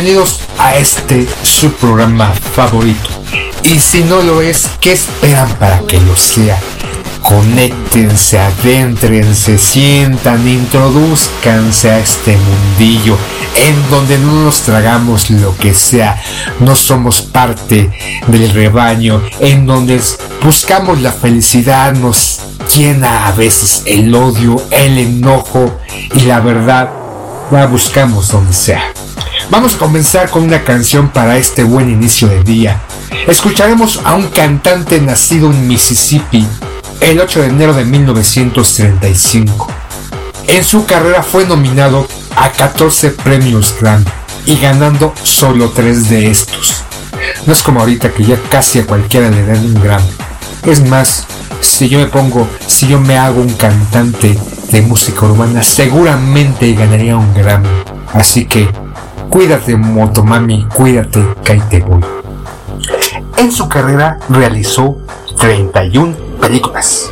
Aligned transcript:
Bienvenidos 0.00 0.38
a 0.60 0.76
este 0.76 1.26
su 1.42 1.72
programa 1.72 2.32
favorito. 2.32 3.10
Y 3.64 3.80
si 3.80 4.04
no 4.04 4.22
lo 4.22 4.40
es, 4.40 4.70
¿qué 4.80 4.92
esperan 4.92 5.52
para 5.54 5.80
que 5.80 6.00
lo 6.00 6.14
sea? 6.14 6.56
Conéctense, 7.20 8.38
adéntrense, 8.38 9.58
sientan, 9.58 10.46
introduzcanse 10.46 11.90
a 11.90 11.98
este 11.98 12.36
mundillo 12.36 13.18
en 13.56 13.90
donde 13.90 14.18
no 14.18 14.44
nos 14.44 14.62
tragamos 14.62 15.30
lo 15.30 15.56
que 15.56 15.74
sea, 15.74 16.22
no 16.60 16.76
somos 16.76 17.20
parte 17.20 17.90
del 18.28 18.50
rebaño, 18.50 19.20
en 19.40 19.66
donde 19.66 20.00
buscamos 20.44 21.02
la 21.02 21.10
felicidad, 21.10 21.92
nos 21.94 22.38
llena 22.76 23.26
a 23.26 23.32
veces 23.32 23.82
el 23.84 24.14
odio, 24.14 24.62
el 24.70 24.96
enojo 24.96 25.76
y 26.14 26.20
la 26.20 26.38
verdad 26.38 26.88
la 27.50 27.66
buscamos 27.66 28.28
donde 28.28 28.52
sea. 28.52 28.92
Vamos 29.50 29.74
a 29.74 29.78
comenzar 29.78 30.28
con 30.28 30.42
una 30.42 30.62
canción 30.62 31.08
para 31.08 31.38
este 31.38 31.64
buen 31.64 31.88
inicio 31.88 32.28
de 32.28 32.44
día. 32.44 32.80
Escucharemos 33.26 33.98
a 34.04 34.14
un 34.14 34.28
cantante 34.28 35.00
nacido 35.00 35.50
en 35.50 35.66
Mississippi 35.66 36.46
el 37.00 37.18
8 37.18 37.40
de 37.40 37.46
enero 37.46 37.72
de 37.72 37.86
1935. 37.86 39.68
En 40.48 40.62
su 40.62 40.84
carrera 40.84 41.22
fue 41.22 41.46
nominado 41.46 42.06
a 42.36 42.50
14 42.50 43.10
premios 43.10 43.74
Grammy 43.80 44.04
y 44.44 44.58
ganando 44.58 45.14
solo 45.22 45.70
3 45.70 46.10
de 46.10 46.30
estos. 46.30 46.84
No 47.46 47.54
es 47.54 47.62
como 47.62 47.80
ahorita 47.80 48.12
que 48.12 48.24
ya 48.24 48.38
casi 48.50 48.80
a 48.80 48.86
cualquiera 48.86 49.30
le 49.30 49.46
dan 49.46 49.64
un 49.64 49.82
Grammy. 49.82 50.10
Es 50.66 50.86
más, 50.86 51.26
si 51.62 51.88
yo 51.88 51.98
me 51.98 52.06
pongo, 52.06 52.46
si 52.66 52.86
yo 52.86 53.00
me 53.00 53.16
hago 53.16 53.40
un 53.40 53.54
cantante 53.54 54.38
de 54.70 54.82
música 54.82 55.24
urbana, 55.24 55.62
seguramente 55.62 56.74
ganaría 56.74 57.16
un 57.16 57.32
Grammy. 57.32 57.68
Así 58.12 58.44
que 58.44 58.68
Cuídate 59.30 59.76
Motomami, 59.76 60.66
cuídate 60.74 61.20
voy. 61.86 62.00
En 63.36 63.52
su 63.52 63.68
carrera 63.68 64.18
realizó 64.28 64.98
31 65.38 66.16
películas. 66.40 67.10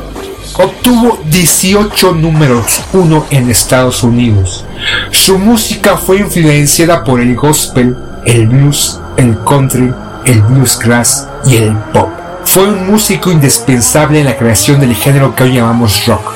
Obtuvo 0.55 1.19
18 1.27 2.13
números 2.13 2.83
1 2.95 3.27
en 3.31 3.51
Estados 3.51 4.03
Unidos. 4.03 4.65
Su 5.11 5.39
música 5.39 5.99
fue 5.99 6.19
influenciada 6.19 7.05
por 7.05 7.21
el 7.21 7.37
gospel, 7.37 7.97
el 8.25 8.47
blues, 8.49 8.99
el 9.19 9.39
country, 9.45 9.93
el 10.25 10.41
bluesgrass 10.43 11.29
y 11.45 11.57
el 11.57 11.77
pop. 11.93 12.09
Fue 12.45 12.65
un 12.65 12.91
músico 12.91 13.31
indispensable 13.31 14.21
en 14.21 14.27
la 14.27 14.37
creación 14.37 14.81
del 14.81 14.95
género 14.95 15.35
que 15.35 15.45
hoy 15.45 15.53
llamamos 15.53 16.07
rock, 16.07 16.33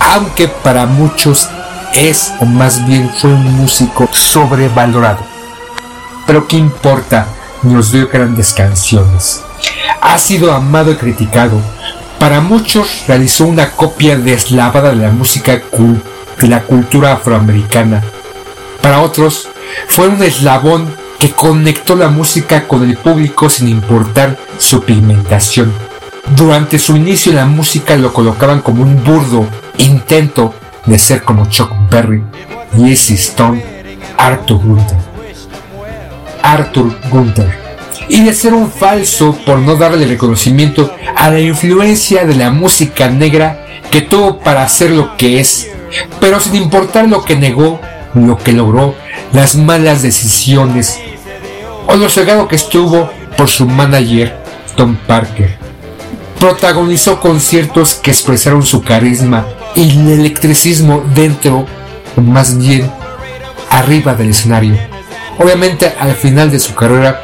aunque 0.00 0.48
para 0.48 0.86
muchos 0.86 1.48
es 1.94 2.32
o 2.40 2.44
más 2.44 2.86
bien 2.86 3.10
fue 3.10 3.30
un 3.30 3.56
músico 3.56 4.08
sobrevalorado. 4.12 5.24
Pero 6.26 6.46
qué 6.46 6.56
importa, 6.56 7.26
nos 7.62 7.92
dio 7.92 8.08
grandes 8.08 8.52
canciones. 8.52 9.42
Ha 10.00 10.18
sido 10.18 10.52
amado 10.52 10.92
y 10.92 10.96
criticado. 10.96 11.60
Para 12.18 12.40
muchos 12.40 13.04
realizó 13.06 13.46
una 13.46 13.70
copia 13.72 14.16
deslavada 14.16 14.90
de 14.90 14.96
la 14.96 15.10
música 15.10 15.60
de 16.40 16.48
la 16.48 16.62
cultura 16.62 17.12
afroamericana. 17.12 18.02
Para 18.80 19.00
otros 19.00 19.48
fue 19.88 20.08
un 20.08 20.22
eslabón 20.22 20.94
que 21.18 21.30
conectó 21.30 21.94
la 21.94 22.08
música 22.08 22.66
con 22.66 22.82
el 22.82 22.96
público 22.96 23.48
sin 23.48 23.68
importar 23.68 24.36
su 24.58 24.82
pigmentación. 24.82 25.72
Durante 26.36 26.78
su 26.78 26.96
inicio 26.96 27.30
en 27.30 27.36
la 27.36 27.46
música 27.46 27.96
lo 27.96 28.12
colocaban 28.12 28.60
como 28.60 28.82
un 28.82 29.02
burdo 29.04 29.46
intento 29.78 30.54
de 30.86 30.98
ser 30.98 31.22
como 31.22 31.46
Chuck 31.46 31.70
Berry, 31.90 32.22
Jesse 32.76 33.10
Stone, 33.10 33.62
Arthur 34.16 34.58
Gunther. 34.58 34.98
Arthur 36.42 36.96
Gunther. 37.10 37.62
Y 38.08 38.24
de 38.24 38.34
ser 38.34 38.52
un 38.52 38.70
falso 38.70 39.36
por 39.46 39.58
no 39.58 39.76
darle 39.76 40.06
reconocimiento 40.06 40.94
a 41.16 41.30
la 41.30 41.40
influencia 41.40 42.26
de 42.26 42.34
la 42.34 42.50
música 42.50 43.08
negra 43.08 43.64
que 43.90 44.02
tuvo 44.02 44.38
para 44.40 44.68
ser 44.68 44.90
lo 44.90 45.16
que 45.16 45.40
es, 45.40 45.68
pero 46.20 46.40
sin 46.40 46.56
importar 46.56 47.08
lo 47.08 47.24
que 47.24 47.36
negó, 47.36 47.80
lo 48.14 48.38
que 48.38 48.52
logró, 48.52 48.94
las 49.32 49.54
malas 49.54 50.02
decisiones 50.02 50.98
o 51.86 51.96
lo 51.96 52.08
cegado 52.08 52.48
que 52.48 52.56
estuvo 52.56 53.10
por 53.36 53.48
su 53.48 53.66
manager 53.66 54.36
Tom 54.76 54.96
Parker. 55.06 55.56
Protagonizó 56.38 57.20
conciertos 57.20 57.94
que 57.94 58.10
expresaron 58.10 58.64
su 58.64 58.82
carisma 58.82 59.46
el 59.76 60.08
electricismo 60.08 61.02
dentro, 61.14 61.66
más 62.16 62.58
bien 62.58 62.90
arriba 63.70 64.14
del 64.14 64.30
escenario. 64.30 64.76
Obviamente 65.38 65.92
al 65.98 66.14
final 66.14 66.50
de 66.50 66.60
su 66.60 66.74
carrera 66.74 67.22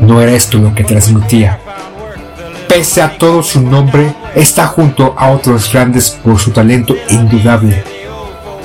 no 0.00 0.20
era 0.20 0.32
esto 0.32 0.58
lo 0.58 0.74
que 0.74 0.84
transmitía. 0.84 1.58
Pese 2.68 3.02
a 3.02 3.18
todo 3.18 3.42
su 3.42 3.60
nombre, 3.60 4.14
está 4.34 4.66
junto 4.66 5.14
a 5.18 5.30
otros 5.30 5.72
grandes 5.72 6.10
por 6.10 6.38
su 6.38 6.52
talento 6.52 6.94
indudable. 7.08 7.82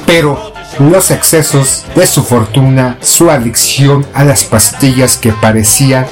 Pero 0.05 0.53
los 0.79 1.09
excesos 1.09 1.85
de 1.95 2.05
su 2.05 2.23
fortuna, 2.23 2.97
su 3.01 3.31
adicción 3.31 4.05
a 4.13 4.23
las 4.23 4.43
pastillas 4.43 5.17
que 5.17 5.31
parecían 5.31 6.05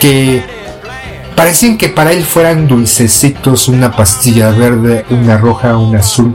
que 0.00 0.42
parecían 1.36 1.78
que 1.78 1.88
para 1.88 2.12
él 2.12 2.24
fueran 2.24 2.66
dulcecitos, 2.66 3.68
una 3.68 3.94
pastilla 3.96 4.50
verde, 4.50 5.04
una 5.10 5.36
roja, 5.36 5.76
una 5.76 6.00
azul, 6.00 6.34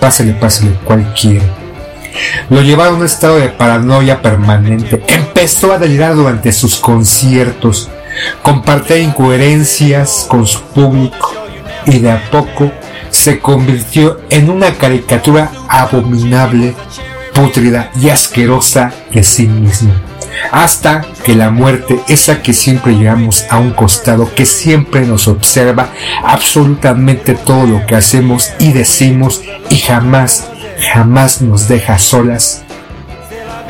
pásale, 0.00 0.32
pásale 0.34 0.72
cualquiera. 0.84 1.44
Lo 2.50 2.62
llevaron 2.62 2.94
a 2.94 2.98
un 2.98 3.04
estado 3.04 3.38
de 3.38 3.48
paranoia 3.48 4.22
permanente. 4.22 5.02
Empezó 5.08 5.72
a 5.72 5.78
delirar 5.78 6.14
durante 6.14 6.52
sus 6.52 6.76
conciertos, 6.76 7.90
compartía 8.42 8.98
incoherencias 8.98 10.26
con 10.28 10.46
su 10.46 10.60
público 10.62 11.32
y 11.86 11.98
de 11.98 12.10
a 12.10 12.30
poco 12.30 12.70
se 13.10 13.38
convirtió 13.40 14.20
en 14.30 14.50
una 14.50 14.74
caricatura 14.74 15.50
abominable, 15.68 16.74
pútrida 17.32 17.90
y 18.00 18.08
asquerosa 18.08 18.92
de 19.12 19.22
sí 19.22 19.46
mismo. 19.46 19.92
Hasta 20.50 21.02
que 21.24 21.34
la 21.34 21.50
muerte, 21.50 22.00
esa 22.08 22.42
que 22.42 22.52
siempre 22.52 22.94
llevamos 22.94 23.44
a 23.50 23.58
un 23.58 23.72
costado, 23.72 24.32
que 24.34 24.46
siempre 24.46 25.06
nos 25.06 25.28
observa 25.28 25.90
absolutamente 26.24 27.34
todo 27.34 27.66
lo 27.66 27.86
que 27.86 27.96
hacemos 27.96 28.52
y 28.58 28.72
decimos 28.72 29.42
y 29.70 29.78
jamás, 29.78 30.48
jamás 30.92 31.42
nos 31.42 31.68
deja 31.68 31.98
solas, 31.98 32.62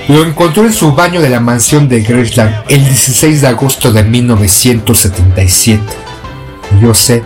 lo 0.09 0.25
encontró 0.25 0.67
en 0.67 0.73
su 0.73 0.93
baño 0.93 1.21
de 1.23 1.31
la 1.31 1.41
mansión 1.41 1.89
de 1.89 2.03
Graceland 2.03 2.55
el 2.69 2.85
16 2.85 3.41
de 3.41 3.49
agosto 3.49 3.93
de 3.93 4.03
1977. 4.03 5.83
Yo 6.81 6.93
sé 6.93 7.25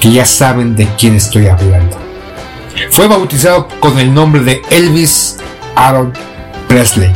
que 0.00 0.12
ya 0.12 0.24
saben 0.24 0.76
de 0.76 0.86
quién 0.96 1.16
estoy 1.16 1.48
hablando. 1.48 1.96
Fue 2.90 3.08
bautizado 3.08 3.66
con 3.80 3.98
el 3.98 4.14
nombre 4.14 4.42
de 4.42 4.62
Elvis 4.70 5.38
Aaron 5.74 6.12
Presley 6.68 7.12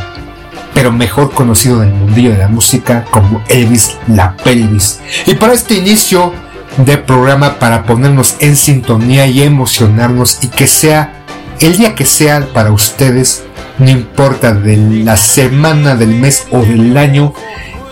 pero 0.73 0.91
mejor 0.91 1.31
conocido 1.31 1.83
en 1.83 1.89
el 1.89 1.95
mundillo 1.95 2.31
de 2.31 2.37
la 2.37 2.47
música 2.47 3.05
como 3.11 3.41
Elvis 3.47 3.97
la 4.07 4.35
Pelvis. 4.37 4.99
Y 5.25 5.35
para 5.35 5.53
este 5.53 5.75
inicio 5.75 6.33
de 6.77 6.97
programa, 6.97 7.59
para 7.59 7.83
ponernos 7.83 8.35
en 8.39 8.55
sintonía 8.55 9.27
y 9.27 9.43
emocionarnos 9.43 10.39
y 10.41 10.47
que 10.47 10.67
sea 10.67 11.23
el 11.59 11.77
día 11.77 11.95
que 11.95 12.05
sea 12.05 12.47
para 12.53 12.71
ustedes, 12.71 13.43
no 13.77 13.89
importa 13.89 14.53
de 14.53 14.77
la 14.77 15.17
semana, 15.17 15.95
del 15.95 16.09
mes 16.09 16.47
o 16.51 16.59
del 16.59 16.97
año, 16.97 17.33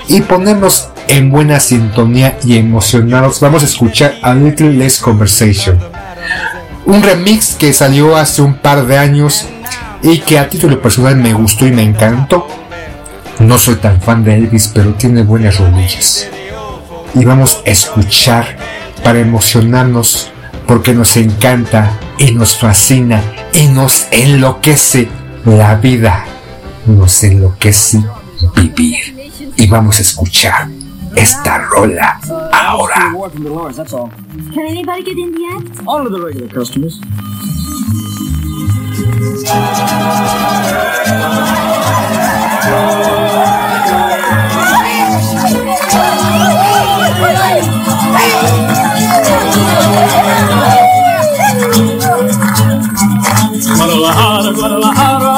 y 0.08 0.22
ponernos 0.22 0.90
en 1.08 1.32
buena 1.32 1.60
sintonía 1.60 2.38
y 2.44 2.58
emocionados, 2.58 3.40
vamos 3.40 3.64
a 3.64 3.66
escuchar 3.66 4.16
A 4.24 4.34
Little 4.34 4.74
Less 4.74 5.00
Conversation. 5.00 5.80
Un 6.86 7.04
remix 7.04 7.54
que 7.54 7.74
salió 7.74 8.18
hace 8.18 8.42
un 8.42 8.56
par 8.56 8.86
de 8.86 8.98
años 8.98 9.46
y 10.02 10.20
que 10.20 10.40
a 10.40 10.50
título 10.50 10.82
personal 10.82 11.16
me 11.16 11.34
gustó 11.34 11.68
y 11.68 11.72
me 11.72 11.84
encantó. 11.84 12.48
No 13.42 13.58
soy 13.58 13.76
tan 13.76 14.00
fan 14.02 14.24
de 14.24 14.36
Elvis, 14.36 14.72
pero 14.74 14.94
tiene 14.94 15.24
buenas 15.24 15.58
rodillas. 15.60 16.28
Y 17.16 17.26
vamos 17.26 17.62
a 17.66 17.70
escuchar 17.70 18.56
para 19.04 19.20
emocionarnos 19.20 20.32
porque 20.68 20.94
nos 20.94 21.18
encanta 21.18 21.98
y 22.18 22.32
nos 22.34 22.58
fascina 22.58 23.22
y 23.54 23.68
nos 23.68 24.08
enloquece 24.12 25.10
la 25.46 25.76
vida. 25.76 26.24
Nos 26.86 27.24
enloquece 27.24 28.04
vivir. 28.56 29.32
Y 29.58 29.68
vamos 29.68 29.98
a 29.98 30.02
escuchar 30.02 30.68
esta 31.16 31.58
rola 31.58 32.20
ahora. 32.54 33.12
Can 34.54 34.68
anybody 34.68 35.04
get 35.04 35.18
in 35.18 35.34
yet? 35.34 35.82
All 35.88 36.06
of 36.06 36.14
the 36.14 36.20
regular 36.20 36.48
customers. 36.48 37.02
Guadalajara, 53.78 54.52
Guadalajara. 54.54 55.36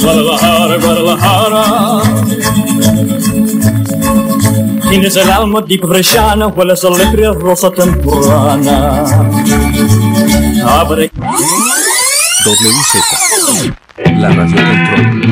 Guadalajara, 0.00 0.76
Guadalajara. 0.78 1.64
Tienes 4.88 5.16
el 5.16 5.30
alma 5.30 5.62
di 5.62 5.78
bresciana, 5.78 6.46
hueles 6.46 6.84
alegre 6.84 7.32
rosa 7.34 7.70
temprana. 7.72 9.04
Abre. 10.64 11.10
WZ, 12.46 13.02
la 14.18 14.28
radio 14.28 14.56
control. 14.56 15.26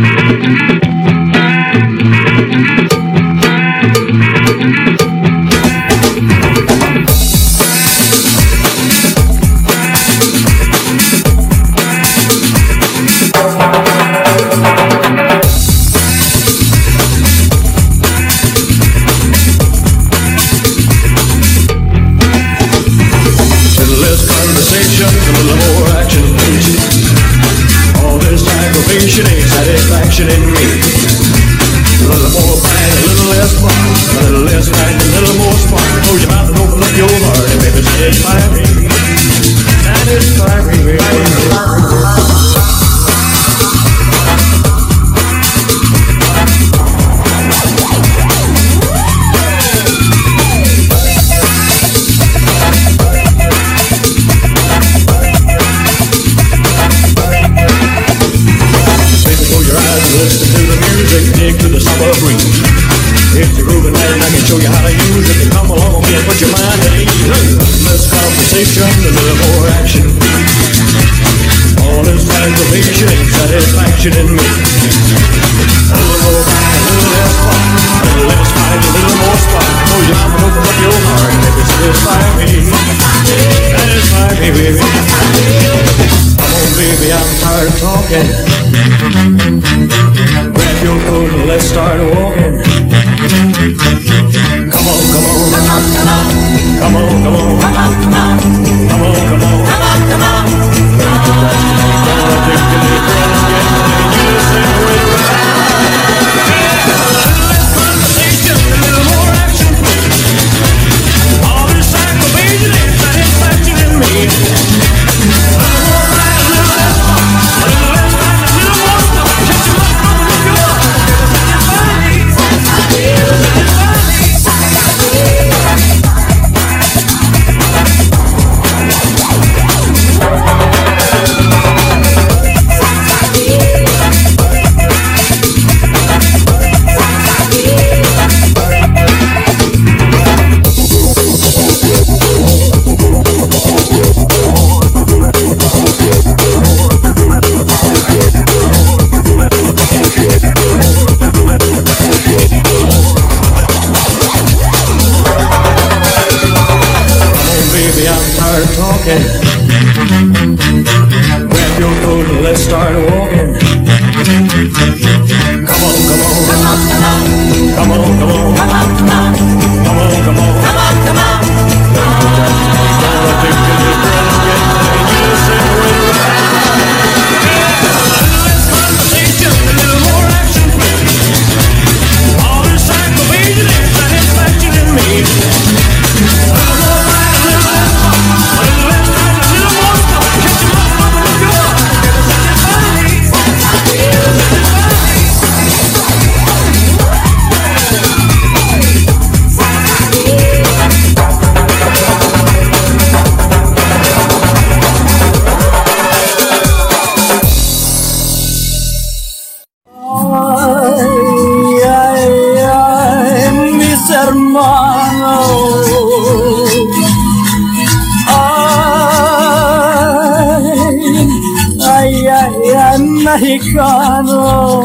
Ay, 223.27 223.59
mexicano. 223.59 224.85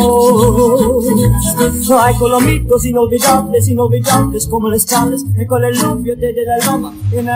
Hay 2.02 2.16
colomitos 2.16 2.86
inolvidables, 2.86 3.68
inolvidables 3.68 4.48
como 4.48 4.70
les 4.70 4.86
chales, 4.86 5.26
con 5.48 5.64
el 5.64 5.78
lupio 5.78 6.16
desde 6.16 6.46
la 6.46 6.58
loma, 6.66 6.94
en 7.12 7.30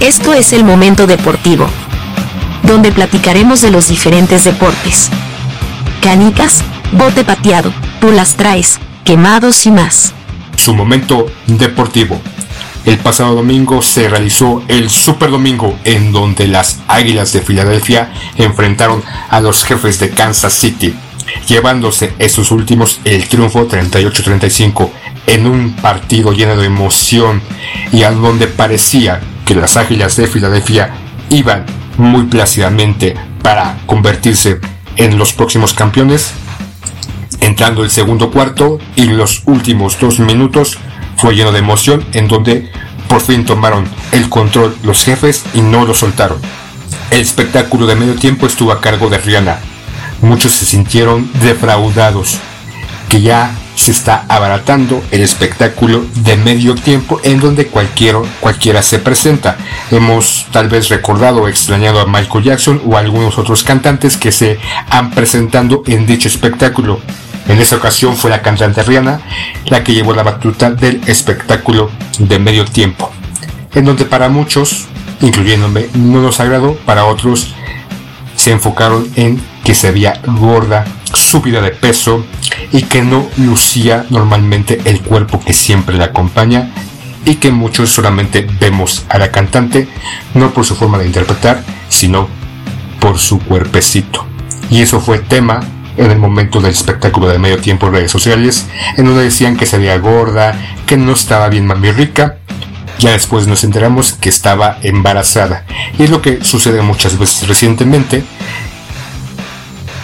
Esto 0.00 0.34
es 0.34 0.52
el 0.52 0.64
momento 0.64 1.06
deportivo, 1.06 1.66
donde 2.62 2.92
platicaremos 2.92 3.62
de 3.62 3.70
los 3.70 3.88
diferentes 3.88 4.44
deportes. 4.44 5.10
Canicas, 6.02 6.62
bote 6.92 7.24
pateado, 7.24 7.72
tú 8.00 8.10
las 8.10 8.36
traes, 8.36 8.78
quemados 9.04 9.66
y 9.66 9.70
más. 9.70 10.14
Su 10.56 10.74
momento 10.74 11.26
deportivo. 11.46 12.20
El 12.86 12.98
pasado 12.98 13.34
domingo 13.34 13.82
se 13.82 14.08
realizó 14.08 14.62
el 14.68 14.90
Super 14.90 15.32
Domingo 15.32 15.76
en 15.82 16.12
donde 16.12 16.46
las 16.46 16.78
Águilas 16.86 17.32
de 17.32 17.40
Filadelfia 17.40 18.12
enfrentaron 18.36 19.02
a 19.28 19.40
los 19.40 19.64
jefes 19.64 19.98
de 19.98 20.10
Kansas 20.10 20.52
City, 20.52 20.94
llevándose 21.48 22.14
esos 22.20 22.52
últimos 22.52 23.00
el 23.04 23.26
triunfo 23.26 23.68
38-35 23.68 24.88
en 25.26 25.48
un 25.48 25.72
partido 25.72 26.32
lleno 26.32 26.56
de 26.56 26.66
emoción 26.66 27.42
y 27.90 28.04
a 28.04 28.12
donde 28.12 28.46
parecía 28.46 29.20
que 29.44 29.56
las 29.56 29.76
Águilas 29.76 30.14
de 30.14 30.28
Filadelfia 30.28 30.94
iban 31.28 31.66
muy 31.98 32.26
plácidamente 32.26 33.16
para 33.42 33.78
convertirse 33.86 34.60
en 34.94 35.18
los 35.18 35.32
próximos 35.32 35.74
campeones. 35.74 36.30
Entrando 37.40 37.82
el 37.82 37.90
segundo 37.90 38.30
cuarto 38.30 38.78
y 38.94 39.06
los 39.06 39.42
últimos 39.46 39.98
dos 39.98 40.20
minutos 40.20 40.78
fue 41.16 41.34
lleno 41.34 41.52
de 41.52 41.58
emoción 41.58 42.04
en 42.12 42.28
donde 42.28 42.70
por 43.08 43.20
fin 43.20 43.44
tomaron 43.44 43.88
el 44.12 44.28
control 44.28 44.76
los 44.82 45.04
jefes 45.04 45.44
y 45.54 45.60
no 45.60 45.84
lo 45.84 45.94
soltaron. 45.94 46.38
El 47.10 47.20
espectáculo 47.20 47.86
de 47.86 47.94
medio 47.94 48.14
tiempo 48.14 48.46
estuvo 48.46 48.72
a 48.72 48.80
cargo 48.80 49.08
de 49.08 49.18
Rihanna. 49.18 49.58
Muchos 50.22 50.52
se 50.52 50.64
sintieron 50.64 51.30
defraudados, 51.40 52.38
que 53.08 53.20
ya 53.20 53.54
se 53.76 53.90
está 53.90 54.24
abaratando 54.28 55.04
el 55.10 55.20
espectáculo 55.20 56.04
de 56.16 56.36
medio 56.36 56.74
tiempo 56.74 57.20
en 57.22 57.38
donde 57.38 57.66
cualquiera, 57.66 58.20
cualquiera 58.40 58.82
se 58.82 58.98
presenta. 58.98 59.58
Hemos 59.90 60.46
tal 60.50 60.68
vez 60.68 60.88
recordado 60.88 61.42
o 61.42 61.48
extrañado 61.48 62.00
a 62.00 62.06
Michael 62.06 62.44
Jackson 62.44 62.82
o 62.86 62.96
a 62.96 63.00
algunos 63.00 63.38
otros 63.38 63.62
cantantes 63.62 64.16
que 64.16 64.32
se 64.32 64.58
han 64.90 65.10
presentado 65.10 65.82
en 65.86 66.06
dicho 66.06 66.26
espectáculo. 66.26 67.00
En 67.48 67.60
esta 67.60 67.76
ocasión 67.76 68.16
fue 68.16 68.30
la 68.30 68.42
cantante 68.42 68.82
Rihanna 68.82 69.20
la 69.66 69.84
que 69.84 69.94
llevó 69.94 70.14
la 70.14 70.22
batuta 70.22 70.70
del 70.70 71.00
espectáculo 71.06 71.90
de 72.18 72.38
medio 72.38 72.64
tiempo, 72.64 73.10
en 73.74 73.84
donde 73.84 74.04
para 74.04 74.28
muchos, 74.28 74.86
incluyéndome, 75.20 75.86
no 75.94 76.22
nos 76.22 76.40
agradó, 76.40 76.74
para 76.86 77.04
otros 77.04 77.54
se 78.34 78.52
enfocaron 78.52 79.08
en 79.16 79.40
que 79.64 79.74
se 79.74 79.90
veía 79.90 80.20
gorda, 80.26 80.84
subida 81.14 81.60
de 81.60 81.70
peso 81.70 82.24
y 82.72 82.82
que 82.82 83.02
no 83.02 83.26
lucía 83.36 84.04
normalmente 84.10 84.80
el 84.84 85.00
cuerpo 85.00 85.40
que 85.40 85.52
siempre 85.52 85.96
la 85.96 86.06
acompaña 86.06 86.70
y 87.24 87.36
que 87.36 87.50
muchos 87.50 87.90
solamente 87.90 88.46
vemos 88.60 89.04
a 89.08 89.18
la 89.18 89.32
cantante 89.32 89.88
no 90.34 90.52
por 90.52 90.64
su 90.64 90.76
forma 90.76 90.98
de 90.98 91.06
interpretar, 91.06 91.62
sino 91.88 92.28
por 93.00 93.18
su 93.18 93.40
cuerpecito. 93.40 94.24
Y 94.70 94.82
eso 94.82 95.00
fue 95.00 95.18
tema 95.18 95.60
en 95.96 96.10
el 96.10 96.18
momento 96.18 96.60
del 96.60 96.72
espectáculo 96.72 97.28
de 97.28 97.38
medio 97.38 97.58
tiempo 97.58 97.86
en 97.86 97.94
redes 97.94 98.10
sociales, 98.10 98.66
en 98.96 99.06
donde 99.06 99.24
decían 99.24 99.56
que 99.56 99.66
se 99.66 99.78
veía 99.78 99.98
gorda, 99.98 100.58
que 100.86 100.96
no 100.96 101.12
estaba 101.12 101.48
bien 101.48 101.66
mami 101.66 101.92
rica. 101.92 102.36
Ya 102.98 103.10
después 103.10 103.46
nos 103.46 103.62
enteramos 103.64 104.12
que 104.14 104.28
estaba 104.28 104.78
embarazada. 104.82 105.64
Y 105.98 106.04
es 106.04 106.10
lo 106.10 106.22
que 106.22 106.42
sucede 106.44 106.80
muchas 106.82 107.18
veces 107.18 107.46
recientemente. 107.46 108.24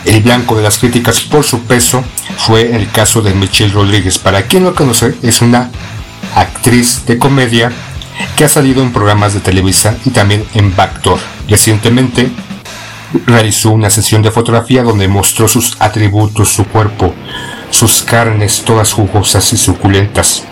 El 0.05 0.21
blanco 0.21 0.57
de 0.57 0.63
las 0.63 0.79
críticas 0.79 1.21
por 1.21 1.45
su 1.45 1.63
peso 1.63 2.05
fue 2.37 2.75
el 2.75 2.91
caso 2.91 3.23
de 3.23 3.35
Michelle 3.35 3.73
Rodríguez. 3.73 4.19
Para 4.19 4.43
quien 4.43 4.65
lo 4.65 4.75
conoce, 4.75 5.15
es 5.23 5.41
una 5.41 5.71
actriz 6.35 7.07
de 7.07 7.19
comedia 7.19 7.73
que 8.37 8.45
ha 8.45 8.49
salido 8.49 8.83
en 8.83 8.93
programas 8.93 9.33
de 9.33 9.41
Televisa 9.41 9.97
y 10.05 10.11
también 10.11 10.45
en 10.55 10.75
Backdoor. 10.75 11.19
Recientemente 11.49 12.31
realizó 13.27 13.71
una 13.71 13.91
sesión 13.91 14.23
de 14.23 14.31
fotografía 14.31 14.83
donde 14.83 15.09
mostró 15.09 15.49
sus 15.49 15.77
atributos, 15.81 16.49
su 16.49 16.65
cuerpo, 16.65 17.15
sus 17.71 18.03
carnes 18.03 18.63
todas 18.65 18.93
jugosas 18.93 19.53
y 19.53 19.57
suculentas. 19.57 20.45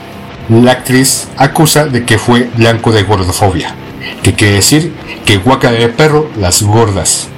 La 0.49 0.73
actriz 0.73 1.29
acusa 1.37 1.87
de 1.87 2.05
que 2.05 2.19
fue 2.19 2.50
blanco 2.57 2.93
de 2.93 3.05
gordofobia, 3.05 3.75
que 4.23 4.35
quiere 4.35 4.55
decir 4.55 4.93
que 5.25 5.37
guaca 5.37 5.71
de 5.71 5.88
perro 5.88 6.29
las 6.37 6.62
gordas. 6.62 7.29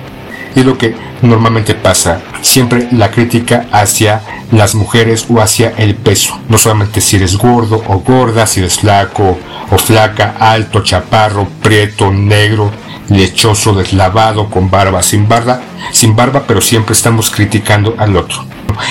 Y 0.54 0.62
lo 0.62 0.76
que 0.76 0.94
normalmente 1.22 1.74
pasa, 1.74 2.20
siempre 2.42 2.88
la 2.92 3.10
crítica 3.10 3.66
hacia 3.72 4.22
las 4.50 4.74
mujeres 4.74 5.26
o 5.28 5.40
hacia 5.40 5.70
el 5.76 5.94
peso, 5.94 6.38
no 6.48 6.58
solamente 6.58 7.00
si 7.00 7.16
eres 7.16 7.36
gordo 7.36 7.82
o 7.86 7.98
gorda, 8.00 8.46
si 8.46 8.60
eres 8.60 8.78
flaco 8.78 9.38
o 9.70 9.78
flaca, 9.78 10.34
alto, 10.38 10.82
chaparro, 10.82 11.48
prieto, 11.62 12.12
negro, 12.12 12.70
lechoso, 13.12 13.74
deslavado, 13.74 14.48
con 14.48 14.70
barba, 14.70 15.02
sin 15.02 15.28
barba, 15.28 15.60
sin 15.92 16.16
barba, 16.16 16.44
pero 16.46 16.60
siempre 16.60 16.94
estamos 16.94 17.30
criticando 17.30 17.94
al 17.98 18.16
otro. 18.16 18.44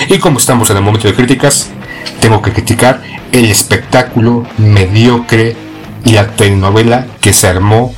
Y 0.08 0.18
como 0.18 0.38
estamos 0.38 0.70
en 0.70 0.76
el 0.78 0.82
momento 0.82 1.08
de 1.08 1.14
críticas, 1.14 1.70
tengo 2.20 2.40
que 2.40 2.52
criticar 2.52 3.02
el 3.32 3.46
espectáculo 3.46 4.46
mediocre 4.58 5.56
y 6.04 6.12
la 6.12 6.28
telenovela 6.28 7.06
que 7.20 7.32
se 7.32 7.48
armó 7.48 7.94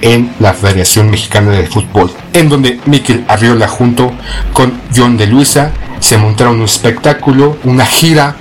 en 0.00 0.32
la 0.40 0.52
Federación 0.52 1.10
Mexicana 1.10 1.52
de 1.52 1.66
Fútbol, 1.66 2.10
en 2.32 2.48
donde 2.48 2.80
Miquel 2.86 3.24
Arriola 3.28 3.68
junto 3.68 4.12
con 4.52 4.80
John 4.94 5.16
de 5.16 5.26
Luisa 5.26 5.72
se 6.00 6.18
montaron 6.18 6.58
un 6.58 6.64
espectáculo, 6.64 7.56
una 7.64 7.86
gira 7.86 8.36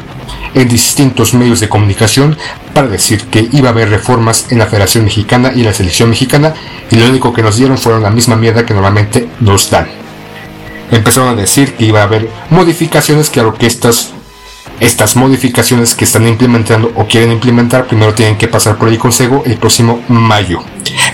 en 0.55 0.67
distintos 0.67 1.33
medios 1.35 1.59
de 1.59 1.69
comunicación 1.69 2.35
para 2.73 2.87
decir 2.87 3.25
que 3.25 3.47
iba 3.51 3.69
a 3.69 3.71
haber 3.71 3.89
reformas 3.89 4.47
en 4.49 4.57
la 4.57 4.65
Federación 4.65 5.03
Mexicana 5.03 5.51
y 5.55 5.61
la 5.61 5.73
Selección 5.73 6.09
Mexicana 6.09 6.53
y 6.89 6.95
lo 6.95 7.07
único 7.07 7.33
que 7.33 7.43
nos 7.43 7.57
dieron 7.57 7.77
fueron 7.77 8.01
la 8.01 8.09
misma 8.09 8.35
mierda 8.35 8.65
que 8.65 8.73
normalmente 8.73 9.29
nos 9.41 9.69
dan. 9.69 9.87
Empezaron 10.89 11.29
a 11.29 11.35
decir 11.35 11.73
que 11.73 11.85
iba 11.85 11.99
a 11.99 12.03
haber 12.03 12.29
modificaciones, 12.49 13.29
claro 13.29 13.53
que 13.53 13.67
estas 13.67 14.14
estas 14.79 15.15
modificaciones 15.15 15.95
que 15.95 16.05
están 16.05 16.27
implementando 16.27 16.91
o 16.95 17.05
quieren 17.07 17.31
implementar 17.31 17.87
primero 17.87 18.13
tienen 18.13 18.37
que 18.37 18.47
pasar 18.47 18.77
por 18.77 18.89
el 18.89 18.97
Consejo 18.97 19.43
el 19.45 19.57
próximo 19.57 20.01
mayo. 20.07 20.61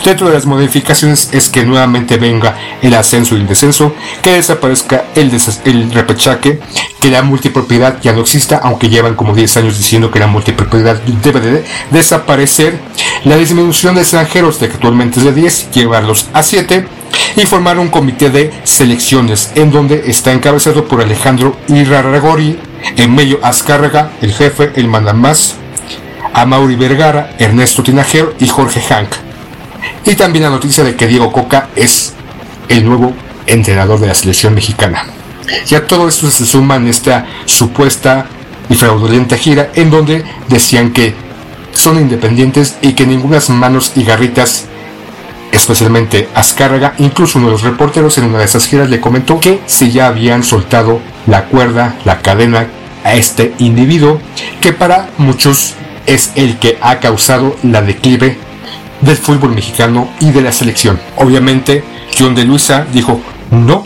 Dentro 0.03 0.27
de 0.27 0.33
las 0.33 0.45
modificaciones 0.45 1.29
es 1.31 1.49
que 1.49 1.63
nuevamente 1.63 2.17
venga 2.17 2.57
el 2.81 2.93
ascenso 2.93 3.35
y 3.35 3.41
el 3.41 3.47
descenso, 3.47 3.93
que 4.21 4.33
desaparezca 4.33 5.05
el, 5.15 5.31
el 5.65 5.91
repechaque, 5.91 6.59
que 6.99 7.11
la 7.11 7.21
multipropiedad 7.21 8.01
ya 8.01 8.11
no 8.11 8.21
exista, 8.21 8.59
aunque 8.63 8.89
llevan 8.89 9.15
como 9.15 9.35
10 9.35 9.57
años 9.57 9.77
diciendo 9.77 10.11
que 10.11 10.19
la 10.19 10.27
multipropiedad 10.27 10.99
debe 11.23 11.39
de 11.39 11.65
desaparecer, 11.91 12.79
la 13.23 13.37
disminución 13.37 13.95
de 13.95 14.01
extranjeros 14.01 14.59
de 14.59 14.67
que 14.67 14.75
actualmente 14.75 15.19
es 15.19 15.25
de 15.25 15.33
10, 15.33 15.71
llevarlos 15.71 16.27
a 16.33 16.43
7, 16.43 16.87
y 17.35 17.45
formar 17.45 17.79
un 17.79 17.89
comité 17.89 18.29
de 18.29 18.51
selecciones 18.63 19.51
en 19.55 19.71
donde 19.71 20.03
está 20.07 20.31
encabezado 20.31 20.87
por 20.87 21.01
Alejandro 21.01 21.57
Iraragori, 21.67 22.59
Emilio 22.97 23.39
Azcárraga, 23.43 24.11
el 24.21 24.33
jefe, 24.33 24.71
el 24.75 24.87
mandamás, 24.87 25.55
Mauri 26.45 26.75
Vergara, 26.75 27.35
Ernesto 27.37 27.83
Tinajero 27.83 28.33
y 28.39 28.47
Jorge 28.47 28.81
Hank. 28.81 29.09
Y 30.05 30.15
también 30.15 30.43
la 30.43 30.49
noticia 30.49 30.83
de 30.83 30.95
que 30.95 31.07
Diego 31.07 31.31
Coca 31.31 31.69
es 31.75 32.13
el 32.69 32.85
nuevo 32.85 33.13
entrenador 33.45 33.99
de 33.99 34.07
la 34.07 34.15
selección 34.15 34.53
mexicana. 34.53 35.05
Ya 35.67 35.85
todo 35.85 36.07
esto 36.07 36.29
se 36.29 36.45
suma 36.45 36.77
en 36.77 36.87
esta 36.87 37.25
supuesta 37.45 38.25
y 38.69 38.75
fraudulenta 38.75 39.37
gira 39.37 39.69
en 39.75 39.89
donde 39.89 40.23
decían 40.47 40.91
que 40.91 41.13
son 41.73 41.99
independientes 41.99 42.77
y 42.81 42.93
que 42.93 43.05
ninguna 43.05 43.39
manos 43.49 43.93
y 43.95 44.03
garritas 44.03 44.65
especialmente 45.51 46.29
Azcárraga, 46.33 46.93
incluso 46.97 47.39
uno 47.39 47.47
de 47.47 47.53
los 47.53 47.63
reporteros 47.63 48.17
en 48.17 48.25
una 48.25 48.39
de 48.39 48.45
esas 48.45 48.67
giras 48.67 48.89
le 48.89 48.99
comentó 49.01 49.39
que 49.39 49.61
si 49.65 49.91
ya 49.91 50.07
habían 50.07 50.43
soltado 50.43 50.99
la 51.27 51.45
cuerda, 51.45 51.95
la 52.05 52.21
cadena 52.21 52.67
a 53.03 53.15
este 53.15 53.53
individuo, 53.59 54.19
que 54.59 54.73
para 54.73 55.09
muchos 55.17 55.75
es 56.05 56.31
el 56.35 56.57
que 56.57 56.77
ha 56.81 56.99
causado 56.99 57.55
la 57.63 57.81
declive 57.81 58.37
del 59.01 59.17
fútbol 59.17 59.53
mexicano 59.53 60.09
y 60.19 60.31
de 60.31 60.41
la 60.41 60.51
selección. 60.51 60.99
Obviamente, 61.17 61.83
John 62.17 62.35
de 62.35 62.45
Luisa 62.45 62.85
dijo, 62.93 63.21
no, 63.49 63.83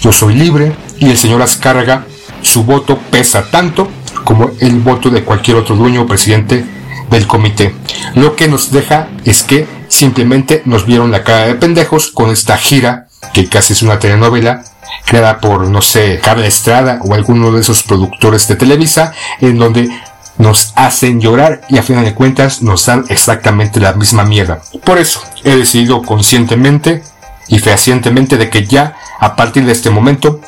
yo 0.00 0.12
soy 0.12 0.34
libre 0.34 0.72
y 0.98 1.10
el 1.10 1.16
señor 1.16 1.42
Azcárraga, 1.42 2.06
su 2.42 2.64
voto 2.64 2.98
pesa 3.10 3.50
tanto 3.50 3.88
como 4.24 4.50
el 4.60 4.78
voto 4.80 5.10
de 5.10 5.24
cualquier 5.24 5.56
otro 5.56 5.76
dueño 5.76 6.02
o 6.02 6.06
presidente 6.06 6.64
del 7.10 7.26
comité. 7.26 7.74
Lo 8.14 8.36
que 8.36 8.48
nos 8.48 8.70
deja 8.70 9.08
es 9.24 9.42
que 9.42 9.66
simplemente 9.88 10.62
nos 10.64 10.86
vieron 10.86 11.10
la 11.10 11.24
cara 11.24 11.46
de 11.46 11.54
pendejos 11.54 12.10
con 12.10 12.30
esta 12.30 12.56
gira, 12.56 13.08
que 13.32 13.48
casi 13.48 13.72
es 13.72 13.82
una 13.82 13.98
telenovela, 13.98 14.64
creada 15.04 15.38
por, 15.38 15.68
no 15.68 15.82
sé, 15.82 16.20
Carla 16.22 16.46
Estrada 16.46 16.98
o 17.02 17.14
alguno 17.14 17.52
de 17.52 17.60
esos 17.60 17.82
productores 17.82 18.48
de 18.48 18.56
Televisa, 18.56 19.12
en 19.40 19.58
donde 19.58 19.90
nos 20.38 20.72
hacen 20.76 21.20
llorar 21.20 21.60
y 21.68 21.78
a 21.78 21.82
final 21.82 22.04
de 22.04 22.14
cuentas 22.14 22.62
nos 22.62 22.86
dan 22.86 23.04
exactamente 23.08 23.80
la 23.80 23.92
misma 23.92 24.24
mierda. 24.24 24.60
Por 24.84 24.98
eso 24.98 25.22
he 25.44 25.56
decidido 25.56 26.02
conscientemente 26.02 27.02
y 27.48 27.58
fehacientemente 27.58 28.36
de 28.36 28.50
que 28.50 28.66
ya 28.66 28.96
a 29.20 29.36
partir 29.36 29.64
de 29.64 29.72
este 29.72 29.90
momento 29.90 30.40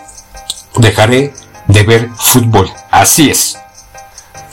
dejaré 0.76 1.34
de 1.68 1.82
ver 1.82 2.10
fútbol. 2.16 2.70
Así 2.90 3.30
es. 3.30 3.58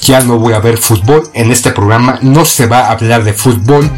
Ya 0.04 0.20
no 0.22 0.38
voy 0.38 0.54
a 0.54 0.60
ver 0.60 0.78
fútbol 0.78 1.30
en 1.34 1.52
este 1.52 1.72
programa. 1.72 2.20
No 2.22 2.44
se 2.44 2.66
va 2.66 2.82
a 2.82 2.92
hablar 2.92 3.24
de 3.24 3.34
fútbol. 3.34 3.90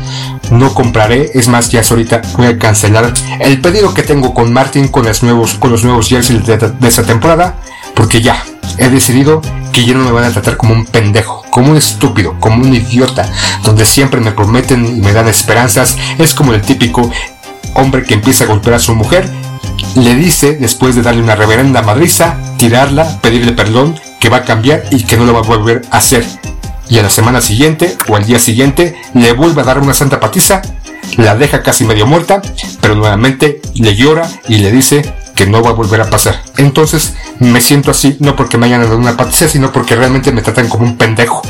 No 0.51 0.73
compraré. 0.73 1.31
Es 1.33 1.47
más, 1.47 1.69
ya 1.71 1.81
ahorita 1.89 2.21
voy 2.37 2.47
a 2.47 2.59
cancelar 2.59 3.11
el 3.39 3.59
pedido 3.59 3.93
que 3.93 4.03
tengo 4.03 4.33
con 4.33 4.53
Martin 4.53 4.87
con 4.87 5.05
los 5.05 5.23
nuevos, 5.23 5.55
con 5.55 5.71
los 5.71 5.83
nuevos 5.83 6.07
jerseys 6.07 6.45
de, 6.45 6.57
de 6.57 6.87
esta 6.87 7.03
temporada. 7.03 7.55
Porque 7.95 8.21
ya 8.21 8.43
he 8.77 8.89
decidido 8.89 9.41
que 9.71 9.83
ya 9.83 9.95
no 9.95 10.03
me 10.03 10.11
van 10.11 10.25
a 10.25 10.31
tratar 10.31 10.57
como 10.57 10.73
un 10.73 10.85
pendejo, 10.85 11.43
como 11.49 11.71
un 11.71 11.77
estúpido, 11.77 12.35
como 12.39 12.61
un 12.61 12.73
idiota, 12.73 13.27
donde 13.63 13.85
siempre 13.85 14.21
me 14.21 14.31
prometen 14.31 14.85
y 14.85 15.01
me 15.01 15.11
dan 15.11 15.27
esperanzas. 15.27 15.97
Es 16.19 16.35
como 16.35 16.53
el 16.53 16.61
típico 16.61 17.09
hombre 17.73 18.03
que 18.03 18.13
empieza 18.13 18.43
a 18.43 18.47
golpear 18.47 18.75
a 18.75 18.79
su 18.79 18.93
mujer 18.93 19.29
le 19.95 20.15
dice, 20.15 20.57
después 20.57 20.95
de 20.95 21.01
darle 21.01 21.21
una 21.21 21.35
reverenda 21.35 21.81
madriza, 21.81 22.37
tirarla, 22.57 23.19
pedirle 23.21 23.53
perdón, 23.53 23.99
va 24.29 24.37
a 24.37 24.43
cambiar 24.43 24.83
y 24.91 25.03
que 25.03 25.17
no 25.17 25.25
lo 25.25 25.33
va 25.33 25.39
a 25.39 25.43
volver 25.43 25.81
a 25.91 25.97
hacer. 25.97 26.25
Y 26.89 26.99
a 26.99 27.03
la 27.03 27.09
semana 27.09 27.41
siguiente 27.41 27.97
o 28.07 28.15
al 28.15 28.25
día 28.25 28.39
siguiente 28.39 28.95
le 29.13 29.33
vuelve 29.33 29.61
a 29.61 29.65
dar 29.65 29.79
una 29.79 29.93
santa 29.93 30.19
patiza, 30.19 30.61
la 31.17 31.35
deja 31.35 31.63
casi 31.63 31.85
medio 31.85 32.05
muerta, 32.05 32.41
pero 32.81 32.95
nuevamente 32.95 33.61
le 33.75 33.95
llora 33.95 34.29
y 34.47 34.57
le 34.57 34.71
dice 34.71 35.13
que 35.35 35.45
no 35.45 35.61
va 35.61 35.71
a 35.71 35.73
volver 35.73 36.01
a 36.01 36.09
pasar. 36.09 36.41
Entonces 36.57 37.13
me 37.39 37.61
siento 37.61 37.91
así, 37.91 38.17
no 38.19 38.35
porque 38.35 38.57
me 38.57 38.65
hayan 38.65 38.81
dado 38.81 38.97
una 38.97 39.17
patiza, 39.17 39.47
sino 39.49 39.71
porque 39.71 39.95
realmente 39.95 40.31
me 40.31 40.41
tratan 40.41 40.69
como 40.69 40.85
un 40.85 40.97
pendejo. 40.97 41.41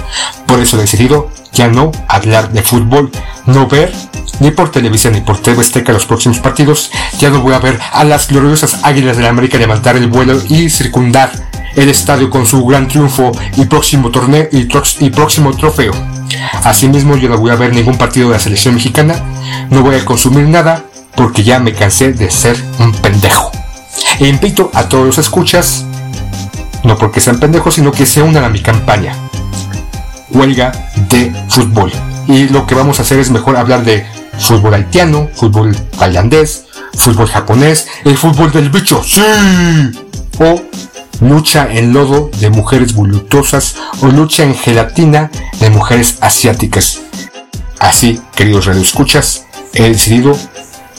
Por 0.48 0.60
eso 0.60 0.77
he 0.77 0.82
decidido 0.82 1.30
ya 1.54 1.68
no 1.68 1.92
hablar 2.08 2.51
de 2.51 2.62
fútbol, 2.62 3.12
no 3.46 3.68
ver 3.68 3.94
ni 4.39 4.51
por 4.51 4.70
televisión 4.70 5.13
ni 5.13 5.22
por 5.22 5.39
TV 5.39 5.62
Azteca 5.62 5.94
los 5.94 6.06
próximos 6.06 6.39
partidos. 6.39 6.92
Ya 7.20 7.30
no 7.30 7.42
voy 7.42 7.54
a 7.54 7.60
ver 7.60 7.80
a 7.94 8.04
las 8.04 8.27
gloriosas 8.27 8.80
Águilas 8.84 9.15
de 9.18 9.24
la 9.24 9.30
América 9.30 9.58
levantar 9.58 9.96
el 9.96 10.08
vuelo 10.08 10.42
y 10.50 10.70
circundar 10.70 11.32
el 11.75 11.89
estadio 11.89 12.30
con 12.30 12.46
su 12.46 12.65
gran 12.65 12.88
triunfo 12.88 13.32
y 13.56 13.65
próximo 13.65 14.10
torneo 14.10 14.48
y 14.51 15.10
próximo 15.10 15.56
trofeo. 15.56 15.94
Asimismo, 16.63 17.15
yo 17.18 17.30
no 17.30 17.38
voy 17.38 17.51
a 17.51 17.56
ver 17.56 17.74
ningún 17.74 17.98
partido 17.98 18.30
de 18.30 18.34
la 18.34 18.39
selección 18.39 18.75
mexicana, 18.75 19.15
no 19.70 19.82
voy 19.82 19.96
a 19.96 20.06
consumir 20.06 20.48
nada 20.48 20.84
porque 21.15 21.44
ya 21.44 21.60
me 21.60 21.74
cansé 21.74 22.13
de 22.13 22.32
ser 22.32 22.58
un 22.80 22.92
pendejo. 22.94 23.51
E 24.20 24.28
invito 24.28 24.72
a 24.74 24.88
todos 24.88 25.06
los 25.06 25.18
escuchas, 25.18 25.86
no 26.84 26.98
porque 26.98 27.20
sean 27.20 27.40
pendejos, 27.40 27.75
sino 27.75 27.92
que 27.92 28.06
se 28.06 28.22
unan 28.22 28.44
a 28.44 28.50
mi 28.50 28.62
campaña. 28.62 29.16
Huelga 30.32 30.72
de 31.10 31.34
fútbol. 31.50 31.92
Y 32.28 32.48
lo 32.50 32.66
que 32.66 32.75
vamos 32.75 33.00
a 33.00 33.04
hacer 33.04 33.20
es 33.20 33.30
mejor 33.30 33.58
hablar 33.58 33.84
de 33.84 34.06
fútbol 34.40 34.74
haitiano, 34.74 35.30
fútbol 35.34 35.75
tailandés, 35.98 36.66
fútbol 36.96 37.28
japonés, 37.28 37.88
el 38.04 38.18
fútbol 38.18 38.52
del 38.52 38.70
bicho, 38.70 39.02
sí. 39.04 39.22
O 40.40 40.62
lucha 41.22 41.68
en 41.72 41.94
lodo 41.94 42.30
de 42.40 42.50
mujeres 42.50 42.94
voluptuosas 42.94 43.75
o 44.02 44.08
lucha 44.08 44.44
en 44.44 44.56
gelatina 44.56 45.32
de 45.60 45.70
mujeres 45.70 46.18
asiáticas. 46.22 47.00
Así, 47.80 48.20
queridos 48.36 48.66
radioescuchas, 48.66 49.46
he 49.74 49.90
decidido 49.90 50.38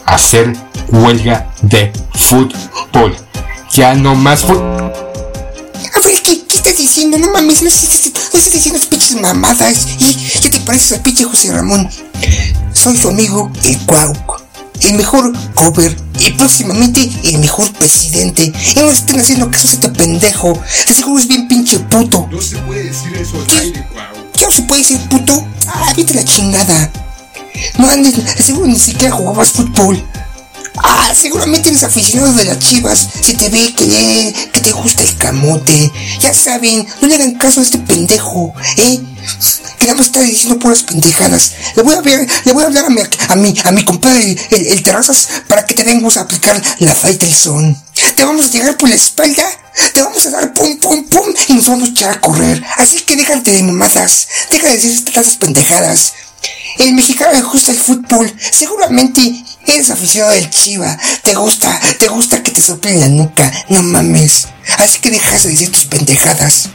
hacer 0.05 0.53
huelga 0.89 1.53
de 1.63 1.93
fútbol. 2.15 3.17
Ya 3.73 3.95
no 3.95 4.15
más 4.15 4.41
fútbol. 4.41 4.93
A 5.95 6.01
ver, 6.01 6.23
¿qué, 6.23 6.43
¿qué, 6.47 6.57
estás 6.57 6.77
diciendo? 6.77 7.19
No 7.19 7.31
mames, 7.31 7.63
no 7.63 7.69
estás, 7.69 8.13
no 8.33 8.39
estás 8.39 8.53
diciendo 8.53 8.81
pinches 8.89 9.21
mamadas. 9.21 9.87
¿Y 9.99 10.41
qué 10.41 10.51
te 10.51 10.61
pareces 10.61 10.93
al 10.93 11.01
pinche 11.03 11.25
José 11.25 11.53
Ramón? 11.53 11.89
Soy 12.73 12.97
su 12.97 13.09
amigo, 13.09 13.51
el 13.65 13.79
Cuauco. 13.81 14.43
El 14.81 14.95
mejor 14.95 15.33
cover 15.55 15.97
y 16.21 16.31
próximamente 16.33 17.11
el 17.25 17.39
mejor 17.39 17.73
presidente. 17.73 18.53
Y 18.75 18.79
no 18.79 18.91
estén 18.91 19.19
haciendo 19.19 19.51
caso 19.51 19.69
a 19.69 19.73
este 19.73 19.89
pendejo. 19.89 20.61
De 20.87 20.95
seguro 20.95 21.19
es 21.19 21.27
bien 21.27 21.49
pinche 21.49 21.79
puto. 21.81 22.29
No 22.31 22.41
se 22.41 22.57
puede 22.59 22.85
decir 22.85 23.17
eso 23.17 23.37
al 23.37 23.59
aire, 23.59 23.87
Cuau. 23.93 24.31
¿Qué 24.37 24.45
no 24.45 24.53
se 24.53 24.63
puede 24.63 24.83
decir 24.83 25.01
puto? 25.09 25.45
Ah, 25.67 25.93
vete 25.97 26.15
la 26.15 26.25
chingada. 26.25 26.91
No 27.79 27.89
andes, 27.89 28.15
seguro 28.39 28.67
ni 28.67 28.79
siquiera 28.79 29.15
jugabas 29.15 29.51
fútbol. 29.51 30.03
Ah, 30.79 31.13
seguramente 31.15 31.69
eres 31.69 31.83
aficionado 31.85 32.33
de 32.35 32.45
las 32.45 32.59
chivas. 32.59 33.09
Se 33.21 33.35
te 33.35 33.49
ve 33.49 33.75
que, 33.75 34.35
que 34.53 34.61
te 34.61 34.73
gusta 34.73 35.03
el 35.03 35.17
camote. 35.17 35.91
Ya 36.21 36.35
saben, 36.35 36.87
no 37.01 37.09
le 37.09 37.15
hagan 37.15 37.35
caso 37.35 37.61
a 37.61 37.63
este 37.63 37.79
pendejo, 37.79 38.53
¿eh? 38.77 39.01
Que 39.79 39.87
nada 39.87 39.99
más 39.99 40.07
está 40.07 40.21
diciendo 40.21 40.59
puras 40.59 40.83
pendejadas. 40.83 41.53
Le 41.75 41.83
voy 41.83 41.95
a 41.95 42.01
ver, 42.01 42.27
le 42.45 42.53
voy 42.53 42.63
a 42.63 42.67
hablar 42.67 42.87
a 42.87 42.91
mi, 42.91 43.01
a 43.01 43.37
mi, 43.37 43.55
a 43.65 43.71
mi 43.73 43.85
compadre, 43.85 44.37
el, 44.51 44.67
el 44.67 44.83
Terrazas, 44.83 45.29
para 45.49 45.65
que 45.65 45.75
te 45.75 45.85
vengamos 45.85 46.17
a 46.17 46.23
aplicar 46.23 46.61
la 46.79 46.95
Faitelson. 46.95 47.83
Te 48.15 48.25
vamos 48.25 48.47
a 48.47 48.51
llegar 48.51 48.77
por 48.77 48.89
la 48.89 48.95
espalda, 48.95 49.45
te 49.93 50.03
vamos 50.03 50.25
a 50.27 50.31
dar 50.31 50.53
pum, 50.53 50.77
pum, 50.79 51.05
pum, 51.09 51.35
y 51.49 51.55
nos 51.55 51.69
vamos 51.69 51.89
a 51.89 51.93
echar 51.93 52.11
a 52.11 52.21
correr. 52.21 52.63
Así 52.77 53.01
que 53.01 53.17
déjate 53.17 53.53
de 53.53 53.63
mamadas, 53.63 54.29
deja 54.51 54.69
de 54.69 54.75
decir 54.75 55.05
tantas 55.05 55.37
pendejadas. 55.37 56.13
El 56.79 56.93
mexicano 56.95 57.33
le 57.33 57.43
gusta 57.43 57.73
el 57.73 57.79
fútbol. 57.79 58.33
Seguramente 58.39 59.45
eres 59.67 59.91
aficionado 59.91 60.33
del 60.35 60.51
Chiva. 60.51 60.97
Te 61.23 61.35
gusta, 61.35 61.81
te 61.99 62.09
gusta 62.09 62.43
que 62.43 62.51
te 62.51 62.61
soplen 62.61 63.01
la 63.01 63.09
nuca. 63.09 63.51
No 63.69 63.83
mames. 63.83 64.49
Así 64.79 64.99
que 65.01 65.11
dejas 65.11 65.43
de 65.45 65.51
decir 65.51 65.73
tus 65.73 65.87
pendejadas. 65.87 66.69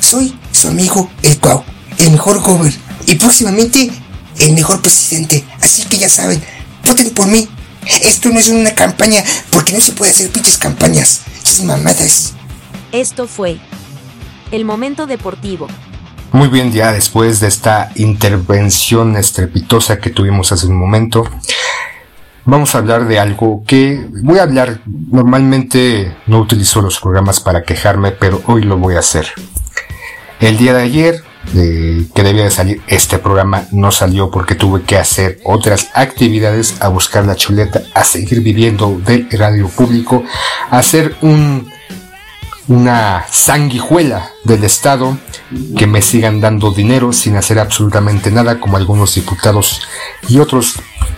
Soy 0.00 0.38
su 0.52 0.68
amigo 0.68 1.10
el 1.22 1.38
Cuau, 1.38 1.64
el 1.98 2.10
mejor 2.10 2.40
gober 2.40 2.72
y 3.06 3.14
próximamente 3.16 3.90
el 4.38 4.52
mejor 4.52 4.80
presidente. 4.80 5.44
Así 5.60 5.84
que 5.84 5.98
ya 5.98 6.08
saben, 6.08 6.42
voten 6.84 7.10
por 7.10 7.26
mí. 7.26 7.48
Esto 8.02 8.28
no 8.28 8.38
es 8.38 8.48
una 8.48 8.74
campaña 8.74 9.24
porque 9.50 9.72
no 9.72 9.80
se 9.80 9.92
puede 9.92 10.10
hacer 10.10 10.30
pinches 10.30 10.58
campañas. 10.58 11.20
Esas 11.42 11.62
mamadas. 11.62 12.32
Esto 12.92 13.26
fue 13.26 13.58
el 14.50 14.64
momento 14.64 15.06
deportivo. 15.06 15.68
Muy 16.32 16.48
bien, 16.48 16.70
ya 16.72 16.92
después 16.92 17.40
de 17.40 17.48
esta 17.48 17.90
intervención 17.94 19.16
estrepitosa 19.16 19.98
que 19.98 20.10
tuvimos 20.10 20.52
hace 20.52 20.66
un 20.66 20.76
momento, 20.76 21.24
vamos 22.44 22.74
a 22.74 22.78
hablar 22.78 23.08
de 23.08 23.18
algo 23.18 23.62
que 23.66 24.06
voy 24.22 24.38
a 24.38 24.42
hablar, 24.42 24.80
normalmente 24.84 26.14
no 26.26 26.40
utilizo 26.40 26.82
los 26.82 27.00
programas 27.00 27.40
para 27.40 27.62
quejarme, 27.62 28.10
pero 28.10 28.42
hoy 28.46 28.62
lo 28.64 28.76
voy 28.76 28.96
a 28.96 28.98
hacer. 28.98 29.26
El 30.38 30.58
día 30.58 30.74
de 30.74 30.82
ayer, 30.82 31.24
eh, 31.54 32.06
que 32.14 32.22
debía 32.22 32.44
de 32.44 32.50
salir 32.50 32.82
este 32.88 33.18
programa, 33.18 33.64
no 33.72 33.90
salió 33.90 34.30
porque 34.30 34.54
tuve 34.54 34.82
que 34.82 34.98
hacer 34.98 35.40
otras 35.44 35.88
actividades, 35.94 36.76
a 36.80 36.88
buscar 36.88 37.24
la 37.24 37.36
chuleta, 37.36 37.84
a 37.94 38.04
seguir 38.04 38.42
viviendo 38.42 39.00
del 39.02 39.30
radio 39.30 39.66
público, 39.68 40.24
a 40.70 40.78
hacer 40.78 41.16
un 41.22 41.70
una 42.68 43.24
sanguijuela 43.30 44.30
del 44.44 44.64
Estado, 44.64 45.18
que 45.76 45.86
me 45.86 46.02
sigan 46.02 46.40
dando 46.40 46.70
dinero 46.70 47.12
sin 47.12 47.36
hacer 47.36 47.58
absolutamente 47.58 48.30
nada, 48.30 48.60
como 48.60 48.76
algunos 48.76 49.14
diputados 49.14 49.82
y 50.28 50.38
otros 50.38 50.74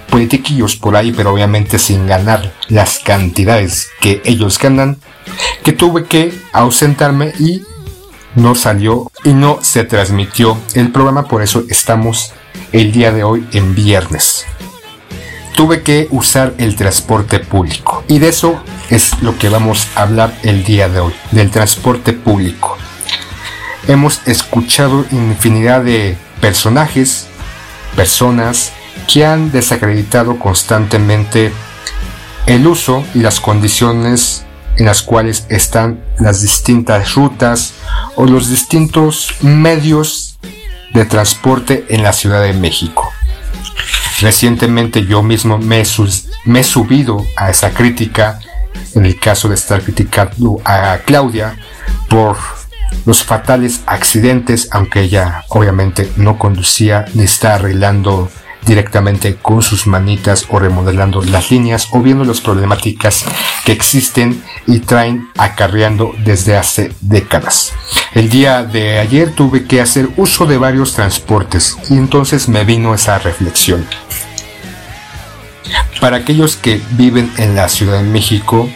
politiquillos 0.08 0.76
por 0.76 0.96
ahí, 0.96 1.12
pero 1.12 1.32
obviamente 1.32 1.78
sin 1.78 2.06
ganar 2.06 2.52
las 2.68 3.00
cantidades 3.00 3.88
que 4.00 4.22
ellos 4.24 4.58
ganan, 4.58 4.98
que 5.64 5.72
tuve 5.72 6.04
que 6.04 6.32
ausentarme 6.52 7.32
y 7.38 7.62
no 8.36 8.54
salió 8.54 9.10
y 9.24 9.32
no 9.32 9.58
se 9.62 9.84
transmitió 9.84 10.56
el 10.74 10.92
programa, 10.92 11.26
por 11.26 11.42
eso 11.42 11.64
estamos 11.68 12.32
el 12.72 12.92
día 12.92 13.12
de 13.12 13.24
hoy 13.24 13.46
en 13.52 13.74
viernes 13.74 14.46
tuve 15.54 15.82
que 15.82 16.08
usar 16.10 16.54
el 16.58 16.76
transporte 16.76 17.40
público. 17.40 18.04
Y 18.08 18.18
de 18.18 18.28
eso 18.28 18.62
es 18.88 19.20
lo 19.22 19.38
que 19.38 19.48
vamos 19.48 19.88
a 19.94 20.02
hablar 20.02 20.34
el 20.42 20.64
día 20.64 20.88
de 20.88 21.00
hoy, 21.00 21.12
del 21.32 21.50
transporte 21.50 22.12
público. 22.12 22.76
Hemos 23.88 24.26
escuchado 24.26 25.04
infinidad 25.10 25.82
de 25.82 26.16
personajes, 26.40 27.26
personas 27.96 28.72
que 29.12 29.24
han 29.24 29.50
desacreditado 29.50 30.38
constantemente 30.38 31.52
el 32.46 32.66
uso 32.66 33.04
y 33.14 33.20
las 33.20 33.40
condiciones 33.40 34.44
en 34.76 34.86
las 34.86 35.02
cuales 35.02 35.46
están 35.48 36.00
las 36.18 36.42
distintas 36.42 37.14
rutas 37.14 37.74
o 38.16 38.24
los 38.26 38.48
distintos 38.48 39.34
medios 39.40 40.38
de 40.94 41.04
transporte 41.04 41.84
en 41.88 42.02
la 42.02 42.12
Ciudad 42.12 42.42
de 42.42 42.52
México. 42.52 43.12
Recientemente 44.20 45.06
yo 45.06 45.22
mismo 45.22 45.58
me, 45.58 45.80
he 45.80 45.84
subido 46.64 47.24
a 47.36 47.50
esa 47.50 47.70
crítica, 47.70 48.38
en 48.94 49.06
el 49.06 49.18
caso 49.18 49.48
de 49.48 49.54
estar 49.54 49.82
criticando 49.82 50.60
a 50.64 50.98
Claudia 51.04 51.56
por 52.08 52.36
los 53.06 53.22
fatales 53.22 53.80
accidentes, 53.86 54.68
aunque 54.72 55.02
ella 55.02 55.44
obviamente 55.48 56.10
no 56.16 56.38
conducía 56.38 57.06
ni 57.14 57.24
está 57.24 57.54
arreglando 57.54 58.30
directamente 58.66 59.36
con 59.36 59.62
sus 59.62 59.86
manitas 59.86 60.46
o 60.48 60.58
remodelando 60.58 61.22
las 61.22 61.50
líneas 61.50 61.88
o 61.92 62.00
viendo 62.00 62.24
las 62.24 62.40
problemáticas 62.40 63.24
que 63.64 63.72
existen 63.72 64.42
y 64.66 64.80
traen 64.80 65.28
acarreando 65.36 66.14
desde 66.24 66.56
hace 66.56 66.92
décadas. 67.00 67.72
El 68.14 68.28
día 68.28 68.62
de 68.64 68.98
ayer 68.98 69.32
tuve 69.32 69.64
que 69.64 69.80
hacer 69.80 70.08
uso 70.16 70.46
de 70.46 70.58
varios 70.58 70.94
transportes 70.94 71.76
y 71.88 71.94
entonces 71.94 72.48
me 72.48 72.64
vino 72.64 72.94
esa 72.94 73.18
reflexión. 73.18 73.86
Para 76.00 76.18
aquellos 76.18 76.56
que 76.56 76.80
viven 76.92 77.30
en 77.36 77.54
la 77.54 77.68
Ciudad 77.68 77.98
de 77.98 78.08
México 78.08 78.68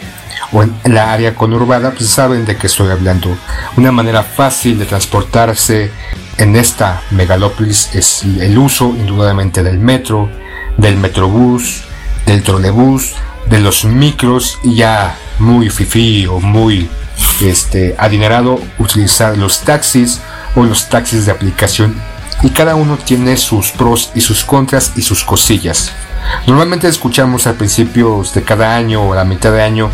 o 0.51 0.63
en 0.63 0.73
la 0.85 1.11
área 1.11 1.35
conurbada, 1.35 1.91
pues 1.91 2.09
saben 2.09 2.45
de 2.45 2.55
qué 2.55 2.67
estoy 2.67 2.91
hablando. 2.91 3.35
Una 3.77 3.91
manera 3.91 4.23
fácil 4.23 4.77
de 4.77 4.85
transportarse 4.85 5.91
en 6.37 6.55
esta 6.55 7.01
megalópolis 7.11 7.89
es 7.93 8.23
el 8.23 8.57
uso 8.57 8.93
indudablemente 8.97 9.63
del 9.63 9.79
metro, 9.79 10.29
del 10.77 10.97
metrobús, 10.97 11.83
del 12.25 12.43
trolebús, 12.43 13.13
de 13.49 13.59
los 13.59 13.85
micros 13.85 14.59
y 14.63 14.75
ya 14.75 15.17
muy 15.39 15.69
fifí 15.69 16.25
o 16.25 16.39
muy 16.39 16.89
este, 17.41 17.95
adinerado 17.97 18.59
utilizar 18.79 19.37
los 19.37 19.61
taxis 19.61 20.21
o 20.55 20.63
los 20.63 20.89
taxis 20.89 21.25
de 21.25 21.31
aplicación 21.31 21.95
y 22.43 22.49
cada 22.49 22.75
uno 22.75 22.97
tiene 22.97 23.37
sus 23.37 23.71
pros 23.71 24.11
y 24.13 24.21
sus 24.21 24.43
contras 24.43 24.91
y 24.95 25.01
sus 25.01 25.23
cosillas. 25.23 25.91
Normalmente 26.47 26.87
escuchamos 26.87 27.47
al 27.47 27.55
principio 27.55 28.23
de 28.33 28.43
cada 28.43 28.75
año 28.75 29.03
o 29.03 29.13
a 29.13 29.15
la 29.15 29.25
mitad 29.25 29.51
de 29.51 29.61
año 29.61 29.89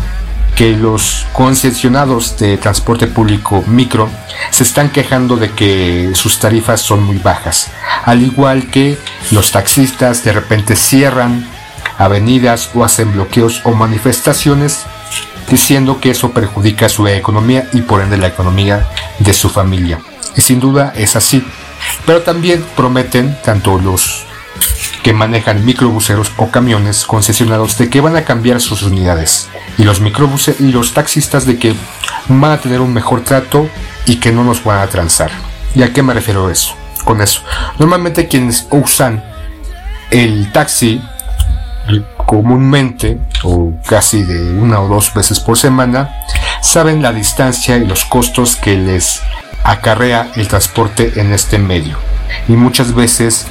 que 0.54 0.72
los 0.72 1.26
concesionados 1.32 2.36
de 2.38 2.56
transporte 2.58 3.06
público 3.06 3.64
micro 3.66 4.08
se 4.50 4.64
están 4.64 4.90
quejando 4.90 5.36
de 5.36 5.50
que 5.50 6.12
sus 6.14 6.38
tarifas 6.38 6.80
son 6.80 7.02
muy 7.04 7.18
bajas, 7.18 7.70
al 8.04 8.22
igual 8.22 8.68
que 8.70 8.98
los 9.30 9.50
taxistas 9.52 10.24
de 10.24 10.32
repente 10.32 10.76
cierran 10.76 11.46
avenidas 11.98 12.70
o 12.74 12.84
hacen 12.84 13.12
bloqueos 13.12 13.62
o 13.64 13.72
manifestaciones 13.72 14.84
diciendo 15.50 16.00
que 16.00 16.10
eso 16.10 16.32
perjudica 16.32 16.88
su 16.88 17.06
economía 17.06 17.68
y 17.72 17.82
por 17.82 18.00
ende 18.00 18.16
la 18.16 18.28
economía 18.28 18.88
de 19.18 19.32
su 19.32 19.50
familia. 19.50 20.00
Y 20.36 20.40
sin 20.40 20.60
duda 20.60 20.92
es 20.96 21.16
así. 21.16 21.44
Pero 22.06 22.22
también 22.22 22.64
prometen 22.76 23.36
tanto 23.44 23.78
los 23.78 24.24
que 25.02 25.12
manejan 25.12 25.64
microbuseros 25.64 26.32
o 26.36 26.50
camiones 26.50 27.04
concesionados 27.04 27.76
de 27.78 27.90
que 27.90 28.00
van 28.00 28.16
a 28.16 28.24
cambiar 28.24 28.60
sus 28.60 28.82
unidades 28.82 29.48
y 29.78 29.84
los 29.84 30.00
microbuses 30.00 30.60
y 30.60 30.70
los 30.70 30.94
taxistas 30.94 31.44
de 31.46 31.58
que 31.58 31.74
van 32.28 32.52
a 32.52 32.58
tener 32.58 32.80
un 32.80 32.94
mejor 32.94 33.22
trato 33.22 33.68
y 34.06 34.16
que 34.16 34.32
no 34.32 34.44
nos 34.44 34.62
van 34.62 34.80
a 34.80 34.86
transar. 34.86 35.30
¿Y 35.74 35.82
a 35.82 35.92
qué 35.92 36.02
me 36.02 36.14
refiero 36.14 36.50
eso? 36.50 36.74
Con 37.04 37.20
eso. 37.20 37.42
Normalmente 37.78 38.28
quienes 38.28 38.66
usan 38.70 39.24
el 40.10 40.52
taxi 40.52 41.00
comúnmente 42.26 43.18
o 43.42 43.72
casi 43.86 44.22
de 44.22 44.52
una 44.54 44.80
o 44.80 44.88
dos 44.88 45.12
veces 45.14 45.40
por 45.40 45.58
semana 45.58 46.14
saben 46.60 47.02
la 47.02 47.12
distancia 47.12 47.76
y 47.76 47.86
los 47.86 48.04
costos 48.04 48.56
que 48.56 48.76
les 48.76 49.20
acarrea 49.64 50.30
el 50.36 50.48
transporte 50.48 51.12
en 51.16 51.32
este 51.32 51.58
medio 51.58 51.98
y 52.48 52.52
muchas 52.52 52.94
veces 52.94 53.46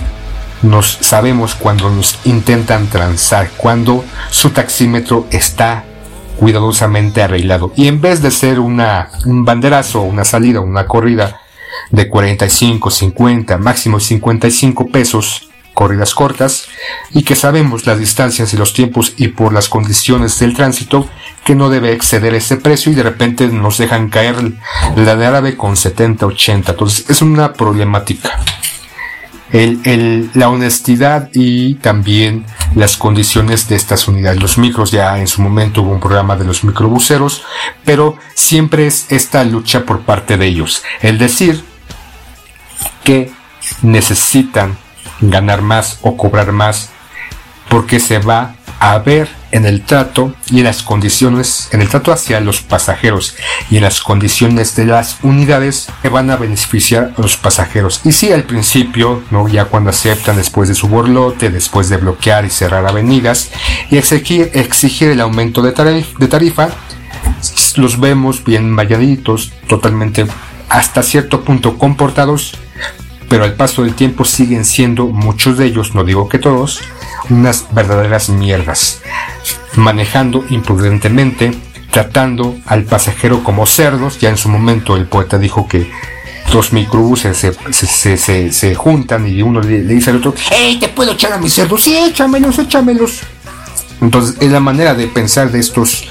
nos 0.62 0.98
sabemos 1.02 1.56
cuando 1.56 1.90
nos 1.90 2.20
intentan 2.26 2.88
transar, 2.88 3.50
cuando 3.58 4.06
su 4.30 4.52
taxímetro 4.52 5.28
está 5.32 5.86
cuidadosamente 6.38 7.22
arreglado. 7.22 7.72
Y 7.76 7.88
en 7.88 8.02
vez 8.02 8.22
de 8.22 8.32
ser 8.32 8.60
una, 8.60 9.10
un 9.26 9.46
banderazo, 9.46 10.02
una 10.02 10.26
salida, 10.26 10.60
una 10.60 10.88
corrida 10.88 11.42
de 11.90 12.10
45, 12.10 12.90
50, 12.90 13.58
máximo 13.58 14.00
55 14.00 14.88
pesos, 14.88 15.50
corridas 15.74 16.14
cortas, 16.14 16.68
y 17.12 17.24
que 17.24 17.36
sabemos 17.36 17.86
las 17.88 18.00
distancias 18.00 18.54
y 18.54 18.58
los 18.58 18.74
tiempos 18.74 19.14
y 19.18 19.30
por 19.30 19.54
las 19.54 19.70
condiciones 19.70 20.38
del 20.40 20.56
tránsito 20.56 21.08
que 21.46 21.56
no 21.56 21.70
debe 21.70 21.92
exceder 21.92 22.36
ese 22.36 22.58
precio 22.58 22.92
y 22.92 22.96
de 22.96 23.04
repente 23.04 23.48
nos 23.48 23.78
dejan 23.78 24.10
caer 24.10 24.54
la 24.96 25.16
de 25.16 25.26
árabe 25.26 25.58
con 25.58 25.78
70, 25.78 26.26
80. 26.26 26.72
Entonces 26.72 27.10
es 27.10 27.22
una 27.22 27.54
problemática 27.54 28.40
la 29.52 30.50
honestidad 30.50 31.30
y 31.34 31.76
también 31.76 32.46
las 32.76 32.96
condiciones 32.96 33.68
de 33.68 33.76
estas 33.76 34.08
unidades. 34.08 34.42
Los 34.42 34.58
micros 34.58 34.92
ya 34.92 35.20
en 35.20 35.28
su 35.28 35.42
momento 35.42 35.82
hubo 35.82 35.92
un 35.92 36.00
programa 36.00 36.36
de 36.36 36.46
los 36.46 36.64
microbuseros, 36.64 37.44
pero 37.84 38.16
siempre 38.34 38.88
es 38.88 39.12
esta 39.12 39.44
lucha 39.44 39.86
por 39.86 40.02
parte 40.02 40.38
de 40.38 40.48
ellos. 40.48 40.84
El 41.02 41.18
decir 41.18 41.64
que 43.04 43.32
necesitan 43.82 44.78
ganar 45.20 45.62
más 45.62 46.00
o 46.02 46.18
cobrar 46.18 46.52
más 46.52 46.90
porque 47.70 48.00
se 48.00 48.20
va 48.20 48.56
a 48.80 48.98
ver 49.00 49.41
en 49.52 49.66
el 49.66 49.82
trato 49.82 50.34
y 50.50 50.60
en 50.60 50.66
las 50.66 50.84
condiciones, 50.84 51.70
en 51.72 51.82
el 51.82 51.90
trato 51.90 52.12
hacia 52.12 52.40
los 52.40 52.62
pasajeros 52.62 53.36
y 53.70 53.78
en 53.78 53.84
las 53.84 54.02
condiciones 54.02 54.76
de 54.76 54.86
las 54.86 55.18
unidades 55.24 55.88
que 56.02 56.10
van 56.10 56.30
a 56.30 56.38
beneficiar 56.38 57.14
a 57.18 57.22
los 57.22 57.38
pasajeros. 57.38 58.02
Y 58.04 58.12
si 58.12 58.32
al 58.32 58.44
principio, 58.44 59.24
¿no? 59.32 59.48
ya 59.48 59.66
cuando 59.66 59.90
aceptan 59.90 60.38
después 60.38 60.70
de 60.70 60.76
su 60.76 60.88
borlote, 60.88 61.50
después 61.50 61.90
de 61.90 61.98
bloquear 61.98 62.46
y 62.46 62.50
cerrar 62.50 62.86
avenidas 62.86 63.52
y 63.90 63.98
exigir, 63.98 65.10
el 65.10 65.22
aumento 65.22 65.62
de, 65.62 65.72
de 65.72 66.28
tarifa, 66.28 66.70
los 67.76 68.00
vemos 68.00 68.44
bien 68.44 68.76
valladitos, 68.76 69.52
totalmente 69.68 70.26
hasta 70.70 71.04
cierto 71.04 71.44
punto 71.44 71.78
comportados, 71.78 72.54
pero 73.32 73.46
al 73.46 73.54
paso 73.54 73.84
del 73.84 73.96
tiempo 73.96 74.26
siguen 74.26 74.66
siendo 74.66 75.08
muchos 75.08 75.58
de 75.58 75.66
ellos, 75.66 75.96
no 75.96 76.04
digo 76.04 76.28
que 76.28 76.38
todos, 76.38 76.82
unas 77.30 77.74
verdaderas 77.74 78.28
mierdas, 78.28 79.02
manejando 79.78 80.44
imprudentemente, 80.50 81.54
tratando 81.92 82.58
al 82.66 82.84
pasajero 82.84 83.42
como 83.42 83.66
cerdos, 83.66 84.20
ya 84.20 84.28
en 84.28 84.36
su 84.36 84.50
momento 84.50 84.98
el 84.98 85.06
poeta 85.06 85.38
dijo 85.38 85.66
que 85.66 85.90
dos 86.52 86.74
microbuses 86.74 87.38
se, 87.70 88.52
se, 88.52 88.76
juntan 88.76 89.26
y 89.26 89.42
uno 89.42 89.62
le, 89.62 89.82
dice 89.84 90.10
al 90.10 90.18
otro, 90.18 90.34
¡Hey, 90.52 90.78
te 90.82 90.90
puedo 90.90 91.14
echar 91.14 91.32
a 91.32 91.38
mis 91.38 91.54
cerdos! 91.54 91.84
Sí, 91.84 91.96
échamelos, 91.96 92.60
échamelos. 92.60 93.22
Entonces 94.02 94.36
es 94.42 94.52
la 94.52 94.60
manera 94.60 94.94
de 94.94 95.08
pensar 95.08 95.54
de 95.54 95.60
estos 95.62 96.04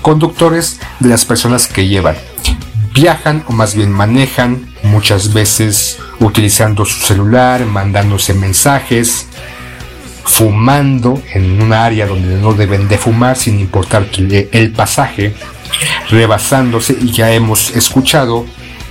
conductores, 0.00 0.80
de 1.00 1.10
las 1.10 1.26
personas 1.26 1.66
que 1.66 1.86
llevan. 1.86 2.16
Viajan 2.94 3.44
o 3.46 3.52
más 3.52 3.74
bien 3.74 3.92
manejan 3.92 4.69
muchas 4.90 5.32
veces 5.32 5.98
utilizando 6.18 6.84
su 6.84 7.00
celular, 7.00 7.64
mandándose 7.64 8.34
mensajes, 8.34 9.26
fumando 10.24 11.22
en 11.32 11.62
un 11.62 11.72
área 11.72 12.06
donde 12.06 12.36
no 12.36 12.52
deben 12.52 12.88
de 12.88 12.98
fumar 12.98 13.36
sin 13.36 13.58
importar 13.60 14.06
el 14.18 14.72
pasaje, 14.72 15.34
rebasándose 16.10 16.96
y 17.00 17.10
ya 17.12 17.32
hemos 17.32 17.70
escuchado 17.70 18.44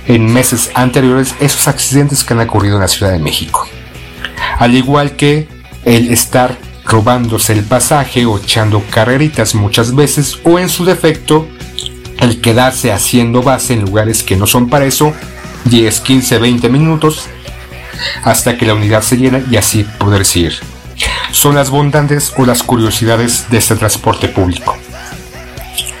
en 0.06 0.32
meses 0.32 0.70
anteriores 0.74 1.34
esos 1.40 1.68
accidentes 1.68 2.24
que 2.24 2.34
han 2.34 2.40
ocurrido 2.40 2.76
en 2.76 2.82
la 2.82 2.88
Ciudad 2.88 3.12
de 3.12 3.18
México. 3.18 3.68
Al 4.58 4.74
igual 4.74 5.12
que 5.12 5.48
el 5.84 6.10
estar 6.10 6.56
robándose 6.84 7.52
el 7.52 7.64
pasaje 7.64 8.26
o 8.26 8.38
echando 8.38 8.82
carreritas 8.90 9.54
muchas 9.54 9.94
veces 9.94 10.38
o 10.44 10.58
en 10.58 10.68
su 10.68 10.84
defecto 10.84 11.46
el 12.18 12.40
quedarse 12.40 12.92
haciendo 12.92 13.42
base 13.42 13.74
en 13.74 13.82
lugares 13.82 14.22
que 14.22 14.36
no 14.36 14.46
son 14.46 14.68
para 14.68 14.84
eso 14.84 15.14
10, 15.64 16.00
15, 16.00 16.38
20 16.38 16.68
minutos 16.68 17.28
hasta 18.24 18.56
que 18.56 18.66
la 18.66 18.74
unidad 18.74 19.02
se 19.02 19.16
llena 19.16 19.42
y 19.50 19.56
así 19.56 19.84
poder 19.98 20.24
seguir 20.24 20.54
son 21.32 21.54
las 21.54 21.70
bondades 21.70 22.32
o 22.36 22.44
las 22.44 22.62
curiosidades 22.62 23.46
de 23.50 23.58
este 23.58 23.76
transporte 23.76 24.28
público. 24.28 24.76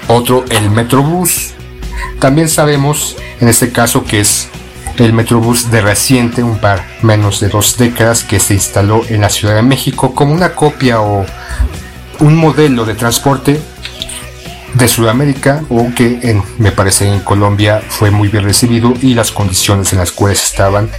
Otro, 0.08 0.44
el 0.50 0.70
Metrobús. 0.70 1.54
También 2.18 2.48
sabemos 2.48 3.16
en 3.40 3.48
este 3.48 3.72
caso 3.72 4.04
que 4.04 4.20
es 4.20 4.48
el 4.98 5.12
Metrobús 5.12 5.70
de 5.70 5.80
reciente, 5.80 6.42
un 6.42 6.58
par 6.58 6.84
menos 7.02 7.40
de 7.40 7.48
dos 7.48 7.76
décadas, 7.78 8.24
que 8.24 8.40
se 8.40 8.54
instaló 8.54 9.02
en 9.08 9.22
la 9.22 9.30
Ciudad 9.30 9.54
de 9.54 9.62
México 9.62 10.14
como 10.14 10.34
una 10.34 10.54
copia 10.54 11.00
o 11.00 11.24
un 12.18 12.36
modelo 12.36 12.84
de 12.84 12.94
transporte 12.94 13.60
de 14.74 14.88
Sudamérica 14.88 15.62
o 15.68 15.92
que 15.94 16.20
en, 16.22 16.42
me 16.58 16.72
parece 16.72 17.06
en 17.06 17.20
Colombia 17.20 17.82
fue 17.88 18.10
muy 18.10 18.28
bien 18.28 18.44
recibido 18.44 18.94
y 19.02 19.14
las 19.14 19.30
condiciones 19.30 19.92
en 19.92 19.98
las 19.98 20.12
cuales 20.12 20.42
estaban 20.42 20.90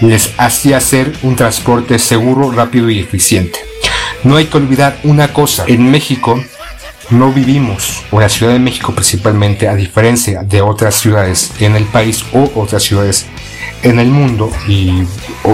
les 0.00 0.32
hacía 0.38 0.80
ser 0.80 1.12
un 1.22 1.36
transporte 1.36 1.98
seguro, 1.98 2.50
rápido 2.50 2.88
y 2.90 3.00
eficiente. 3.00 3.58
No 4.24 4.36
hay 4.36 4.46
que 4.46 4.56
olvidar 4.56 4.98
una 5.04 5.32
cosa, 5.32 5.64
en 5.66 5.90
México 5.90 6.42
no 7.10 7.32
vivimos, 7.32 8.04
o 8.10 8.16
en 8.16 8.22
la 8.22 8.28
Ciudad 8.28 8.52
de 8.52 8.58
México 8.58 8.92
principalmente, 8.92 9.68
a 9.68 9.74
diferencia 9.74 10.42
de 10.42 10.62
otras 10.62 10.94
ciudades 10.94 11.50
en 11.58 11.76
el 11.76 11.84
país 11.84 12.24
o 12.32 12.50
otras 12.54 12.82
ciudades 12.82 13.26
en 13.82 13.98
el 13.98 14.08
mundo, 14.08 14.50
y 14.68 15.02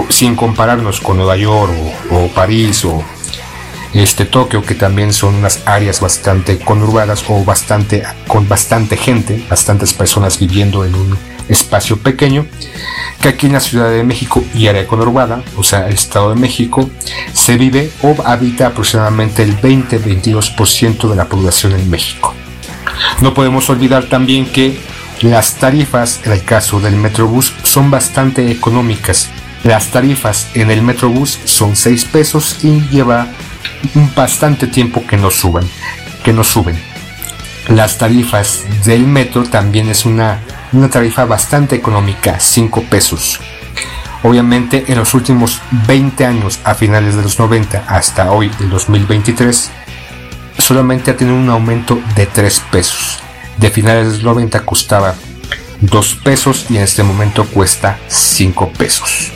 sin 0.09 0.35
compararnos 0.35 1.01
con 1.01 1.17
Nueva 1.17 1.37
York 1.37 1.71
o, 2.11 2.27
París 2.27 2.85
o 2.85 3.03
este 3.99 4.25
Tokio, 4.25 4.63
que 4.63 4.75
también 4.75 5.13
son 5.13 5.35
unas 5.35 5.61
áreas 5.65 6.01
bastante 6.01 6.59
conurbadas 6.59 7.23
o 7.29 7.43
bastante 7.43 8.03
con 8.27 8.47
bastante 8.47 8.97
gente, 8.97 9.43
bastantes 9.49 9.93
personas 9.93 10.39
viviendo 10.39 10.85
en 10.85 10.95
un 10.95 11.17
espacio 11.49 11.97
pequeño. 11.97 12.45
que 13.21 13.29
aquí 13.29 13.47
en 13.47 13.53
la 13.53 13.59
Ciudad 13.59 13.89
de 13.89 14.03
México 14.03 14.43
y 14.53 14.67
área 14.67 14.85
conurbada, 14.85 15.41
o 15.55 15.63
sea, 15.63 15.87
el 15.87 15.95
Estado 15.95 16.29
de 16.29 16.39
México, 16.39 16.89
se 17.33 17.57
vive 17.57 17.89
o 18.03 18.15
habita 18.25 18.67
aproximadamente 18.67 19.41
el 19.41 19.59
20-22% 19.59 21.09
de 21.09 21.15
la 21.15 21.25
población 21.25 21.73
en 21.73 21.89
México. 21.89 22.35
No 23.21 23.33
podemos 23.33 23.69
olvidar 23.69 24.05
también 24.05 24.45
que 24.45 24.77
las 25.21 25.55
tarifas 25.55 26.21
en 26.25 26.33
el 26.33 26.43
caso 26.43 26.79
del 26.79 26.95
Metrobús 26.95 27.53
son 27.63 27.89
bastante 27.89 28.51
económicas. 28.51 29.29
Las 29.63 29.87
tarifas 29.87 30.47
en 30.53 30.69
el 30.69 30.83
Metrobús 30.83 31.39
son 31.45 31.75
6 31.75 32.05
pesos 32.05 32.63
y 32.63 32.81
lleva 32.91 33.27
bastante 34.15 34.67
tiempo 34.67 35.05
que 35.05 35.17
no 35.17 35.31
suben, 35.31 35.69
que 36.23 36.33
no 36.33 36.43
suben. 36.43 36.77
Las 37.69 37.97
tarifas 37.97 38.63
del 38.85 39.05
metro 39.05 39.43
también 39.43 39.89
es 39.89 40.05
una, 40.05 40.39
una 40.71 40.89
tarifa 40.89 41.25
bastante 41.25 41.75
económica, 41.75 42.39
5 42.39 42.83
pesos. 42.83 43.39
Obviamente 44.23 44.85
en 44.87 44.97
los 44.97 45.13
últimos 45.13 45.61
20 45.87 46.25
años, 46.25 46.59
a 46.63 46.75
finales 46.75 47.15
de 47.15 47.23
los 47.23 47.39
90 47.39 47.85
hasta 47.87 48.31
hoy, 48.31 48.51
el 48.59 48.69
2023, 48.69 49.69
solamente 50.57 51.11
ha 51.11 51.17
tenido 51.17 51.37
un 51.37 51.49
aumento 51.49 51.99
de 52.15 52.25
3 52.25 52.63
pesos. 52.71 53.19
De 53.57 53.69
finales 53.69 54.07
de 54.07 54.13
los 54.13 54.23
90 54.23 54.65
costaba 54.65 55.15
2 55.81 56.15
pesos 56.23 56.65
y 56.69 56.77
en 56.77 56.83
este 56.83 57.03
momento 57.03 57.45
cuesta 57.45 57.99
5 58.07 58.69
pesos. 58.73 59.31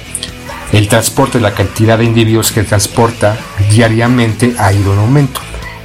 El 0.72 0.88
transporte, 0.88 1.42
la 1.42 1.54
cantidad 1.54 1.98
de 1.98 2.06
individuos 2.06 2.52
que 2.52 2.64
transporta 2.64 3.38
diariamente 3.70 4.56
ha 4.58 4.72
ido 4.72 4.94
en 4.94 5.00
aumento. 5.00 5.42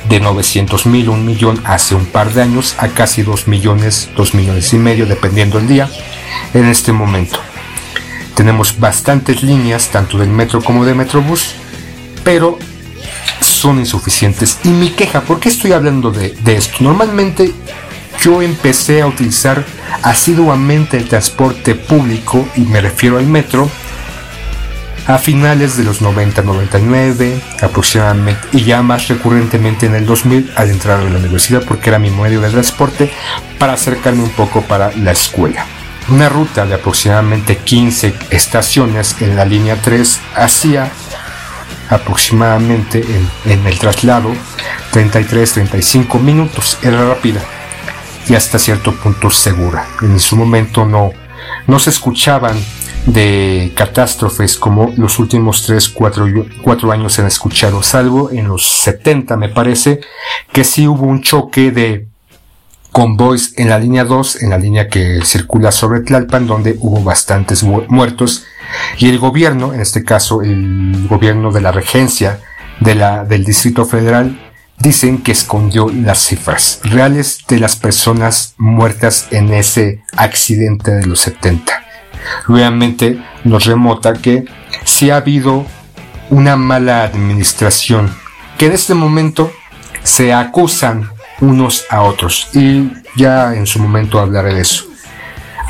De 0.08 0.20
900 0.20 0.86
mil, 0.86 1.08
un 1.08 1.26
millón 1.26 1.60
hace 1.64 1.96
un 1.96 2.06
par 2.06 2.32
de 2.32 2.42
años 2.42 2.76
a 2.78 2.88
casi 2.88 3.22
2 3.22 3.48
millones, 3.48 4.10
2 4.16 4.34
millones 4.34 4.72
y 4.72 4.78
medio, 4.78 5.06
dependiendo 5.06 5.58
del 5.58 5.66
día, 5.66 5.90
en 6.54 6.66
este 6.66 6.92
momento. 6.92 7.40
Tenemos 8.36 8.78
bastantes 8.78 9.42
líneas, 9.42 9.88
tanto 9.88 10.18
del 10.18 10.28
metro 10.28 10.62
como 10.62 10.84
de 10.84 10.94
Metrobús, 10.94 11.54
pero 12.22 12.56
son 13.40 13.80
insuficientes. 13.80 14.58
Y 14.62 14.68
mi 14.68 14.90
queja, 14.90 15.22
¿por 15.22 15.40
qué 15.40 15.48
estoy 15.48 15.72
hablando 15.72 16.12
de, 16.12 16.30
de 16.44 16.56
esto? 16.56 16.76
Normalmente 16.80 17.52
yo 18.22 18.42
empecé 18.42 19.02
a 19.02 19.08
utilizar 19.08 19.64
asiduamente 20.02 20.96
el 20.96 21.08
transporte 21.08 21.74
público, 21.74 22.46
y 22.54 22.60
me 22.60 22.80
refiero 22.80 23.18
al 23.18 23.26
metro, 23.26 23.68
a 25.06 25.18
finales 25.18 25.76
de 25.76 25.84
los 25.84 26.02
90-99 26.02 27.40
aproximadamente 27.62 28.48
y 28.52 28.64
ya 28.64 28.82
más 28.82 29.08
recurrentemente 29.08 29.86
en 29.86 29.94
el 29.94 30.06
2000 30.06 30.52
al 30.56 30.70
entrar 30.70 31.00
a 31.00 31.04
la 31.04 31.18
universidad 31.18 31.62
porque 31.64 31.90
era 31.90 31.98
mi 31.98 32.10
medio 32.10 32.40
de 32.40 32.50
transporte 32.50 33.10
para 33.58 33.74
acercarme 33.74 34.22
un 34.22 34.30
poco 34.30 34.62
para 34.62 34.90
la 34.96 35.12
escuela. 35.12 35.64
Una 36.08 36.28
ruta 36.28 36.66
de 36.66 36.74
aproximadamente 36.74 37.56
15 37.56 38.14
estaciones 38.30 39.16
en 39.20 39.36
la 39.36 39.44
línea 39.44 39.76
3 39.82 40.20
hacía 40.36 40.90
aproximadamente 41.88 43.00
en, 43.00 43.52
en 43.52 43.66
el 43.66 43.78
traslado 43.78 44.32
33-35 44.92 46.20
minutos, 46.20 46.78
era 46.82 47.06
rápida 47.08 47.40
y 48.28 48.34
hasta 48.34 48.58
cierto 48.58 48.92
punto 48.92 49.30
segura. 49.30 49.86
En 50.02 50.18
su 50.18 50.36
momento 50.36 50.84
no, 50.84 51.12
no 51.66 51.78
se 51.78 51.90
escuchaban 51.90 52.56
de 53.06 53.72
catástrofes 53.76 54.56
como 54.56 54.92
los 54.96 55.18
últimos 55.18 55.64
3, 55.64 55.88
4, 55.90 56.26
4 56.62 56.92
años 56.92 57.18
han 57.18 57.26
escuchado, 57.26 57.82
salvo 57.82 58.30
en 58.30 58.48
los 58.48 58.66
70 58.66 59.36
me 59.36 59.48
parece, 59.48 60.00
que 60.52 60.64
sí 60.64 60.86
hubo 60.88 61.06
un 61.06 61.22
choque 61.22 61.70
de 61.70 62.08
convoys 62.90 63.54
en 63.58 63.68
la 63.68 63.78
línea 63.78 64.04
2, 64.04 64.42
en 64.42 64.50
la 64.50 64.58
línea 64.58 64.88
que 64.88 65.20
circula 65.24 65.70
sobre 65.70 66.00
Tlalpan, 66.00 66.46
donde 66.46 66.76
hubo 66.80 67.02
bastantes 67.02 67.62
muertos, 67.62 68.44
y 68.98 69.08
el 69.08 69.18
gobierno, 69.18 69.72
en 69.72 69.80
este 69.80 70.02
caso 70.02 70.42
el 70.42 71.06
gobierno 71.08 71.52
de 71.52 71.60
la 71.60 71.72
regencia 71.72 72.40
de 72.80 72.94
la, 72.96 73.24
del 73.24 73.44
Distrito 73.44 73.84
Federal, 73.84 74.40
dicen 74.78 75.22
que 75.22 75.32
escondió 75.32 75.88
las 75.90 76.18
cifras 76.18 76.80
reales 76.82 77.38
de 77.48 77.60
las 77.60 77.76
personas 77.76 78.54
muertas 78.58 79.28
en 79.30 79.52
ese 79.52 80.02
accidente 80.16 80.90
de 80.90 81.06
los 81.06 81.20
70 81.20 81.85
realmente 82.48 83.22
nos 83.44 83.64
remota 83.64 84.14
que 84.14 84.44
si 84.84 85.10
ha 85.10 85.16
habido 85.16 85.66
una 86.30 86.56
mala 86.56 87.04
administración, 87.04 88.14
que 88.58 88.66
en 88.66 88.72
este 88.72 88.94
momento 88.94 89.52
se 90.02 90.32
acusan 90.32 91.10
unos 91.40 91.84
a 91.90 92.02
otros 92.02 92.48
y 92.54 92.90
ya 93.16 93.54
en 93.54 93.66
su 93.66 93.78
momento 93.78 94.18
hablaré 94.18 94.54
de 94.54 94.62
eso. 94.62 94.84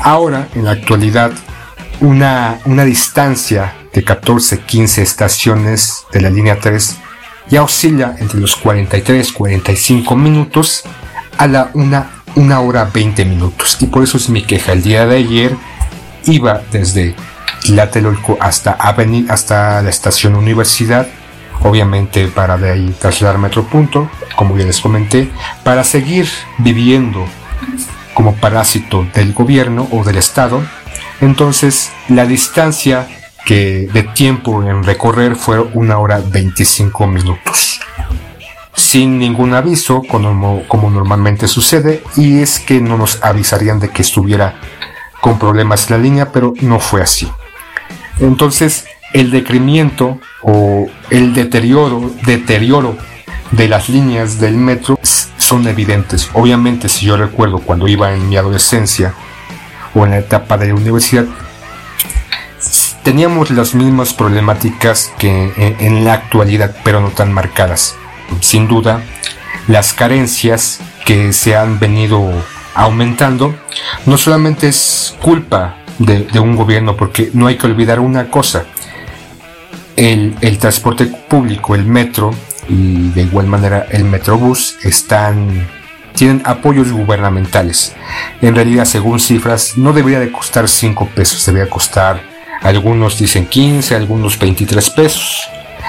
Ahora, 0.01 0.47
en 0.55 0.65
la 0.65 0.71
actualidad, 0.71 1.31
una, 1.99 2.59
una 2.65 2.83
distancia 2.83 3.73
de 3.93 4.05
14-15 4.05 4.99
estaciones 4.99 6.05
de 6.11 6.21
la 6.21 6.29
línea 6.29 6.59
3 6.59 6.97
ya 7.49 7.63
oscila 7.63 8.15
entre 8.19 8.39
los 8.39 8.61
43-45 8.61 10.15
minutos 10.15 10.83
a 11.37 11.47
la 11.47 11.71
una, 11.73 12.23
una 12.35 12.59
hora 12.59 12.89
20 12.93 13.25
minutos. 13.25 13.77
Y 13.79 13.87
por 13.87 14.03
eso 14.03 14.17
es 14.17 14.29
mi 14.29 14.43
queja. 14.43 14.73
El 14.73 14.83
día 14.83 15.05
de 15.05 15.17
ayer 15.17 15.55
iba 16.27 16.61
desde 16.71 17.15
Tlatelolco 17.63 18.37
hasta, 18.39 18.71
Avenida, 18.73 19.33
hasta 19.33 19.81
la 19.81 19.89
estación 19.89 20.35
Universidad, 20.35 21.07
obviamente 21.63 22.27
para 22.27 22.57
de 22.57 22.71
ahí 22.71 22.95
trasladarme 22.99 23.47
a 23.47 23.49
otro 23.49 23.63
punto, 23.63 24.09
como 24.35 24.57
ya 24.57 24.65
les 24.65 24.79
comenté, 24.79 25.29
para 25.63 25.83
seguir 25.83 26.29
viviendo 26.59 27.25
como 28.13 28.35
parásito 28.35 29.05
del 29.13 29.33
gobierno 29.33 29.87
o 29.91 30.03
del 30.03 30.17
Estado. 30.17 30.61
Entonces, 31.21 31.91
la 32.09 32.25
distancia 32.25 33.07
que 33.45 33.87
de 33.93 34.03
tiempo 34.03 34.63
en 34.63 34.83
recorrer 34.83 35.35
fue 35.35 35.59
una 35.59 35.99
hora 35.99 36.21
25 36.25 37.07
minutos. 37.07 37.79
Sin 38.73 39.17
ningún 39.17 39.53
aviso, 39.53 40.03
como, 40.07 40.63
como 40.67 40.89
normalmente 40.89 41.47
sucede, 41.47 42.03
y 42.15 42.39
es 42.39 42.59
que 42.59 42.79
no 42.79 42.97
nos 42.97 43.23
avisarían 43.23 43.79
de 43.79 43.89
que 43.89 44.01
estuviera 44.01 44.55
con 45.21 45.39
problemas 45.39 45.89
en 45.89 45.97
la 45.97 46.03
línea, 46.03 46.31
pero 46.31 46.53
no 46.61 46.79
fue 46.79 47.01
así. 47.01 47.27
Entonces, 48.19 48.85
el 49.13 49.31
decremento 49.31 50.19
o 50.41 50.87
el 51.09 51.33
deterioro, 51.33 52.11
deterioro 52.25 52.97
de 53.51 53.67
las 53.67 53.89
líneas 53.89 54.39
del 54.39 54.55
metro 54.55 54.99
son 55.37 55.67
evidentes. 55.67 56.29
Obviamente, 56.33 56.89
si 56.89 57.05
yo 57.05 57.17
recuerdo 57.17 57.59
cuando 57.59 57.87
iba 57.87 58.13
en 58.13 58.29
mi 58.29 58.37
adolescencia 58.37 59.13
o 59.95 60.05
en 60.05 60.11
la 60.11 60.17
etapa 60.19 60.57
de 60.57 60.67
la 60.67 60.75
universidad, 60.75 61.25
teníamos 63.03 63.51
las 63.51 63.73
mismas 63.73 64.13
problemáticas 64.13 65.11
que 65.17 65.53
en 65.57 66.03
la 66.03 66.13
actualidad, 66.13 66.75
pero 66.83 66.99
no 66.99 67.09
tan 67.09 67.31
marcadas. 67.31 67.95
Sin 68.41 68.67
duda, 68.67 69.01
las 69.67 69.93
carencias 69.93 70.81
que 71.05 71.31
se 71.31 71.55
han 71.55 71.79
venido 71.79 72.29
aumentando, 72.77 73.55
no 74.05 74.17
solamente 74.17 74.67
es 74.67 75.15
culpa 75.21 75.77
de, 75.97 76.39
un 76.39 76.55
gobierno, 76.55 76.95
porque 76.95 77.31
no 77.33 77.47
hay 77.47 77.57
que 77.57 77.65
olvidar 77.65 77.99
una 77.99 78.29
cosa, 78.29 78.65
el, 79.95 80.35
transporte 80.59 81.07
público, 81.07 81.73
el 81.73 81.85
metro 81.85 82.31
y 82.69 83.09
de 83.09 83.23
igual 83.23 83.47
manera 83.47 83.87
el 83.89 84.03
metrobús 84.03 84.77
están 84.83 85.67
tienen 86.13 86.41
apoyos 86.45 86.91
gubernamentales. 86.91 87.95
En 88.41 88.55
realidad, 88.55 88.85
según 88.85 89.19
cifras, 89.19 89.77
no 89.77 89.93
debería 89.93 90.19
de 90.19 90.31
costar 90.31 90.67
5 90.67 91.09
pesos, 91.15 91.45
debería 91.45 91.69
costar, 91.69 92.21
algunos 92.61 93.19
dicen 93.19 93.45
15, 93.45 93.95
algunos 93.95 94.39
23 94.39 94.89
pesos. 94.91 95.47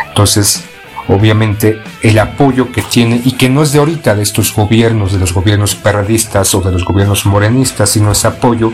Entonces, 0.09 0.65
obviamente 1.09 1.83
el 2.03 2.19
apoyo 2.19 2.71
que 2.71 2.83
tiene 2.83 3.21
y 3.25 3.33
que 3.33 3.49
no 3.49 3.63
es 3.63 3.73
de 3.73 3.79
ahorita 3.79 4.15
de 4.15 4.23
estos 4.23 4.55
gobiernos, 4.55 5.13
de 5.13 5.19
los 5.19 5.33
gobiernos 5.33 5.75
perradistas 5.75 6.55
o 6.55 6.61
de 6.61 6.71
los 6.71 6.85
gobiernos 6.85 7.27
morenistas, 7.27 7.91
sino 7.91 8.13
ese 8.13 8.29
apoyo 8.29 8.73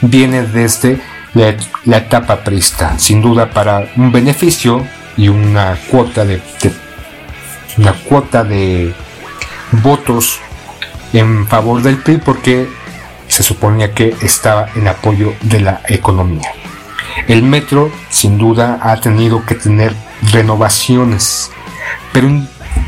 viene 0.00 0.42
desde 0.42 1.00
la, 1.34 1.96
etapa 1.96 2.44
prista, 2.44 2.98
sin 2.98 3.22
duda 3.22 3.50
para 3.50 3.88
un 3.96 4.12
beneficio 4.12 4.86
y 5.16 5.28
una 5.28 5.78
cuota 5.90 6.24
de, 6.24 6.40
una 7.78 7.92
cuota 7.92 8.44
de 8.44 8.94
votos 9.82 10.38
en 11.12 11.46
favor 11.46 11.82
del 11.82 11.98
PRI 11.98 12.18
porque 12.18 12.68
se 13.26 13.42
suponía 13.42 13.92
que 13.92 14.14
estaba 14.22 14.68
en 14.74 14.88
apoyo 14.88 15.34
de 15.42 15.60
la 15.60 15.80
economía. 15.88 16.52
El 17.28 17.42
metro 17.42 17.90
sin 18.08 18.38
duda 18.38 18.80
ha 18.82 19.00
tenido 19.00 19.44
que 19.44 19.54
tener 19.54 19.94
renovaciones 20.32 21.50
pero 22.12 22.28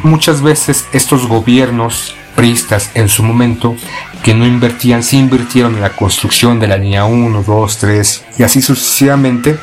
muchas 0.03 0.43
veces 0.43 0.87
estos 0.93 1.27
gobiernos 1.27 2.15
pristas 2.35 2.91
en 2.95 3.09
su 3.09 3.23
momento 3.23 3.77
que 4.23 4.35
no 4.35 4.47
invertían, 4.47 5.03
sí 5.03 5.19
invirtieron 5.19 5.75
en 5.75 5.83
la 5.83 5.91
construcción 5.91 6.61
de 6.61 6.69
la 6.69 6.77
línea 6.77 7.05
1, 7.05 7.43
2, 7.43 7.79
3 7.79 8.25
y 8.39 8.43
así 8.43 8.63
sucesivamente 8.63 9.59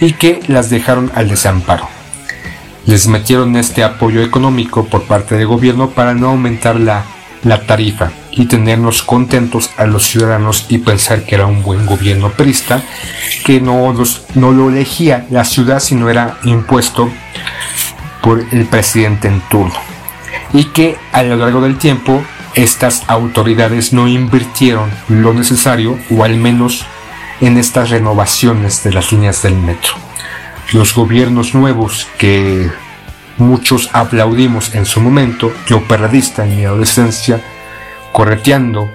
y 0.00 0.12
que 0.12 0.40
las 0.48 0.70
dejaron 0.70 1.10
al 1.14 1.28
desamparo. 1.28 1.88
Les 2.86 3.06
metieron 3.06 3.56
este 3.56 3.84
apoyo 3.84 4.22
económico 4.22 4.86
por 4.86 5.04
parte 5.04 5.36
del 5.36 5.46
gobierno 5.46 5.90
para 5.90 6.14
no 6.14 6.28
aumentar 6.28 6.78
la, 6.80 7.04
la 7.44 7.66
tarifa. 7.66 8.10
y 8.32 8.46
tenernos 8.46 9.02
contentos 9.02 9.70
a 9.76 9.86
los 9.86 10.06
ciudadanos 10.06 10.66
y 10.68 10.78
pensar 10.78 11.24
que 11.24 11.34
era 11.34 11.46
un 11.46 11.64
buen 11.64 11.84
gobierno 11.84 12.30
perista, 12.30 12.80
que 13.44 13.60
no, 13.60 13.92
no 14.34 14.52
lo 14.52 14.68
elegía 14.70 15.26
la 15.30 15.44
ciudad, 15.44 15.80
sino 15.80 16.08
era 16.08 16.38
impuesto 16.44 17.10
por 18.22 18.44
el 18.52 18.66
presidente 18.66 19.28
en 19.28 19.40
turno. 19.42 19.74
Y 20.52 20.64
que 20.66 20.96
a 21.12 21.22
lo 21.22 21.36
largo 21.36 21.60
del 21.60 21.78
tiempo 21.78 22.22
estas 22.54 23.04
autoridades 23.06 23.92
no 23.92 24.08
invirtieron 24.08 24.90
lo 25.08 25.32
necesario, 25.32 25.98
o 26.10 26.24
al 26.24 26.36
menos 26.36 26.84
en 27.40 27.56
estas 27.56 27.90
renovaciones 27.90 28.82
de 28.82 28.92
las 28.92 29.12
líneas 29.12 29.42
del 29.42 29.54
metro. 29.54 29.94
Los 30.72 30.94
gobiernos 30.94 31.54
nuevos 31.54 32.06
que 32.18 32.70
muchos 33.38 33.88
aplaudimos 33.92 34.74
en 34.74 34.84
su 34.86 35.00
momento, 35.00 35.52
yo 35.66 35.82
perradista 35.84 36.44
en 36.44 36.56
mi 36.56 36.64
adolescencia, 36.64 37.40
correteando 38.12 38.90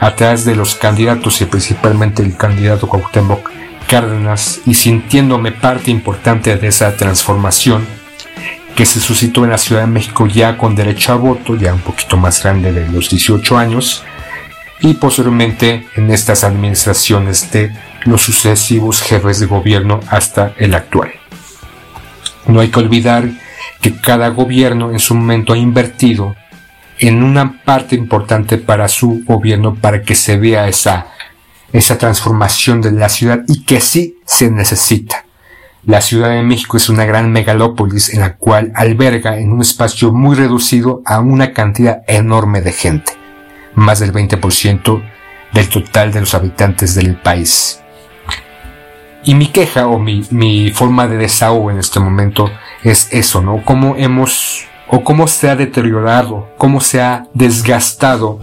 atrás 0.00 0.44
de 0.44 0.56
los 0.56 0.74
candidatos 0.74 1.40
y 1.40 1.46
principalmente 1.46 2.22
el 2.22 2.36
candidato 2.36 2.88
Cuauhtémoc 2.88 3.50
Cárdenas 3.86 4.60
y 4.66 4.74
sintiéndome 4.74 5.52
parte 5.52 5.90
importante 5.90 6.56
de 6.56 6.68
esa 6.68 6.96
transformación 6.96 7.86
que 8.76 8.84
se 8.86 9.00
suscitó 9.00 9.44
en 9.44 9.50
la 9.50 9.58
Ciudad 9.58 9.80
de 9.80 9.86
México 9.86 10.26
ya 10.26 10.58
con 10.58 10.76
derecho 10.76 11.12
a 11.12 11.16
voto, 11.16 11.56
ya 11.56 11.72
un 11.72 11.80
poquito 11.80 12.18
más 12.18 12.42
grande 12.42 12.72
de 12.72 12.86
los 12.88 13.08
18 13.08 13.56
años, 13.56 14.04
y 14.80 14.94
posteriormente 14.94 15.88
en 15.96 16.10
estas 16.10 16.44
administraciones 16.44 17.50
de 17.50 17.72
los 18.04 18.20
sucesivos 18.20 19.00
jefes 19.00 19.40
de 19.40 19.46
gobierno 19.46 20.00
hasta 20.10 20.52
el 20.58 20.74
actual. 20.74 21.10
No 22.46 22.60
hay 22.60 22.68
que 22.68 22.78
olvidar 22.78 23.28
que 23.80 23.96
cada 23.96 24.28
gobierno 24.28 24.92
en 24.92 24.98
su 24.98 25.14
momento 25.14 25.54
ha 25.54 25.58
invertido 25.58 26.36
en 26.98 27.22
una 27.22 27.62
parte 27.64 27.96
importante 27.96 28.58
para 28.58 28.88
su 28.88 29.22
gobierno 29.24 29.74
para 29.74 30.02
que 30.02 30.14
se 30.14 30.36
vea 30.36 30.68
esa, 30.68 31.08
esa 31.72 31.96
transformación 31.96 32.82
de 32.82 32.92
la 32.92 33.08
ciudad 33.08 33.42
y 33.48 33.64
que 33.64 33.80
sí 33.80 34.18
se 34.26 34.50
necesita. 34.50 35.25
La 35.86 36.00
Ciudad 36.00 36.30
de 36.30 36.42
México 36.42 36.76
es 36.76 36.88
una 36.88 37.04
gran 37.04 37.30
megalópolis 37.30 38.12
en 38.12 38.18
la 38.18 38.34
cual 38.34 38.72
alberga 38.74 39.38
en 39.38 39.52
un 39.52 39.60
espacio 39.60 40.12
muy 40.12 40.34
reducido 40.34 41.00
a 41.04 41.20
una 41.20 41.52
cantidad 41.52 42.02
enorme 42.08 42.60
de 42.60 42.72
gente, 42.72 43.12
más 43.76 44.00
del 44.00 44.12
20% 44.12 45.00
del 45.52 45.68
total 45.68 46.10
de 46.10 46.18
los 46.18 46.34
habitantes 46.34 46.96
del 46.96 47.14
país. 47.14 47.80
Y 49.22 49.36
mi 49.36 49.46
queja 49.46 49.86
o 49.86 50.00
mi, 50.00 50.26
mi 50.30 50.72
forma 50.72 51.06
de 51.06 51.18
desahogo 51.18 51.70
en 51.70 51.78
este 51.78 52.00
momento 52.00 52.50
es 52.82 53.06
eso, 53.12 53.40
¿no? 53.40 53.62
Cómo 53.64 53.94
hemos 53.96 54.64
o 54.88 55.04
cómo 55.04 55.28
se 55.28 55.48
ha 55.48 55.54
deteriorado, 55.54 56.48
cómo 56.58 56.80
se 56.80 57.00
ha 57.00 57.28
desgastado 57.32 58.40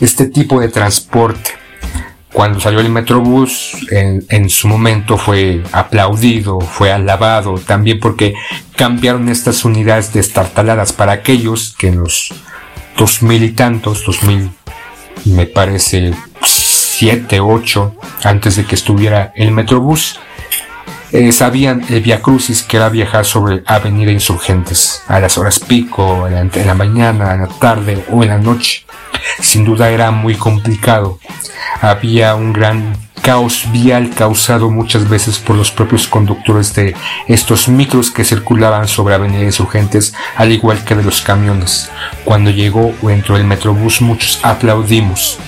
este 0.00 0.26
tipo 0.26 0.60
de 0.60 0.68
transporte 0.68 1.59
cuando 2.40 2.58
salió 2.58 2.80
el 2.80 2.88
Metrobús, 2.88 3.76
en, 3.90 4.48
su 4.48 4.66
momento 4.66 5.18
fue 5.18 5.62
aplaudido, 5.72 6.58
fue 6.58 6.90
alabado, 6.90 7.58
también 7.58 8.00
porque 8.00 8.32
cambiaron 8.76 9.28
estas 9.28 9.66
unidades 9.66 10.14
destartaladas 10.14 10.94
para 10.94 11.12
aquellos 11.12 11.74
que 11.78 11.88
en 11.88 11.98
los 11.98 12.32
dos 12.96 13.22
mil 13.22 13.44
y 13.44 13.50
tantos, 13.50 14.06
dos 14.06 14.22
mil, 14.22 14.50
me 15.26 15.44
parece, 15.44 16.14
siete, 16.42 17.40
ocho, 17.40 17.94
antes 18.24 18.56
de 18.56 18.64
que 18.64 18.74
estuviera 18.74 19.34
el 19.36 19.50
Metrobús, 19.52 20.18
eh, 21.12 21.32
sabían 21.32 21.84
el 21.88 22.00
Via 22.00 22.22
Crucis 22.22 22.62
que 22.62 22.76
era 22.76 22.88
viajar 22.88 23.24
sobre 23.24 23.62
Avenida 23.66 24.10
Insurgentes 24.10 25.02
a 25.08 25.20
las 25.20 25.38
horas 25.38 25.60
pico, 25.60 26.28
en 26.28 26.66
la, 26.66 26.74
mañana, 26.74 27.34
en 27.34 27.42
la 27.42 27.48
tarde 27.48 28.04
o 28.10 28.22
en 28.22 28.30
la 28.30 28.38
noche. 28.38 28.84
Sin 29.40 29.64
duda 29.64 29.90
era 29.90 30.10
muy 30.10 30.34
complicado 30.34 31.18
había 31.80 32.34
un 32.34 32.52
gran 32.52 32.96
caos 33.22 33.66
vial 33.72 34.10
causado 34.10 34.70
muchas 34.70 35.08
veces 35.08 35.38
por 35.38 35.56
los 35.56 35.70
propios 35.70 36.06
conductores 36.06 36.74
de 36.74 36.94
estos 37.26 37.68
micros 37.68 38.10
que 38.10 38.24
circulaban 38.24 38.88
sobre 38.88 39.14
avenidas 39.14 39.44
insurgentes, 39.44 40.14
al 40.36 40.52
igual 40.52 40.84
que 40.84 40.94
de 40.94 41.02
los 41.02 41.20
camiones. 41.20 41.90
Cuando 42.24 42.50
llegó 42.50 42.94
o 43.02 43.10
entró 43.10 43.36
el 43.36 43.44
metrobús 43.44 44.00
muchos 44.00 44.40
aplaudimos. 44.42 45.38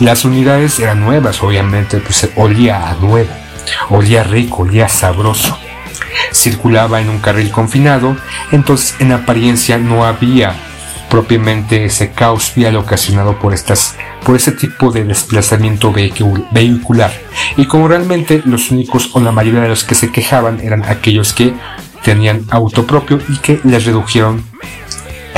Las 0.00 0.24
unidades 0.24 0.78
eran 0.80 1.00
nuevas, 1.00 1.42
obviamente, 1.42 1.98
pues 1.98 2.28
olía 2.36 2.88
a 2.88 2.94
nuevo, 2.94 3.30
olía 3.90 4.24
rico, 4.24 4.62
olía 4.62 4.88
sabroso. 4.88 5.58
Circulaba 6.32 7.00
en 7.00 7.08
un 7.08 7.18
carril 7.18 7.50
confinado, 7.50 8.16
entonces 8.52 8.96
en 8.98 9.12
apariencia 9.12 9.78
no 9.78 10.04
había 10.04 10.54
propiamente 11.08 11.84
ese 11.84 12.10
caos 12.12 12.52
vial 12.54 12.76
ocasionado 12.76 13.38
por 13.38 13.54
estas 13.54 13.96
por 14.24 14.36
ese 14.36 14.52
tipo 14.52 14.90
de 14.90 15.04
desplazamiento 15.04 15.92
vehicular 15.92 17.12
y 17.56 17.66
como 17.66 17.88
realmente 17.88 18.42
los 18.44 18.70
únicos 18.70 19.10
o 19.14 19.20
la 19.20 19.32
mayoría 19.32 19.62
de 19.62 19.68
los 19.68 19.84
que 19.84 19.94
se 19.94 20.12
quejaban 20.12 20.60
eran 20.60 20.84
aquellos 20.84 21.32
que 21.32 21.54
tenían 22.04 22.44
auto 22.50 22.86
propio 22.86 23.20
y 23.28 23.38
que 23.38 23.60
les 23.64 23.86
redujeron 23.86 24.44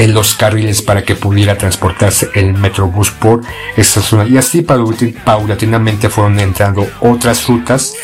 en 0.01 0.15
los 0.15 0.35
carriles 0.35 0.81
para 0.81 1.03
que 1.05 1.15
pudiera 1.15 1.59
transportarse 1.59 2.31
el 2.35 2.55
metrobús 2.55 3.11
por 3.11 3.43
esta 3.77 4.01
zona 4.01 4.27
y 4.27 4.39
así 4.39 4.63
paulatinamente 4.63 6.09
fueron 6.09 6.41
entrando 6.41 6.91
otras 7.01 7.47
rutas 7.47 7.95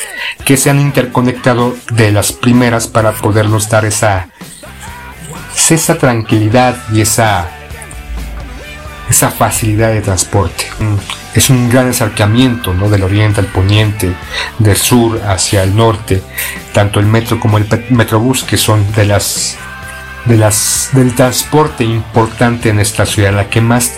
que 0.44 0.58
se 0.58 0.68
han 0.68 0.78
interconectado 0.78 1.74
de 1.92 2.12
las 2.12 2.32
primeras 2.32 2.86
para 2.86 3.12
podernos 3.12 3.70
dar 3.70 3.86
esa 3.86 4.28
esa 5.70 5.96
tranquilidad 5.96 6.76
y 6.92 7.00
esa 7.00 7.48
esa 9.08 9.30
facilidad 9.30 9.92
de 9.92 10.02
transporte. 10.02 10.66
Mm, 10.78 10.96
es 11.34 11.50
un 11.50 11.68
gran 11.70 11.88
acercamiento 11.88 12.74
¿no? 12.74 12.90
del 12.90 13.04
oriente 13.04 13.40
al 13.40 13.46
poniente, 13.46 14.12
del 14.58 14.76
sur 14.76 15.20
hacia 15.26 15.62
el 15.62 15.76
norte, 15.76 16.22
tanto 16.72 16.98
el 16.98 17.06
metro 17.06 17.38
como 17.38 17.58
el 17.58 17.66
metrobús, 17.90 18.42
que 18.42 18.56
son 18.56 18.90
de 18.92 19.04
las, 19.04 19.56
de 20.26 20.36
las 20.36 20.90
del 20.92 21.14
transporte 21.14 21.84
importante 21.84 22.68
en 22.70 22.80
esta 22.80 23.06
ciudad, 23.06 23.32
la 23.32 23.48
que 23.48 23.60
más 23.60 23.92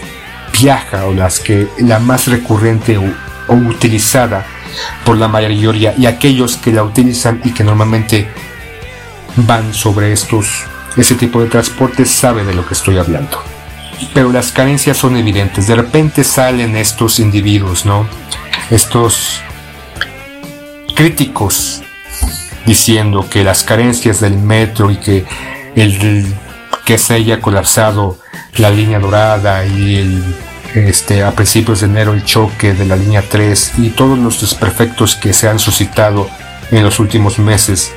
viaja 0.60 1.06
o 1.06 1.14
las 1.14 1.40
que 1.40 1.68
la 1.78 1.98
más 1.98 2.26
recurrente 2.26 2.98
o, 2.98 3.54
utilizada 3.54 4.46
por 5.04 5.16
la 5.16 5.28
mayoría 5.28 5.94
y 5.96 6.06
aquellos 6.06 6.56
que 6.56 6.72
la 6.72 6.84
utilizan 6.84 7.40
y 7.44 7.52
que 7.52 7.64
normalmente 7.64 8.28
van 9.36 9.72
sobre 9.72 10.12
estos 10.12 10.64
ese 10.96 11.14
tipo 11.14 11.40
de 11.40 11.48
transporte 11.48 12.04
sabe 12.04 12.44
de 12.44 12.54
lo 12.54 12.66
que 12.66 12.74
estoy 12.74 12.98
hablando 12.98 13.38
pero 14.14 14.30
las 14.30 14.52
carencias 14.52 14.96
son 14.96 15.16
evidentes. 15.16 15.66
De 15.66 15.74
repente 15.74 16.24
salen 16.24 16.76
estos 16.76 17.18
individuos, 17.18 17.84
¿no? 17.84 18.06
Estos 18.70 19.40
críticos 20.94 21.82
diciendo 22.66 23.26
que 23.28 23.44
las 23.44 23.62
carencias 23.62 24.20
del 24.20 24.36
metro 24.36 24.90
y 24.90 24.96
que 24.96 25.24
el 25.80 26.26
que 26.84 26.98
se 26.98 27.14
haya 27.14 27.40
colapsado 27.40 28.18
la 28.56 28.70
línea 28.70 28.98
dorada 28.98 29.64
y 29.66 29.96
el 29.96 30.22
este, 30.74 31.22
a 31.22 31.32
principios 31.32 31.80
de 31.80 31.86
enero 31.86 32.12
el 32.12 32.24
choque 32.24 32.74
de 32.74 32.84
la 32.84 32.96
línea 32.96 33.22
3 33.26 33.72
y 33.78 33.90
todos 33.90 34.18
los 34.18 34.40
desperfectos 34.40 35.16
que 35.16 35.32
se 35.32 35.48
han 35.48 35.58
suscitado 35.58 36.28
en 36.70 36.84
los 36.84 37.00
últimos 37.00 37.38
meses 37.38 37.92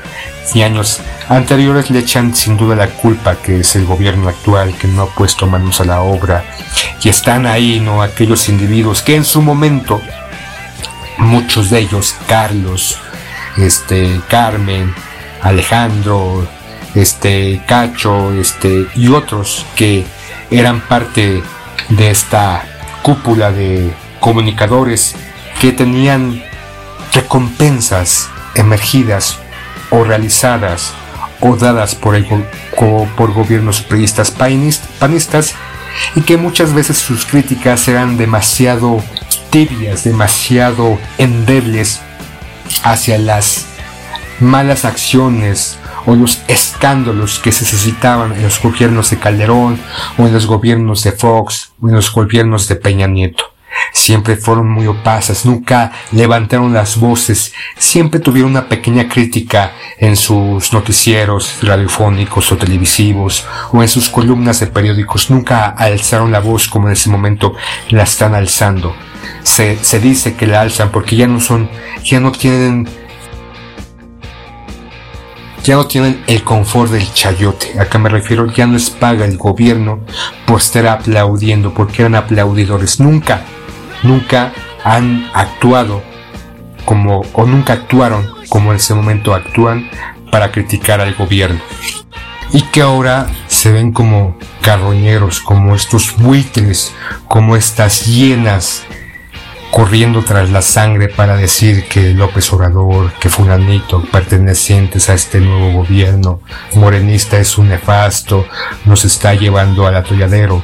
y 0.54 0.62
años 0.62 1.02
anteriores 1.28 1.90
le 1.90 2.00
echan 2.00 2.34
sin 2.34 2.56
duda 2.56 2.76
la 2.76 2.88
culpa 2.88 3.36
que 3.36 3.60
es 3.60 3.76
el 3.76 3.86
gobierno 3.86 4.30
actual 4.30 4.74
que 4.78 4.88
no 4.88 5.04
ha 5.04 5.08
puesto 5.08 5.48
manos 5.48 5.82
a 5.82 5.86
la 5.86 6.02
obra 6.02 6.46
y 7.04 7.10
están 7.10 7.46
ahí 7.46 7.82
no 7.82 8.02
aquellos 8.02 8.48
individuos 8.48 9.02
que 9.02 9.16
en 9.16 9.26
su 9.26 9.42
momento 9.42 10.02
muchos 11.18 11.70
de 11.70 11.80
ellos 11.80 12.16
Carlos 12.28 12.98
este 13.58 14.22
Carmen 14.30 14.94
Alejandro 15.42 16.48
este 16.96 17.62
Cacho 17.68 18.34
este 18.34 18.88
y 18.96 19.08
otros 19.08 19.66
que 19.76 20.06
eran 20.50 20.82
parte 20.82 21.42
de 21.90 22.12
esta 22.12 22.64
cúpula 23.02 23.52
de 23.52 23.94
comunicadores 24.20 25.16
que 25.60 25.72
tenían 25.72 26.44
recompensas 27.14 28.30
emergidas 28.56 29.38
o 29.90 30.04
realizadas 30.04 30.94
o 31.40 31.56
dadas 31.56 31.96
por, 31.96 32.16
el, 32.16 32.26
por 32.78 33.34
gobiernos 33.34 33.82
priistas 33.82 34.32
panistas 34.32 35.56
y 36.16 36.22
que 36.22 36.38
muchas 36.38 36.74
veces 36.74 36.98
sus 36.98 37.26
críticas 37.26 37.88
eran 37.88 38.18
demasiado 38.18 39.04
tibias, 39.50 40.04
demasiado 40.04 41.00
endebles 41.18 42.00
hacia 42.84 43.18
las 43.18 43.66
malas 44.40 44.86
acciones 44.86 45.78
o 46.06 46.16
los 46.16 46.42
escándalos 46.48 47.40
que 47.40 47.52
se 47.52 47.66
suscitaban 47.66 48.34
en 48.34 48.44
los 48.44 48.62
gobiernos 48.62 49.10
de 49.10 49.18
Calderón 49.18 49.80
o 50.18 50.28
en 50.28 50.34
los 50.34 50.46
gobiernos 50.46 51.04
de 51.04 51.12
Fox 51.12 51.72
o 51.82 51.90
en 51.90 51.96
los 51.96 52.12
gobiernos 52.12 52.68
de 52.68 52.76
Peña 52.76 53.08
Nieto. 53.08 53.44
siempre 53.94 54.36
fueron 54.36 54.70
muy 54.70 54.88
opasas, 54.88 55.46
nunca 55.46 55.92
levantaron 56.12 56.74
las 56.74 56.98
voces, 56.98 57.54
siempre 57.78 58.20
tuvieron 58.20 58.52
una 58.52 58.68
pequeña 58.68 59.08
crítica 59.08 59.74
en 59.98 60.16
sus 60.16 60.74
noticieros 60.74 61.60
radiofónicos 61.62 62.52
o 62.52 62.58
televisivos 62.58 63.46
o 63.72 63.82
en 63.82 63.88
sus 63.88 64.10
columnas 64.10 64.60
de 64.60 64.68
periódicos, 64.68 65.30
nunca 65.30 65.70
alzaron 65.70 66.32
la 66.32 66.40
voz 66.40 66.68
como 66.68 66.88
en 66.88 66.94
ese 66.94 67.10
momento 67.10 67.54
la 67.90 68.04
están 68.04 68.36
alzando. 68.36 68.96
Se, 69.44 69.78
se 69.84 70.00
dice 70.00 70.36
que 70.36 70.48
la 70.48 70.62
alzan 70.62 70.92
porque 70.92 71.16
ya 71.16 71.28
no 71.28 71.40
son, 71.40 71.70
ya 72.04 72.20
no 72.20 72.32
tienen 72.32 72.88
ya 75.64 75.76
no 75.76 75.86
tienen 75.86 76.24
el 76.28 76.44
confort 76.44 76.92
del 76.92 77.14
chayote. 77.14 77.80
¿A 77.80 77.86
qué 77.86 77.98
me 77.98 78.10
refiero? 78.10 78.48
Ya 78.52 78.66
no 78.66 78.74
les 78.74 78.90
paga 78.90 79.26
el 79.26 79.38
gobierno 79.38 80.00
por 80.46 80.60
estar 80.60 80.88
aplaudiendo, 80.88 81.74
porque 81.74 82.02
eran 82.02 82.16
aplaudidores. 82.16 83.00
Nunca, 83.00 83.42
nunca 84.04 84.54
han 84.84 85.30
actuado 85.34 86.02
como, 86.86 87.22
o 87.34 87.46
nunca 87.46 87.74
actuaron 87.74 88.28
como 88.50 88.72
en 88.72 88.78
ese 88.78 88.94
momento 88.94 89.34
actúan 89.34 89.90
para 90.32 90.52
criticar 90.52 91.00
al 91.00 91.14
gobierno. 91.14 91.62
Y 92.54 92.64
que 92.64 92.82
ahora 92.82 93.28
se 93.48 93.72
ven 93.72 93.94
como 93.94 94.38
carroñeros, 94.62 95.40
como 95.40 95.76
estos 95.76 96.16
buitres, 96.18 96.94
como 97.28 97.56
estas 97.56 98.06
hienas 98.06 98.84
corriendo 99.72 100.24
tras 100.24 100.52
la 100.52 100.62
sangre 100.62 101.08
para 101.08 101.38
decir 101.38 101.86
que 101.88 102.14
López 102.14 102.52
Obrador, 102.52 103.14
que 103.20 103.30
Fulanito, 103.30 104.04
pertenecientes 104.12 105.10
a 105.10 105.14
este 105.14 105.40
nuevo 105.40 105.72
gobierno 105.72 106.42
morenista 106.76 107.40
es 107.40 107.58
un 107.58 107.70
nefasto, 107.70 108.46
nos 108.86 109.06
está 109.06 109.34
llevando 109.34 109.88
al 109.88 109.96
atolladero. 109.96 110.64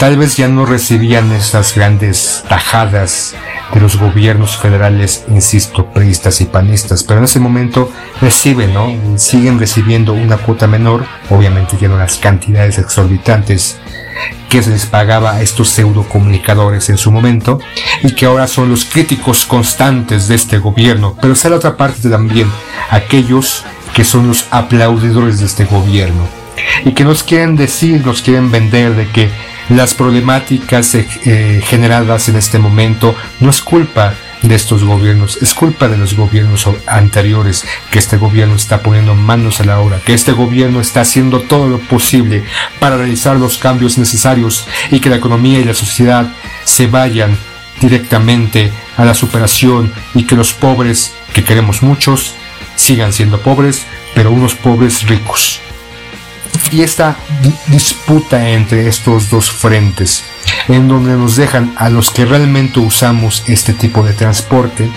Tal 0.00 0.16
vez 0.16 0.38
ya 0.38 0.48
no 0.48 0.64
recibían 0.64 1.30
esas 1.30 1.74
grandes 1.74 2.42
tajadas 2.48 3.34
de 3.74 3.80
los 3.80 3.98
gobiernos 3.98 4.56
federales, 4.56 5.26
insisto, 5.28 5.92
priistas 5.92 6.40
y 6.40 6.46
panistas, 6.46 7.04
pero 7.04 7.18
en 7.18 7.24
ese 7.24 7.38
momento 7.38 7.92
reciben, 8.18 8.72
¿no? 8.72 8.90
Siguen 9.18 9.58
recibiendo 9.58 10.14
una 10.14 10.38
cuota 10.38 10.66
menor, 10.66 11.04
obviamente 11.28 11.76
ya 11.78 11.88
no 11.88 11.98
las 11.98 12.16
cantidades 12.16 12.78
exorbitantes 12.78 13.76
que 14.48 14.62
se 14.62 14.70
les 14.70 14.86
pagaba 14.86 15.32
a 15.32 15.42
estos 15.42 15.68
pseudo 15.68 16.04
comunicadores 16.04 16.88
en 16.88 16.96
su 16.96 17.12
momento 17.12 17.60
y 18.02 18.14
que 18.14 18.24
ahora 18.24 18.46
son 18.46 18.70
los 18.70 18.86
críticos 18.86 19.44
constantes 19.44 20.28
de 20.28 20.34
este 20.34 20.56
gobierno. 20.56 21.14
Pero 21.20 21.34
está 21.34 21.50
la 21.50 21.56
otra 21.56 21.76
parte 21.76 22.08
también, 22.08 22.50
aquellos 22.88 23.66
que 23.92 24.04
son 24.04 24.28
los 24.28 24.46
aplaudidores 24.50 25.40
de 25.40 25.44
este 25.44 25.66
gobierno 25.66 26.26
y 26.86 26.92
que 26.92 27.04
nos 27.04 27.22
quieren 27.22 27.56
decir, 27.56 28.06
nos 28.06 28.22
quieren 28.22 28.50
vender 28.50 28.96
de 28.96 29.06
que 29.08 29.49
las 29.70 29.94
problemáticas 29.94 30.94
eh, 30.94 31.62
generadas 31.64 32.28
en 32.28 32.36
este 32.36 32.58
momento 32.58 33.14
no 33.38 33.50
es 33.50 33.62
culpa 33.62 34.14
de 34.42 34.54
estos 34.54 34.82
gobiernos, 34.84 35.38
es 35.42 35.54
culpa 35.54 35.88
de 35.88 35.96
los 35.96 36.14
gobiernos 36.14 36.66
anteriores, 36.86 37.64
que 37.90 37.98
este 37.98 38.16
gobierno 38.16 38.56
está 38.56 38.82
poniendo 38.82 39.14
manos 39.14 39.60
a 39.60 39.64
la 39.64 39.80
obra, 39.80 40.00
que 40.04 40.14
este 40.14 40.32
gobierno 40.32 40.80
está 40.80 41.02
haciendo 41.02 41.40
todo 41.40 41.68
lo 41.68 41.78
posible 41.78 42.42
para 42.80 42.96
realizar 42.96 43.36
los 43.36 43.58
cambios 43.58 43.96
necesarios 43.96 44.66
y 44.90 45.00
que 45.00 45.10
la 45.10 45.16
economía 45.16 45.60
y 45.60 45.64
la 45.64 45.74
sociedad 45.74 46.32
se 46.64 46.86
vayan 46.86 47.36
directamente 47.80 48.72
a 48.96 49.04
la 49.04 49.14
superación 49.14 49.92
y 50.14 50.24
que 50.24 50.36
los 50.36 50.52
pobres, 50.52 51.14
que 51.32 51.44
queremos 51.44 51.82
muchos, 51.82 52.34
sigan 52.74 53.12
siendo 53.12 53.40
pobres, 53.40 53.86
pero 54.14 54.32
unos 54.32 54.54
pobres 54.54 55.06
ricos. 55.06 55.60
Y 56.72 56.82
esta 56.82 57.16
disputa 57.68 58.48
entre 58.48 58.86
estos 58.86 59.28
dos 59.28 59.50
frentes 59.50 60.24
en 60.68 60.88
donde 60.88 61.16
nos 61.16 61.36
dejan 61.36 61.74
a 61.76 61.88
los 61.88 62.10
que 62.10 62.24
realmente 62.24 62.80
usamos 62.80 63.42
este 63.46 63.72
tipo 63.72 64.04
de 64.04 64.12
transporte, 64.12 64.88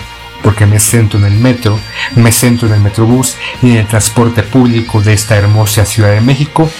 porque 0.42 0.66
me 0.66 0.78
centro 0.78 1.18
en 1.18 1.24
el 1.24 1.34
metro, 1.34 1.78
me 2.14 2.32
centro 2.32 2.68
en 2.68 2.74
el 2.74 2.80
metrobús 2.80 3.36
y 3.62 3.72
en 3.72 3.76
el 3.78 3.86
transporte 3.86 4.42
público 4.42 5.00
de 5.00 5.14
esta 5.14 5.36
hermosa 5.36 5.84
Ciudad 5.84 6.12
de 6.12 6.20
México. 6.20 6.70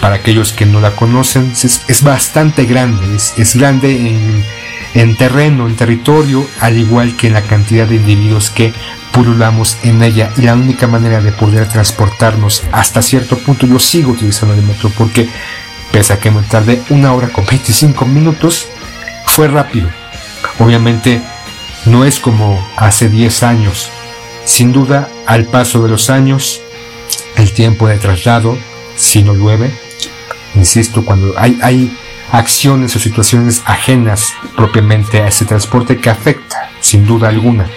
Para 0.00 0.16
aquellos 0.16 0.52
que 0.52 0.66
no 0.66 0.80
la 0.80 0.92
conocen, 0.92 1.52
es, 1.52 2.02
bastante 2.02 2.64
grande, 2.64 3.16
es, 3.16 3.56
grande 3.56 4.08
en, 4.08 4.44
en 4.94 5.16
terreno, 5.16 5.66
en 5.66 5.76
territorio, 5.76 6.46
al 6.58 6.78
igual 6.78 7.16
que 7.16 7.26
en 7.26 7.34
la 7.34 7.42
cantidad 7.42 7.86
de 7.86 7.96
individuos 7.96 8.50
que 8.50 8.72
pululamos 9.12 9.76
en 9.82 10.02
ella 10.02 10.30
y 10.36 10.42
la 10.42 10.54
única 10.54 10.86
manera 10.86 11.20
de 11.20 11.32
poder 11.32 11.68
transportarnos 11.68 12.62
hasta 12.72 13.02
cierto 13.02 13.38
punto 13.38 13.66
yo 13.66 13.78
sigo 13.78 14.12
utilizando 14.12 14.54
el 14.54 14.62
metro 14.62 14.90
porque 14.96 15.28
Pese 15.92 16.12
a 16.12 16.20
que 16.20 16.30
me 16.30 16.42
tardé 16.42 16.82
una 16.90 17.12
hora 17.14 17.28
con 17.28 17.44
25 17.44 18.06
minutos, 18.06 18.68
fue 19.26 19.48
rápido. 19.48 19.88
Obviamente 20.58 21.20
no 21.86 22.04
es 22.04 22.20
como 22.20 22.64
hace 22.76 23.08
10 23.08 23.42
años. 23.42 23.90
Sin 24.44 24.72
duda, 24.72 25.08
al 25.26 25.46
paso 25.46 25.82
de 25.82 25.88
los 25.88 26.08
años, 26.08 26.60
el 27.36 27.52
tiempo 27.52 27.88
de 27.88 27.98
traslado, 27.98 28.56
si 28.96 29.22
no 29.22 29.34
llueve, 29.34 29.70
insisto, 30.54 31.04
cuando 31.04 31.34
hay, 31.36 31.58
hay 31.62 31.96
acciones 32.30 32.94
o 32.94 33.00
situaciones 33.00 33.62
ajenas 33.64 34.32
propiamente 34.56 35.20
a 35.22 35.28
ese 35.28 35.44
transporte 35.44 35.96
que 35.96 36.10
afecta, 36.10 36.70
sin 36.80 37.04
duda 37.04 37.28
alguna. 37.28 37.68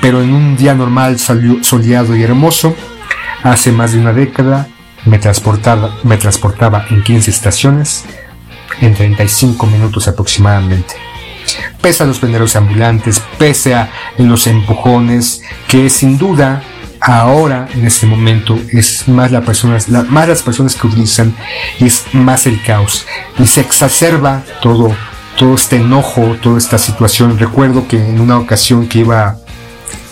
Pero 0.00 0.22
en 0.22 0.32
un 0.32 0.56
día 0.56 0.74
normal, 0.74 1.18
soleado 1.18 2.16
y 2.16 2.22
hermoso, 2.22 2.74
hace 3.42 3.72
más 3.72 3.92
de 3.92 3.98
una 3.98 4.12
década, 4.12 4.68
me 5.04 5.18
transportaba, 5.18 6.86
en 6.90 7.02
15 7.02 7.30
estaciones 7.30 8.04
en 8.80 8.94
35 8.94 9.66
minutos 9.66 10.06
aproximadamente. 10.08 10.94
Pese 11.80 12.02
a 12.02 12.06
los 12.06 12.20
vendedores 12.20 12.56
ambulantes, 12.56 13.22
pese 13.38 13.74
a 13.74 13.90
los 14.18 14.46
empujones, 14.46 15.42
que 15.66 15.88
sin 15.88 16.18
duda 16.18 16.62
ahora 17.00 17.68
en 17.74 17.86
este 17.86 18.06
momento 18.06 18.58
es 18.72 19.08
más, 19.08 19.30
la 19.30 19.40
personas, 19.40 19.88
más 19.88 20.28
las 20.28 20.42
personas 20.42 20.74
que 20.74 20.86
utilizan 20.86 21.34
es 21.78 22.04
más 22.12 22.46
el 22.46 22.60
caos 22.62 23.06
y 23.38 23.46
se 23.46 23.60
exacerba 23.60 24.42
todo, 24.60 24.94
todo 25.36 25.54
este 25.54 25.76
enojo, 25.76 26.36
toda 26.42 26.58
esta 26.58 26.76
situación. 26.76 27.38
Recuerdo 27.38 27.86
que 27.88 27.96
en 27.96 28.20
una 28.20 28.38
ocasión 28.38 28.88
que 28.88 29.00
iba 29.00 29.36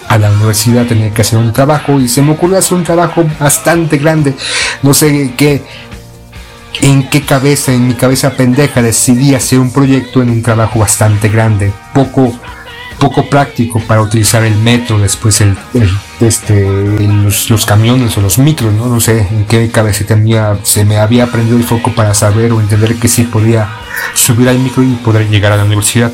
a 0.09 0.19
la 0.19 0.31
universidad 0.31 0.87
tenía 0.87 1.13
que 1.13 1.23
hacer 1.23 1.39
un 1.39 1.53
trabajo 1.53 2.01
y 2.01 2.09
se 2.09 2.23
me 2.23 2.33
ocurrió 2.33 2.59
hacer 2.59 2.79
un 2.79 2.85
trabajo 2.85 3.25
bastante 3.41 3.99
grande. 3.99 4.35
No 4.83 4.95
sé 4.95 5.33
qué, 5.37 5.63
en 6.81 7.09
qué 7.09 7.23
cabeza, 7.23 7.73
en 7.73 7.89
mi 7.89 7.95
cabeza 7.95 8.31
pendeja 8.31 8.83
decidí 8.83 9.35
hacer 9.35 9.59
un 9.59 9.73
proyecto 9.73 10.23
en 10.23 10.31
un 10.31 10.43
trabajo 10.43 10.79
bastante 10.79 11.29
grande, 11.29 11.73
poco, 11.95 12.33
poco 12.99 13.29
práctico 13.29 13.81
para 13.81 14.03
utilizar 14.03 14.45
el 14.45 14.57
metro, 14.57 14.99
después 14.99 15.41
el, 15.41 15.57
este, 16.21 16.67
los, 17.49 17.67
camiones 17.67 18.17
o 18.19 18.21
los 18.21 18.39
micros, 18.39 18.73
¿no? 18.73 18.87
no 18.87 19.01
sé 19.01 19.27
en 19.31 19.47
qué 19.47 19.71
cabeza 19.71 20.05
tenía, 20.05 20.59
se 20.63 20.85
me 20.85 20.99
había 20.99 21.27
prendido 21.27 21.57
el 21.57 21.65
foco 21.65 21.95
para 21.95 22.15
saber 22.15 22.53
o 22.53 22.61
entender 22.61 22.97
que 22.97 23.09
sí 23.09 23.23
podía 23.25 23.69
subir 24.15 24.49
al 24.49 24.59
micro 24.59 24.83
y 24.83 24.93
poder 24.97 25.29
llegar 25.29 25.53
a 25.53 25.57
la 25.57 25.65
universidad. 25.65 26.13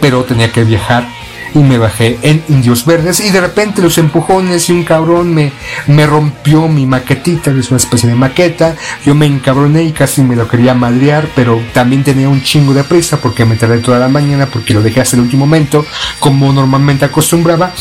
Pero 0.00 0.24
tenía 0.24 0.52
que 0.52 0.62
viajar 0.62 1.15
y 1.56 1.62
me 1.62 1.78
bajé 1.78 2.18
en 2.22 2.42
Indios 2.48 2.84
Verdes 2.84 3.20
y 3.20 3.30
de 3.30 3.40
repente 3.40 3.80
los 3.80 3.96
empujones 3.96 4.68
y 4.68 4.72
un 4.72 4.84
cabrón 4.84 5.32
me, 5.32 5.52
me 5.86 6.06
rompió 6.06 6.68
mi 6.68 6.84
maquetita, 6.84 7.52
que 7.52 7.60
es 7.60 7.70
una 7.70 7.78
especie 7.78 8.08
de 8.08 8.14
maqueta, 8.14 8.76
yo 9.04 9.14
me 9.14 9.24
encabroné 9.24 9.84
y 9.84 9.92
casi 9.92 10.20
me 10.20 10.36
lo 10.36 10.48
quería 10.48 10.74
madrear, 10.74 11.28
pero 11.34 11.58
también 11.72 12.04
tenía 12.04 12.28
un 12.28 12.42
chingo 12.42 12.74
de 12.74 12.84
prisa 12.84 13.18
porque 13.18 13.46
me 13.46 13.56
tardé 13.56 13.78
toda 13.78 13.98
la 13.98 14.08
mañana 14.08 14.46
porque 14.46 14.74
lo 14.74 14.82
dejé 14.82 15.00
hasta 15.00 15.16
el 15.16 15.22
último 15.22 15.46
momento 15.46 15.86
como 16.18 16.52
normalmente 16.52 17.06
acostumbraba 17.06 17.72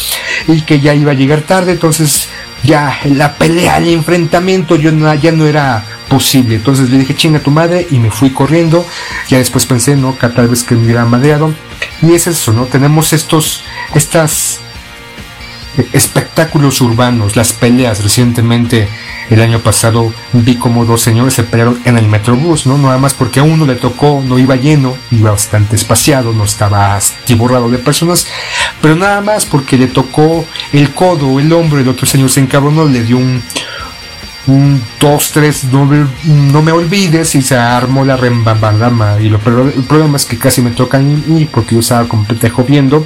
y 0.48 0.62
que 0.62 0.80
ya 0.80 0.94
iba 0.94 1.12
a 1.12 1.16
llegar 1.16 1.42
tarde, 1.42 1.74
entonces 1.74 2.30
ya 2.64 3.00
la 3.06 3.36
pelea, 3.36 3.78
el 3.78 3.90
enfrentamiento 3.90 4.76
yo 4.76 4.92
ya 5.16 5.32
no 5.32 5.46
era 5.46 5.84
posible. 6.10 6.56
Entonces 6.56 6.90
le 6.90 7.00
dije, 7.00 7.16
chinga 7.16 7.40
tu 7.40 7.52
madre, 7.52 7.88
y 7.92 8.00
me 8.00 8.12
fui 8.12 8.32
corriendo. 8.32 8.86
Ya 9.30 9.38
después 9.38 9.66
pensé, 9.66 9.96
no, 9.96 10.14
tal 10.14 10.48
vez 10.48 10.64
que 10.64 10.76
me 10.76 10.86
hubiera 10.86 11.06
madreado. 11.06 11.54
Y 12.02 12.14
es 12.14 12.28
eso, 12.28 12.54
¿no? 12.54 12.66
Tenemos 12.66 13.14
estos, 13.14 13.64
estas 13.94 14.60
espectáculos 15.94 16.82
urbanos, 16.82 17.36
las 17.36 17.54
peleas. 17.54 18.04
Recientemente, 18.04 18.88
el 19.30 19.42
año 19.42 19.60
pasado, 19.60 20.14
vi 20.34 20.56
como 20.56 20.86
dos 20.86 21.02
señores 21.02 21.34
se 21.34 21.44
pelearon 21.44 21.80
en 21.86 21.98
el 21.98 22.08
metrobús, 22.08 22.68
¿no? 22.68 22.78
Nada 22.78 22.98
más 22.98 23.14
porque 23.14 23.40
a 23.40 23.44
uno 23.44 23.66
le 23.66 23.76
tocó, 23.76 24.24
no 24.26 24.38
iba 24.38 24.56
lleno, 24.56 24.96
iba 25.12 25.32
bastante 25.32 25.76
espaciado, 25.76 26.32
no 26.34 26.44
estaba 26.44 27.00
tiborrado 27.26 27.70
de 27.70 27.80
personas, 27.80 28.28
pero 28.82 28.96
nada 28.96 29.22
más 29.22 29.46
porque 29.46 29.78
le 29.78 29.88
tocó 29.88 30.46
el 30.74 30.94
codo, 30.94 31.40
el 31.40 31.52
hombro, 31.54 31.80
el 31.80 31.88
otro 31.88 32.06
señor 32.06 32.30
se 32.30 32.42
encabronó, 32.42 32.86
le 32.86 33.04
dio 33.04 33.18
un, 33.18 33.42
un 34.48 34.82
dos, 35.00 35.32
tres, 35.32 35.64
no, 35.66 35.90
no, 36.26 36.62
me 36.62 36.72
olvides 36.72 37.34
y 37.36 37.42
se 37.42 37.58
armó 37.58 38.06
la 38.06 38.18
rembambandama 38.18 39.20
y 39.20 39.30
lo, 39.30 39.38
el 39.38 39.84
problema 39.84 40.18
es 40.18 40.26
que 40.26 40.38
casi 40.38 40.62
me 40.62 40.72
toca 40.72 40.98
a 40.98 41.02
mí 41.02 41.48
porque 41.52 41.76
yo 41.76 41.82
estaba 41.82 42.08
con 42.08 42.26
pendejo 42.26 42.64
viendo 42.64 43.06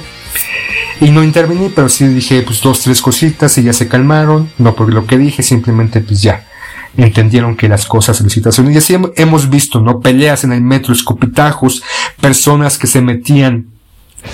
y 1.00 1.10
no 1.10 1.24
intervení, 1.24 1.70
pero 1.74 1.88
sí 1.88 2.06
dije 2.06 2.42
pues 2.42 2.60
dos, 2.60 2.80
tres 2.80 3.00
cositas 3.00 3.56
y 3.58 3.62
ya 3.62 3.72
se 3.72 3.88
calmaron, 3.88 4.50
no 4.58 4.74
por 4.74 4.92
lo 4.92 5.06
que 5.06 5.18
dije, 5.18 5.42
simplemente 5.42 6.00
pues 6.00 6.22
ya, 6.22 6.46
entendieron 6.96 7.56
que 7.56 7.68
las 7.68 7.86
cosas, 7.86 8.20
las 8.20 8.32
situaciones, 8.32 8.74
y 8.74 8.78
así 8.78 8.96
hemos 9.16 9.48
visto, 9.48 9.80
¿no? 9.80 10.00
Peleas 10.00 10.44
en 10.44 10.52
el 10.52 10.60
metro, 10.60 10.92
escupitajos, 10.92 11.82
personas 12.20 12.76
que 12.78 12.86
se 12.86 13.00
metían 13.00 13.68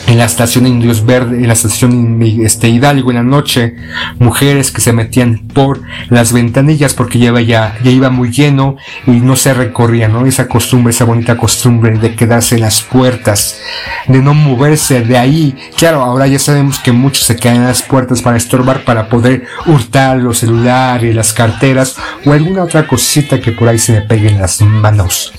en 0.07 0.19
la 0.19 0.25
estación 0.25 0.67
Indios 0.67 1.05
Verde, 1.05 1.37
en 1.37 1.47
la 1.47 1.53
estación 1.53 2.21
este, 2.23 2.69
Hidalgo 2.69 3.11
en 3.11 3.17
la 3.17 3.23
noche, 3.23 3.77
mujeres 4.19 4.71
que 4.71 4.81
se 4.81 4.93
metían 4.93 5.49
por 5.49 5.83
las 6.09 6.33
ventanillas 6.33 6.95
porque 6.95 7.19
ya, 7.19 7.39
ya, 7.41 7.79
ya 7.83 7.91
iba 7.91 8.11
muy 8.11 8.31
lleno 8.31 8.77
y 9.07 9.13
no 9.13 9.37
se 9.37 9.55
recorría, 9.55 10.09
¿no? 10.09 10.27
Esa 10.27 10.49
costumbre, 10.49 10.93
esa 10.93 11.05
bonita 11.05 11.37
costumbre 11.37 11.99
de 11.99 12.15
quedarse 12.15 12.57
en 12.57 12.63
las 12.63 12.83
puertas, 12.83 13.59
de 14.07 14.21
no 14.21 14.35
moverse 14.35 15.03
de 15.03 15.19
ahí. 15.19 15.57
Claro, 15.77 16.03
ahora 16.03 16.27
ya 16.27 16.39
sabemos 16.39 16.79
que 16.79 16.93
muchos 16.93 17.25
se 17.25 17.37
quedan 17.37 17.57
en 17.57 17.65
las 17.65 17.83
puertas 17.83 18.23
para 18.23 18.37
estorbar, 18.37 18.85
para 18.85 19.09
poder 19.09 19.45
hurtar 19.67 20.19
los 20.19 20.39
celulares, 20.39 21.15
las 21.15 21.33
carteras 21.33 21.97
o 22.25 22.33
alguna 22.33 22.65
otra 22.65 22.87
cosita 22.87 23.41
que 23.41 23.53
por 23.53 23.69
ahí 23.69 23.79
se 23.79 23.93
me 23.93 24.03
pegue 24.03 24.29
en 24.29 24.41
las 24.41 24.61
manos. 24.61 25.33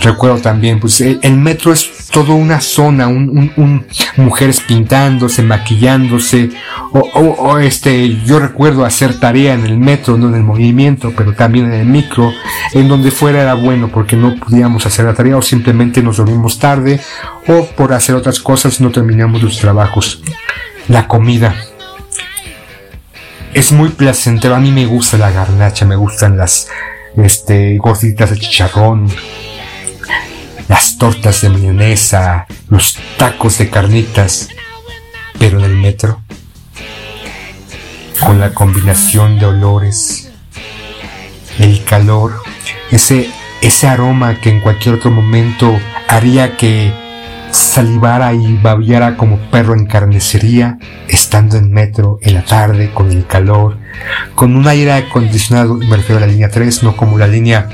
Recuerdo 0.00 0.38
también, 0.38 0.80
pues 0.80 1.00
el, 1.00 1.36
metro 1.38 1.72
es 1.72 2.03
toda 2.14 2.34
una 2.34 2.60
zona, 2.60 3.08
un, 3.08 3.84
mujeres 4.16 4.60
pintándose, 4.60 5.42
maquillándose, 5.42 6.50
o, 6.92 7.58
este, 7.58 8.22
yo 8.24 8.38
recuerdo 8.38 8.84
hacer 8.84 9.18
tarea 9.18 9.54
en 9.54 9.64
el 9.64 9.76
metro, 9.78 10.16
no 10.16 10.28
en 10.28 10.36
el 10.36 10.44
movimiento, 10.44 11.12
pero 11.16 11.32
también 11.34 11.66
en 11.66 11.72
el 11.72 11.86
micro, 11.86 12.32
en 12.72 12.86
donde 12.86 13.10
fuera 13.10 13.42
era 13.42 13.54
bueno 13.54 13.88
porque 13.88 14.14
no 14.14 14.36
podíamos 14.36 14.86
hacer 14.86 15.06
la 15.06 15.14
tarea 15.14 15.36
o 15.36 15.42
simplemente 15.42 16.04
nos 16.04 16.18
dormimos 16.18 16.60
tarde 16.60 17.00
o 17.48 17.66
por 17.66 17.92
hacer 17.92 18.14
otras 18.14 18.38
cosas 18.38 18.80
no 18.80 18.92
terminamos 18.92 19.42
los 19.42 19.58
trabajos. 19.58 20.22
La 20.86 21.08
comida. 21.08 21.56
Es 23.54 23.72
muy 23.72 23.88
placentero, 23.88 24.54
a 24.54 24.60
mí 24.60 24.70
me 24.70 24.86
gusta 24.86 25.18
la 25.18 25.32
garnacha, 25.32 25.84
me 25.84 25.96
gustan 25.96 26.36
las 26.36 26.68
este, 27.16 27.76
gorditas 27.78 28.30
de 28.30 28.38
chicharrón, 28.38 29.08
las 30.68 30.98
tortas 30.98 31.42
de 31.42 31.50
mayonesa, 31.50 32.46
los 32.68 32.98
tacos 33.18 33.58
de 33.58 33.70
carnitas, 33.70 34.48
pero 35.38 35.58
en 35.58 35.64
el 35.64 35.76
metro, 35.76 36.20
con 38.20 38.40
la 38.40 38.54
combinación 38.54 39.38
de 39.38 39.46
olores, 39.46 40.30
el 41.58 41.84
calor, 41.84 42.32
ese, 42.90 43.30
ese 43.60 43.86
aroma 43.86 44.40
que 44.40 44.50
en 44.50 44.60
cualquier 44.60 44.96
otro 44.96 45.10
momento 45.10 45.78
haría 46.08 46.56
que 46.56 46.92
salivara 47.50 48.32
y 48.32 48.56
babiara 48.56 49.16
como 49.16 49.38
perro 49.50 49.74
en 49.74 49.86
carnicería, 49.86 50.78
estando 51.08 51.56
en 51.56 51.72
metro 51.72 52.18
en 52.22 52.34
la 52.34 52.44
tarde 52.44 52.90
con 52.92 53.12
el 53.12 53.26
calor, 53.26 53.78
con 54.34 54.56
un 54.56 54.66
aire 54.66 54.92
acondicionado, 54.92 55.74
me 55.74 55.96
refiero 55.96 56.18
a 56.18 56.26
la 56.26 56.26
línea 56.26 56.50
3, 56.50 56.82
no 56.82 56.96
como 56.96 57.16
la 57.16 57.28
línea 57.28 57.68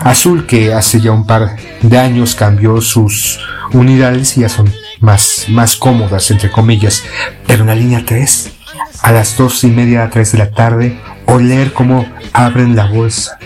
azul 0.00 0.46
que 0.46 0.72
hace 0.72 1.00
ya 1.00 1.12
un 1.12 1.26
par 1.26 1.56
de 1.82 1.98
años 1.98 2.34
cambió 2.34 2.80
sus 2.80 3.40
unidades 3.72 4.36
y 4.36 4.40
ya 4.40 4.48
son 4.48 4.72
más, 5.00 5.46
más 5.48 5.76
cómodas, 5.76 6.30
entre 6.30 6.50
comillas, 6.50 7.04
pero 7.46 7.62
en 7.62 7.68
la 7.68 7.74
línea 7.74 8.02
3, 8.04 8.52
a 9.02 9.12
las 9.12 9.36
dos 9.36 9.62
y 9.64 9.68
media 9.68 10.04
a 10.04 10.10
3 10.10 10.32
de 10.32 10.38
la 10.38 10.50
tarde, 10.50 10.98
oler 11.26 11.72
cómo 11.72 12.06
abren 12.32 12.74
la 12.74 12.86
bolsa, 12.86 13.38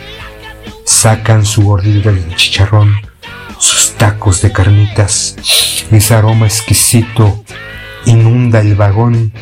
sacan 0.84 1.44
su 1.44 1.62
gordillo 1.62 2.12
de 2.12 2.34
chicharrón, 2.34 2.94
sus 3.58 3.92
tacos 3.92 4.42
de 4.42 4.52
carnitas, 4.52 5.36
ese 5.90 6.14
aroma 6.14 6.46
exquisito 6.46 7.44
inunda 8.06 8.60
el 8.60 8.74
vagón 8.74 9.32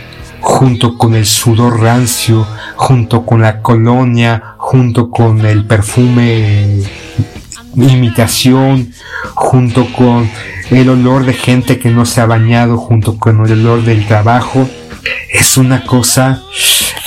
junto 0.40 0.96
con 0.96 1.14
el 1.14 1.26
sudor 1.26 1.80
rancio, 1.80 2.46
junto 2.76 3.24
con 3.24 3.42
la 3.42 3.62
colonia, 3.62 4.56
junto 4.70 5.10
con 5.10 5.44
el 5.44 5.66
perfume 5.66 6.84
imitación, 7.74 8.92
junto 9.34 9.90
con 9.92 10.30
el 10.70 10.88
olor 10.88 11.24
de 11.24 11.32
gente 11.32 11.80
que 11.80 11.90
no 11.90 12.06
se 12.06 12.20
ha 12.20 12.26
bañado, 12.26 12.76
junto 12.78 13.18
con 13.18 13.44
el 13.44 13.52
olor 13.66 13.82
del 13.82 14.06
trabajo, 14.06 14.70
es 15.28 15.56
una 15.56 15.84
cosa 15.84 16.44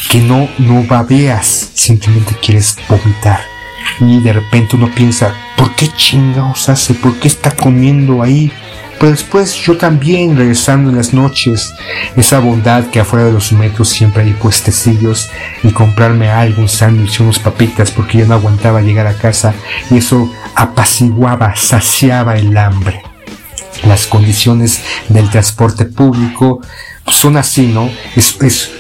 que 0.10 0.20
no, 0.20 0.50
no 0.58 0.84
babeas, 0.84 1.72
simplemente 1.74 2.36
quieres 2.42 2.76
vomitar. 2.90 3.40
Y 4.02 4.20
de 4.20 4.34
repente 4.34 4.76
uno 4.76 4.92
piensa, 4.94 5.34
¿por 5.58 5.76
qué 5.76 5.90
chingados 5.96 6.70
hace? 6.70 6.94
¿Por 6.94 7.20
qué 7.20 7.28
está 7.28 7.52
comiendo 7.52 8.22
ahí? 8.22 8.52
Pero 9.00 9.12
después 9.12 9.56
yo 9.56 9.76
también, 9.76 10.38
regresando 10.38 10.90
en 10.90 10.96
las 10.96 11.14
noches, 11.14 11.74
esa 12.16 12.40
bondad 12.40 12.86
que 12.86 13.02
afuera 13.02 13.26
de 13.26 13.34
los 13.34 13.52
metros 13.52 13.90
siempre 13.90 14.24
hay 14.24 14.32
puestecillos 14.32 15.30
y 15.62 15.72
comprarme 15.72 16.30
algo, 16.30 16.62
un 16.62 16.70
sándwich, 16.70 17.20
unos 17.20 17.40
papitas, 17.40 17.92
porque 17.92 18.20
ya 18.20 18.26
no 18.26 18.36
aguantaba 18.36 18.82
llegar 18.82 19.08
a 19.08 19.18
casa 19.18 19.54
y 19.92 19.98
eso 19.98 20.32
apaciguaba, 20.56 21.56
saciaba 21.58 22.38
el 22.38 22.56
hambre. 22.56 23.02
Las 23.86 24.08
condiciones 24.08 24.82
del 25.10 25.30
transporte 25.30 25.84
público 25.84 26.62
son 27.06 27.36
así, 27.36 27.68
¿no? 27.68 27.90
Es 28.16 28.72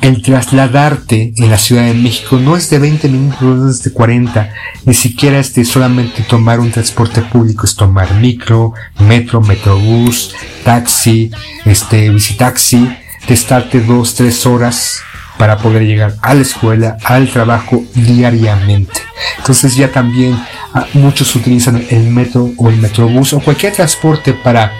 el 0.00 0.22
trasladarte 0.22 1.32
en 1.36 1.50
la 1.50 1.58
Ciudad 1.58 1.84
de 1.84 1.94
México 1.94 2.38
no 2.38 2.56
es 2.56 2.70
de 2.70 2.78
20 2.78 3.08
minutos, 3.08 3.76
es 3.76 3.82
de 3.82 3.92
40, 3.92 4.52
ni 4.84 4.94
siquiera 4.94 5.38
es 5.38 5.52
solamente 5.68 6.22
tomar 6.22 6.60
un 6.60 6.70
transporte 6.70 7.22
público, 7.22 7.66
es 7.66 7.74
tomar 7.74 8.14
micro, 8.14 8.74
metro, 9.00 9.40
metrobús, 9.40 10.34
taxi, 10.64 11.30
este, 11.64 12.10
visitaxi, 12.10 12.88
de 13.26 13.34
estarte 13.34 13.80
dos, 13.80 14.14
tres 14.14 14.46
horas 14.46 15.00
para 15.36 15.58
poder 15.58 15.84
llegar 15.84 16.14
a 16.22 16.34
la 16.34 16.42
escuela, 16.42 16.96
al 17.04 17.28
trabajo 17.28 17.84
diariamente. 17.94 19.00
Entonces 19.38 19.76
ya 19.76 19.90
también 19.90 20.38
ah, 20.74 20.86
muchos 20.94 21.34
utilizan 21.34 21.84
el 21.90 22.08
metro 22.08 22.50
o 22.56 22.68
el 22.68 22.76
metrobús 22.76 23.32
o 23.32 23.40
cualquier 23.40 23.72
transporte 23.72 24.32
para 24.32 24.72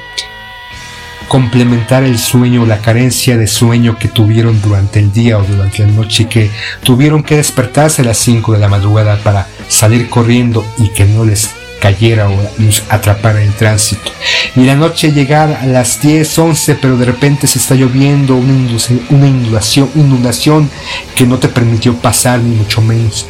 complementar 1.29 2.05
el 2.05 2.19
sueño 2.19 2.67
la 2.67 2.79
carencia 2.79 3.37
de 3.37 3.47
sueño 3.47 3.99
que 3.99 4.09
tuvieron 4.09 4.61
durante 4.61 4.99
el 4.99 5.13
día 5.13 5.39
o 5.39 5.45
durante 5.45 5.87
la 5.87 5.93
noche 5.93 6.27
que 6.29 6.51
tuvieron 6.83 7.23
que 7.23 7.37
despertarse 7.37 8.03
a 8.03 8.07
las 8.07 8.19
5 8.19 8.55
de 8.55 8.59
la 8.59 8.69
madrugada 8.69 9.19
para 9.19 9.47
salir 9.69 10.09
corriendo 10.09 10.65
y 10.79 10.89
que 10.89 11.05
no 11.05 11.25
les 11.25 11.51
cayera 11.81 12.29
o 12.29 12.37
nos 12.59 12.83
atrapara 12.89 13.43
el 13.43 13.53
tránsito. 13.53 14.11
Y 14.57 14.65
la 14.65 14.75
noche 14.75 15.13
llegar 15.13 15.59
a 15.63 15.67
las 15.67 16.01
10, 16.01 16.39
11, 16.39 16.75
pero 16.77 16.97
de 16.97 17.05
repente 17.05 17.47
se 17.47 17.59
está 17.59 17.75
lloviendo, 17.75 18.37
una 18.37 19.29
inundación, 19.29 19.91
inundación 19.95 20.71
que 21.15 21.27
no 21.27 21.39
te 21.39 21.49
permitió 21.49 21.95
pasar, 21.97 22.41
ni 22.41 22.57
mucho 22.57 22.81
menos. 22.81 23.27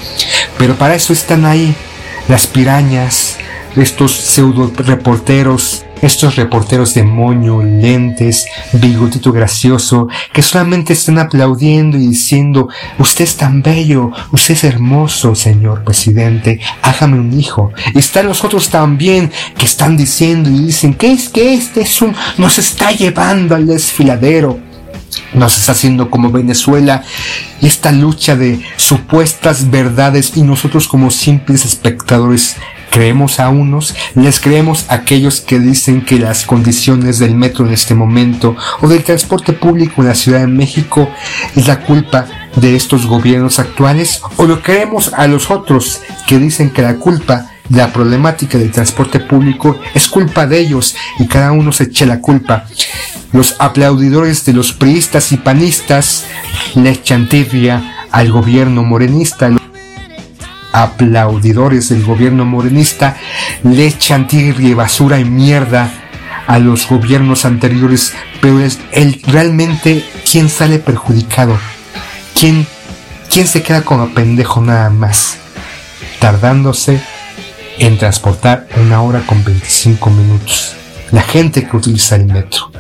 Pero 0.56 0.76
para 0.76 0.94
eso 0.94 1.12
están 1.12 1.44
ahí 1.44 1.74
las 2.28 2.46
pirañas, 2.46 3.36
estos 3.78 4.12
pseudo 4.12 4.72
reporteros 4.76 5.84
estos 6.02 6.36
reporteros 6.36 6.94
de 6.94 7.04
lentes, 7.04 8.46
bigotito 8.72 9.32
gracioso, 9.32 10.08
que 10.32 10.42
solamente 10.42 10.92
están 10.92 11.18
aplaudiendo 11.18 11.96
y 11.96 12.06
diciendo, 12.06 12.68
usted 12.98 13.24
es 13.24 13.36
tan 13.36 13.62
bello, 13.62 14.12
usted 14.32 14.54
es 14.54 14.64
hermoso, 14.64 15.34
señor 15.34 15.84
presidente, 15.84 16.60
hágame 16.82 17.18
un 17.18 17.38
hijo. 17.38 17.72
Y 17.94 17.98
están 17.98 18.26
los 18.26 18.44
otros 18.44 18.68
también 18.68 19.30
que 19.56 19.64
están 19.64 19.96
diciendo 19.96 20.50
y 20.50 20.66
dicen, 20.66 20.94
¿qué 20.94 21.12
es 21.12 21.28
que 21.28 21.54
este 21.54 21.82
es 21.82 22.00
un, 22.00 22.14
nos 22.36 22.58
está 22.58 22.92
llevando 22.92 23.54
al 23.54 23.66
desfiladero? 23.66 24.68
nos 25.34 25.58
está 25.58 25.72
haciendo 25.72 26.10
como 26.10 26.30
Venezuela 26.30 27.02
esta 27.60 27.92
lucha 27.92 28.36
de 28.36 28.60
supuestas 28.76 29.70
verdades 29.70 30.36
y 30.36 30.42
nosotros 30.42 30.86
como 30.86 31.10
simples 31.10 31.64
espectadores 31.64 32.56
creemos 32.90 33.40
a 33.40 33.48
unos, 33.48 33.94
les 34.14 34.40
creemos 34.40 34.86
a 34.88 34.94
aquellos 34.94 35.40
que 35.40 35.58
dicen 35.58 36.04
que 36.04 36.18
las 36.18 36.44
condiciones 36.44 37.18
del 37.18 37.34
metro 37.34 37.66
en 37.66 37.72
este 37.72 37.94
momento 37.94 38.56
o 38.80 38.88
del 38.88 39.04
transporte 39.04 39.52
público 39.52 40.02
en 40.02 40.08
la 40.08 40.14
Ciudad 40.14 40.40
de 40.40 40.46
México 40.46 41.08
es 41.54 41.66
la 41.66 41.80
culpa 41.80 42.26
de 42.56 42.76
estos 42.76 43.06
gobiernos 43.06 43.58
actuales 43.58 44.22
o 44.36 44.46
lo 44.46 44.62
creemos 44.62 45.12
a 45.12 45.26
los 45.26 45.50
otros 45.50 46.00
que 46.26 46.38
dicen 46.38 46.70
que 46.70 46.82
la 46.82 46.96
culpa 46.96 47.50
de 47.68 47.78
la 47.78 47.92
problemática 47.92 48.58
del 48.58 48.72
transporte 48.72 49.20
público 49.20 49.78
es 49.94 50.08
culpa 50.08 50.46
de 50.46 50.58
ellos 50.58 50.96
y 51.18 51.26
cada 51.26 51.52
uno 51.52 51.72
se 51.72 51.84
eche 51.84 52.06
la 52.06 52.20
culpa. 52.20 52.64
Los 53.32 53.56
aplaudidores 53.58 54.44
de 54.46 54.54
los 54.54 54.72
priistas 54.72 55.32
y 55.32 55.36
panistas 55.36 56.24
les 56.74 57.02
chantirria 57.02 58.06
al 58.10 58.32
gobierno 58.32 58.82
morenista 58.84 59.50
aplaudidores 60.82 61.88
del 61.88 62.04
gobierno 62.04 62.44
morenista 62.44 63.16
le 63.64 63.86
echan 63.86 64.28
tierra 64.28 64.62
y 64.62 64.74
basura 64.74 65.18
y 65.18 65.24
mierda 65.24 65.92
a 66.46 66.58
los 66.58 66.88
gobiernos 66.88 67.44
anteriores, 67.44 68.14
pero 68.40 68.60
es 68.60 68.78
el, 68.92 69.20
realmente 69.26 70.04
quién 70.30 70.48
sale 70.48 70.78
perjudicado, 70.78 71.58
quién, 72.38 72.66
quién 73.30 73.46
se 73.46 73.62
queda 73.62 73.82
como 73.82 74.14
pendejo 74.14 74.60
nada 74.60 74.88
más, 74.88 75.38
tardándose 76.20 77.02
en 77.78 77.98
transportar 77.98 78.66
una 78.76 79.02
hora 79.02 79.20
con 79.26 79.44
25 79.44 80.10
minutos. 80.10 80.74
La 81.10 81.22
gente 81.22 81.66
que 81.66 81.76
utiliza 81.76 82.16
el 82.16 82.26
metro. 82.26 82.70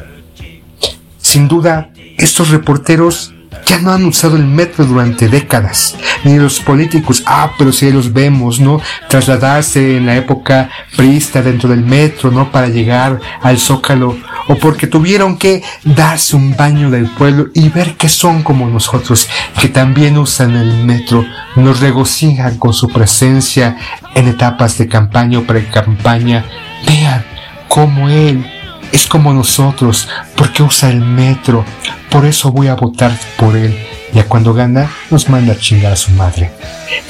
Sin 1.20 1.48
duda, 1.48 1.90
estos 2.16 2.50
reporteros 2.50 3.34
ya 3.66 3.78
no 3.78 3.92
han 3.92 4.04
usado 4.04 4.36
el 4.36 4.46
metro 4.46 4.84
durante 4.84 5.28
décadas, 5.28 5.96
ni 6.24 6.36
los 6.36 6.60
políticos, 6.60 7.22
ah, 7.26 7.52
pero 7.58 7.72
si 7.72 7.90
los 7.90 8.12
vemos, 8.12 8.60
¿no? 8.60 8.80
Trasladarse 9.08 9.96
en 9.96 10.06
la 10.06 10.16
época 10.16 10.70
prista 10.96 11.42
dentro 11.42 11.68
del 11.68 11.84
metro, 11.84 12.30
¿no? 12.30 12.50
Para 12.50 12.68
llegar 12.68 13.20
al 13.42 13.58
zócalo, 13.58 14.16
o 14.48 14.54
porque 14.56 14.86
tuvieron 14.86 15.36
que 15.36 15.62
darse 15.84 16.36
un 16.36 16.56
baño 16.56 16.90
del 16.90 17.06
pueblo 17.06 17.48
y 17.54 17.68
ver 17.68 17.96
que 17.96 18.08
son 18.08 18.42
como 18.42 18.66
nosotros, 18.66 19.28
que 19.60 19.68
también 19.68 20.18
usan 20.18 20.56
el 20.56 20.84
metro, 20.84 21.24
nos 21.56 21.80
regocijan 21.80 22.58
con 22.58 22.72
su 22.72 22.88
presencia 22.88 23.76
en 24.14 24.28
etapas 24.28 24.78
de 24.78 24.88
campaña 24.88 25.38
o 25.38 25.42
pre-campaña. 25.44 26.44
Vean 26.86 27.24
cómo 27.68 28.08
él 28.08 28.44
es 28.92 29.06
como 29.06 29.32
nosotros, 29.32 30.08
porque 30.36 30.62
usa 30.62 30.90
el 30.90 31.00
metro. 31.00 31.64
Por 32.10 32.26
eso 32.26 32.52
voy 32.52 32.68
a 32.68 32.74
votar 32.74 33.16
por 33.36 33.56
él. 33.56 33.76
Ya 34.12 34.24
cuando 34.24 34.54
gana, 34.54 34.90
nos 35.10 35.28
manda 35.28 35.52
a 35.52 35.58
chingar 35.58 35.92
a 35.92 35.96
su 35.96 36.10
madre. 36.12 36.50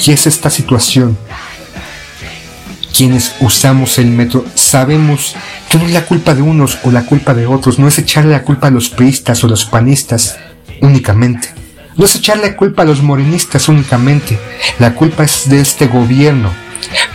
Y 0.04 0.10
es 0.12 0.26
esta 0.26 0.50
situación. 0.50 1.16
Quienes 2.96 3.36
usamos 3.40 3.98
el 3.98 4.08
metro 4.08 4.44
sabemos 4.54 5.36
que 5.68 5.78
no 5.78 5.86
es 5.86 5.92
la 5.92 6.04
culpa 6.04 6.34
de 6.34 6.42
unos 6.42 6.78
o 6.82 6.90
la 6.90 7.04
culpa 7.04 7.32
de 7.32 7.46
otros, 7.46 7.78
no 7.78 7.86
es 7.86 7.98
echarle 7.98 8.32
la 8.32 8.42
culpa 8.42 8.66
a 8.66 8.70
los 8.70 8.88
priistas 8.88 9.44
o 9.44 9.48
los 9.48 9.64
panistas 9.64 10.36
únicamente. 10.80 11.50
No 11.96 12.04
es 12.04 12.16
echarle 12.16 12.48
la 12.48 12.56
culpa 12.56 12.82
a 12.82 12.86
los 12.86 13.02
morenistas 13.02 13.68
únicamente. 13.68 14.38
La 14.80 14.94
culpa 14.94 15.22
es 15.24 15.48
de 15.48 15.60
este 15.60 15.86
gobierno 15.86 16.50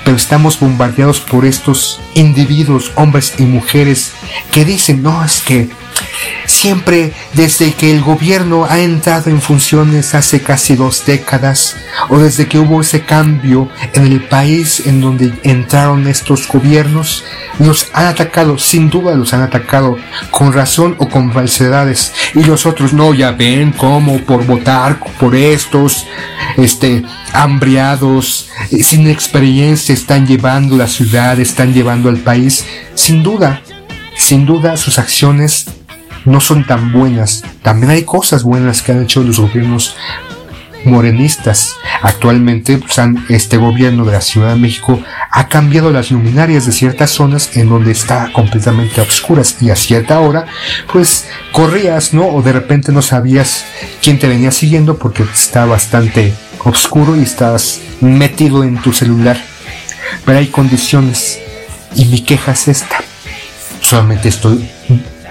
pero 0.03 0.17
estamos 0.17 0.59
bombardeados 0.59 1.19
por 1.19 1.45
estos 1.45 1.99
individuos, 2.13 2.91
hombres 2.95 3.33
y 3.37 3.43
mujeres, 3.43 4.13
que 4.51 4.65
dicen, 4.65 5.03
no, 5.03 5.23
es 5.23 5.41
que 5.41 5.69
siempre 6.45 7.11
desde 7.33 7.73
que 7.73 7.91
el 7.91 8.01
gobierno 8.01 8.65
ha 8.69 8.79
entrado 8.79 9.29
en 9.29 9.41
funciones 9.41 10.13
hace 10.15 10.41
casi 10.41 10.75
dos 10.75 11.05
décadas, 11.05 11.75
o 12.09 12.19
desde 12.19 12.47
que 12.47 12.59
hubo 12.59 12.81
ese 12.81 13.01
cambio 13.01 13.69
en 13.93 14.05
el 14.05 14.21
país 14.21 14.83
en 14.85 15.01
donde 15.01 15.33
entraron 15.43 16.07
estos 16.07 16.47
gobiernos, 16.47 17.23
los 17.59 17.89
han 17.93 18.05
atacado, 18.05 18.57
sin 18.57 18.89
duda 18.89 19.15
los 19.15 19.33
han 19.33 19.41
atacado, 19.41 19.97
con 20.31 20.53
razón 20.53 20.95
o 20.99 21.09
con 21.09 21.33
falsedades. 21.33 22.13
Y 22.33 22.43
los 22.43 22.65
otros 22.65 22.93
no, 22.93 23.13
ya 23.13 23.31
ven 23.31 23.71
cómo 23.71 24.19
por 24.19 24.45
votar 24.45 24.99
por 25.19 25.35
estos, 25.35 26.05
este, 26.57 27.03
hambriados, 27.33 28.49
eh, 28.71 28.83
sin 28.83 29.07
experiencia, 29.09 29.93
están 29.93 30.25
llevando 30.25 30.77
la 30.77 30.87
ciudad, 30.87 31.39
están 31.39 31.73
llevando 31.73 32.09
al 32.09 32.17
país. 32.17 32.65
Sin 32.95 33.21
duda, 33.21 33.61
sin 34.17 34.45
duda 34.45 34.77
sus 34.77 34.99
acciones 34.99 35.65
no 36.25 36.39
son 36.39 36.65
tan 36.65 36.91
buenas. 36.91 37.43
También 37.61 37.91
hay 37.91 38.03
cosas 38.03 38.43
buenas 38.43 38.81
que 38.81 38.91
han 38.91 39.03
hecho 39.03 39.23
los 39.23 39.39
gobiernos 39.39 39.95
morenistas. 40.85 41.75
Actualmente, 42.01 42.77
pues, 42.77 42.97
este 43.29 43.57
gobierno 43.57 44.05
de 44.05 44.13
la 44.13 44.21
Ciudad 44.21 44.53
de 44.53 44.59
México 44.59 44.99
ha 45.31 45.47
cambiado 45.47 45.91
las 45.91 46.11
luminarias 46.11 46.65
de 46.65 46.71
ciertas 46.71 47.11
zonas 47.11 47.55
en 47.55 47.69
donde 47.69 47.91
está 47.91 48.31
completamente 48.33 49.01
a 49.01 49.03
oscuras 49.03 49.57
y 49.61 49.69
a 49.69 49.75
cierta 49.75 50.19
hora, 50.19 50.45
pues 50.91 51.25
corrías, 51.51 52.13
¿no? 52.13 52.27
O 52.27 52.41
de 52.41 52.53
repente 52.53 52.91
no 52.91 53.01
sabías 53.01 53.65
quién 54.01 54.19
te 54.19 54.27
venía 54.27 54.51
siguiendo 54.51 54.97
porque 54.97 55.23
está 55.23 55.65
bastante 55.65 56.33
oscuro 56.63 57.15
y 57.15 57.23
estás 57.23 57.79
metido 58.01 58.63
en 58.63 58.77
tu 58.81 58.93
celular. 58.93 59.37
Pero 60.25 60.37
hay 60.37 60.47
condiciones 60.47 61.39
y 61.95 62.05
mi 62.05 62.21
queja 62.21 62.51
es 62.51 62.67
esta. 62.67 62.97
Solamente 63.81 64.29
estoy 64.29 64.69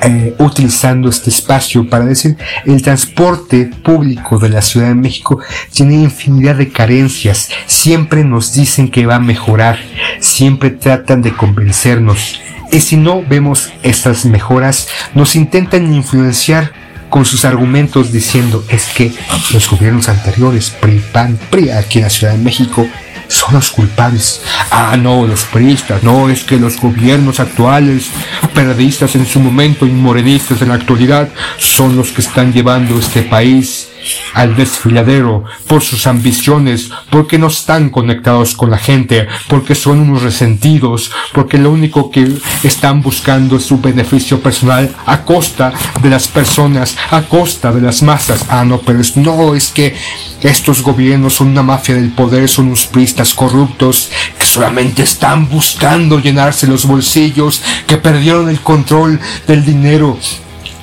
eh, 0.05 0.35
utilizando 0.39 1.09
este 1.09 1.31
espacio 1.31 1.89
para 1.89 2.05
decir 2.05 2.37
el 2.67 2.83
transporte 2.83 3.71
público 3.85 4.39
de 4.39 4.49
la 4.49 4.61
Ciudad 4.61 4.89
de 4.89 4.95
México 4.95 5.39
tiene 5.73 5.95
infinidad 5.95 6.57
de 6.57 6.71
carencias. 6.71 7.51
Siempre 7.67 8.25
nos 8.25 8.53
dicen 8.53 8.91
que 8.91 9.07
va 9.07 9.17
a 9.17 9.21
mejorar, 9.21 9.79
siempre 10.19 10.71
tratan 10.71 11.23
de 11.23 11.33
convencernos. 11.33 12.41
Y 12.73 12.81
si 12.81 12.97
no 12.97 13.23
vemos 13.23 13.71
estas 13.83 14.25
mejoras, 14.25 14.89
nos 15.15 15.37
intentan 15.37 15.95
influenciar 15.95 16.73
con 17.09 17.27
sus 17.27 17.45
argumentos 17.45 18.11
diciendo 18.11 18.65
es 18.71 18.87
que 18.87 19.13
los 19.53 19.71
gobiernos 19.71 20.09
anteriores, 20.09 20.71
PRI, 20.71 21.03
PAN, 21.13 21.39
PRI 21.51 21.71
aquí 21.71 21.99
en 21.99 22.05
la 22.05 22.11
Ciudad 22.11 22.33
de 22.33 22.39
México, 22.39 22.89
son 23.29 23.55
los 23.55 23.71
culpables. 23.71 24.43
Ah, 24.71 24.97
no, 24.97 25.27
los 25.27 25.45
priistas, 25.45 26.03
no, 26.03 26.29
es 26.29 26.45
que 26.45 26.59
los 26.59 26.81
gobiernos 26.81 27.41
actuales, 27.41 28.11
periodistas 28.55 29.15
en 29.15 29.27
su 29.27 29.41
momento 29.41 29.87
y 29.87 29.91
morenistas 29.91 30.63
en 30.63 30.69
la 30.69 30.75
actualidad, 30.75 31.29
son 31.59 31.97
los 31.97 32.11
que 32.11 32.23
están 32.23 32.53
llevando 32.53 32.99
este 32.99 33.23
país 33.23 33.92
al 34.35 34.57
desfiladero 34.57 35.45
por 35.67 35.83
sus 35.83 36.07
ambiciones, 36.07 36.91
porque 37.11 37.39
no 37.39 37.49
están 37.49 37.91
conectados 37.91 38.55
con 38.55 38.71
la 38.71 38.79
gente, 38.79 39.27
porque 39.49 39.75
son 39.75 40.01
unos 40.01 40.23
resentidos, 40.23 41.11
porque 41.33 41.59
lo 41.59 41.71
único 41.71 42.11
que 42.11 42.37
están 42.63 43.03
buscando 43.03 43.57
es 43.57 43.65
su 43.65 43.81
beneficio 43.81 44.41
personal 44.41 44.95
a 45.07 45.25
costa 45.25 45.73
de 46.03 46.11
las 46.11 46.29
personas, 46.29 46.97
a 47.11 47.23
costa 47.23 47.73
de 47.73 47.81
las 47.81 48.03
masas. 48.03 48.47
Ah, 48.49 48.65
no, 48.65 48.79
pero 48.79 49.01
es, 49.01 49.17
no, 49.17 49.55
es 49.55 49.69
que 49.69 49.95
estos 50.43 50.83
gobiernos 50.83 51.35
son 51.35 51.49
una 51.49 51.63
mafia 51.63 51.95
del 51.95 52.11
poder, 52.11 52.49
son 52.49 52.67
unos 52.67 52.87
pristas 52.87 53.35
corruptos 53.35 54.11
que 54.39 54.47
solamente 54.47 55.03
están 55.03 55.49
buscando 55.49 56.19
llenarse 56.19 56.67
los 56.67 56.87
bolsillos, 56.87 57.63
que 57.87 57.97
perdieron 57.97 58.49
el 58.49 58.61
control 58.61 59.21
del 59.47 59.65
dinero 59.65 60.19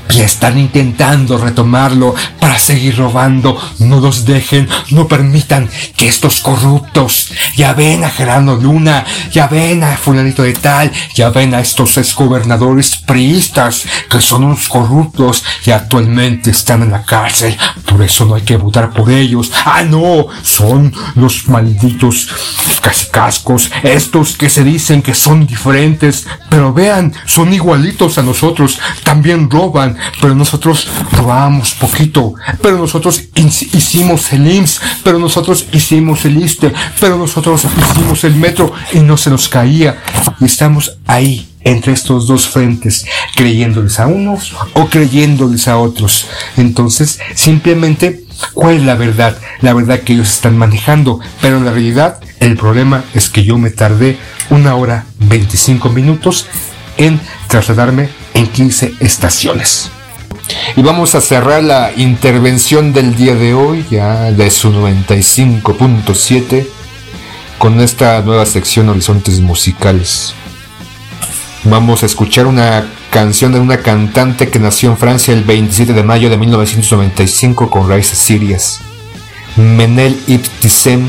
y 0.09 0.21
están 0.21 0.57
intentando 0.57 1.37
retomarlo 1.37 2.15
para 2.39 2.57
seguir 2.57 2.97
robando. 2.97 3.59
No 3.79 3.99
los 3.99 4.25
dejen, 4.25 4.67
no 4.91 5.07
permitan 5.07 5.69
que 5.95 6.07
estos 6.07 6.41
corruptos, 6.41 7.31
ya 7.55 7.73
ven 7.73 8.03
a 8.03 8.09
Gerardo 8.09 8.55
Luna, 8.55 9.05
ya 9.31 9.47
ven 9.47 9.83
a 9.83 9.95
fulanito 9.97 10.43
de 10.43 10.53
tal, 10.53 10.91
ya 11.13 11.29
ven 11.29 11.53
a 11.53 11.59
estos 11.59 11.97
exgobernadores 11.97 12.97
priistas 12.97 13.85
que 14.09 14.21
son 14.21 14.45
unos 14.45 14.67
corruptos 14.67 15.43
y 15.65 15.71
actualmente 15.71 16.51
están 16.51 16.83
en 16.83 16.91
la 16.91 17.03
cárcel. 17.03 17.57
Por 17.85 18.01
eso 18.01 18.25
no 18.25 18.35
hay 18.35 18.41
que 18.41 18.57
votar 18.57 18.91
por 18.91 19.09
ellos. 19.11 19.51
Ah, 19.65 19.83
no, 19.83 20.27
son 20.41 20.93
los 21.15 21.47
malditos 21.47 22.29
cascascos, 22.81 23.71
estos 23.83 24.37
que 24.37 24.49
se 24.49 24.63
dicen 24.63 25.01
que 25.01 25.13
son 25.13 25.45
diferentes, 25.45 26.25
pero 26.49 26.73
vean, 26.73 27.13
son 27.25 27.53
igualitos 27.53 28.17
a 28.17 28.23
nosotros, 28.23 28.79
también 29.03 29.49
roban, 29.49 29.97
pero 30.21 30.35
nosotros 30.35 30.87
robábamos 31.11 31.73
poquito, 31.75 32.33
pero 32.61 32.77
nosotros 32.77 33.23
hicimos 33.35 34.31
el 34.33 34.51
IMSS, 34.51 34.81
pero 35.03 35.19
nosotros 35.19 35.67
hicimos 35.71 36.25
el 36.25 36.41
ISTE, 36.41 36.73
pero 36.99 37.17
nosotros 37.17 37.65
hicimos 37.91 38.23
el 38.23 38.35
metro 38.35 38.73
y 38.93 38.99
no 38.99 39.17
se 39.17 39.29
nos 39.29 39.49
caía. 39.49 40.01
Y 40.39 40.45
estamos 40.45 40.97
ahí 41.05 41.49
entre 41.63 41.93
estos 41.93 42.27
dos 42.27 42.47
frentes, 42.47 43.05
creyéndoles 43.35 43.99
a 43.99 44.07
unos 44.07 44.53
o 44.73 44.87
creyéndoles 44.87 45.67
a 45.67 45.77
otros. 45.77 46.27
Entonces, 46.57 47.19
simplemente, 47.35 48.23
¿cuál 48.53 48.75
es 48.75 48.83
la 48.83 48.95
verdad? 48.95 49.37
La 49.61 49.73
verdad 49.73 49.99
que 50.01 50.13
ellos 50.13 50.29
están 50.29 50.57
manejando, 50.57 51.19
pero 51.41 51.57
en 51.57 51.65
la 51.65 51.71
realidad 51.71 52.19
el 52.39 52.55
problema 52.55 53.03
es 53.13 53.29
que 53.29 53.43
yo 53.43 53.57
me 53.57 53.69
tardé 53.69 54.17
una 54.49 54.75
hora 54.75 55.05
25 55.19 55.89
minutos 55.89 56.47
en 56.97 57.19
trasladarme 57.47 58.09
en 58.39 58.47
15 58.47 58.95
estaciones. 59.01 59.91
Y 60.77 60.81
vamos 60.81 61.13
a 61.13 61.21
cerrar 61.21 61.61
la 61.61 61.91
intervención 61.95 62.93
del 62.93 63.15
día 63.15 63.35
de 63.35 63.53
hoy, 63.53 63.85
ya 63.91 64.31
de 64.31 64.49
su 64.49 64.71
95.7, 64.71 66.65
con 67.57 67.81
esta 67.81 68.21
nueva 68.21 68.45
sección 68.45 68.87
Horizontes 68.87 69.41
Musicales. 69.41 70.33
Vamos 71.65 72.01
a 72.01 72.05
escuchar 72.05 72.47
una 72.47 72.89
canción 73.11 73.51
de 73.51 73.59
una 73.59 73.81
cantante 73.81 74.49
que 74.49 74.59
nació 74.59 74.91
en 74.91 74.97
Francia 74.97 75.33
el 75.33 75.43
27 75.43 75.91
de 75.93 76.03
mayo 76.03 76.29
de 76.29 76.37
1995 76.37 77.69
con 77.69 77.89
raíces 77.89 78.17
sirias. 78.17 78.79
Menel 79.57 80.17
Ibtissem, 80.27 81.05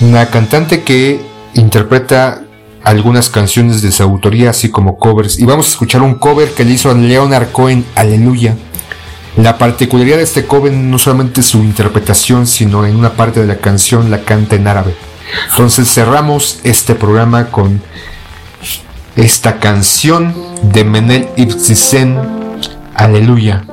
una 0.00 0.30
cantante 0.30 0.82
que 0.82 1.20
interpreta 1.52 2.42
algunas 2.84 3.30
canciones 3.30 3.82
de 3.82 3.92
su 3.92 4.02
autoría, 4.02 4.50
así 4.50 4.70
como 4.70 4.98
covers. 4.98 5.38
Y 5.38 5.44
vamos 5.44 5.66
a 5.66 5.70
escuchar 5.70 6.02
un 6.02 6.16
cover 6.16 6.52
que 6.52 6.64
le 6.64 6.72
hizo 6.72 6.90
a 6.90 6.94
Leonard 6.94 7.52
Cohen, 7.52 7.84
Aleluya. 7.94 8.56
La 9.36 9.56
particularidad 9.56 10.18
de 10.18 10.24
este 10.24 10.46
cover 10.46 10.72
no 10.72 10.98
solamente 10.98 11.42
su 11.42 11.58
interpretación, 11.58 12.46
sino 12.46 12.84
en 12.86 12.96
una 12.96 13.14
parte 13.14 13.40
de 13.40 13.46
la 13.46 13.56
canción 13.56 14.10
la 14.10 14.22
canta 14.22 14.56
en 14.56 14.66
árabe. 14.66 14.94
Entonces 15.50 15.92
cerramos 15.92 16.60
este 16.64 16.94
programa 16.94 17.46
con 17.46 17.80
esta 19.16 19.58
canción 19.58 20.34
de 20.62 20.84
Menel 20.84 21.28
Ibsen, 21.36 22.18
Aleluya. 22.94 23.64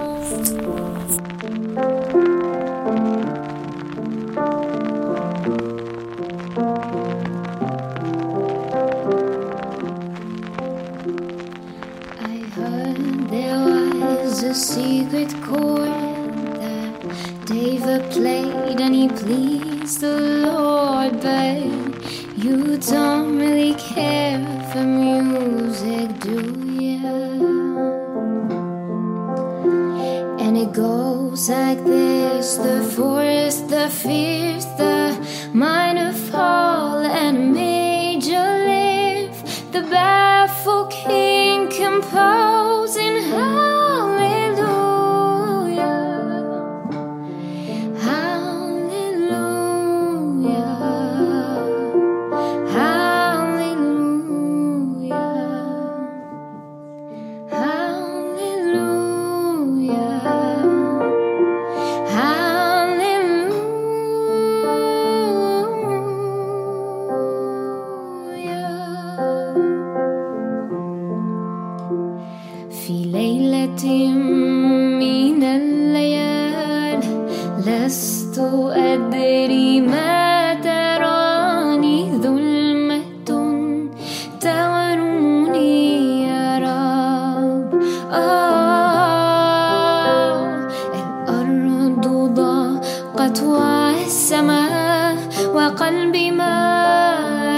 أطوى 93.29 94.05
السماء 94.05 95.17
وقلبي 95.53 96.31
ما 96.31 96.53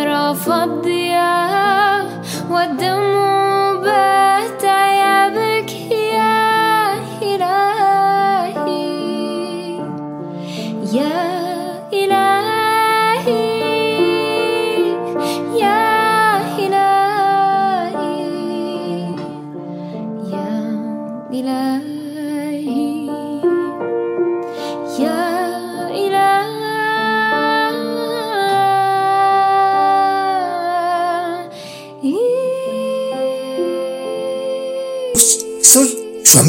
رفض 0.08 0.86
والدم 2.50 3.11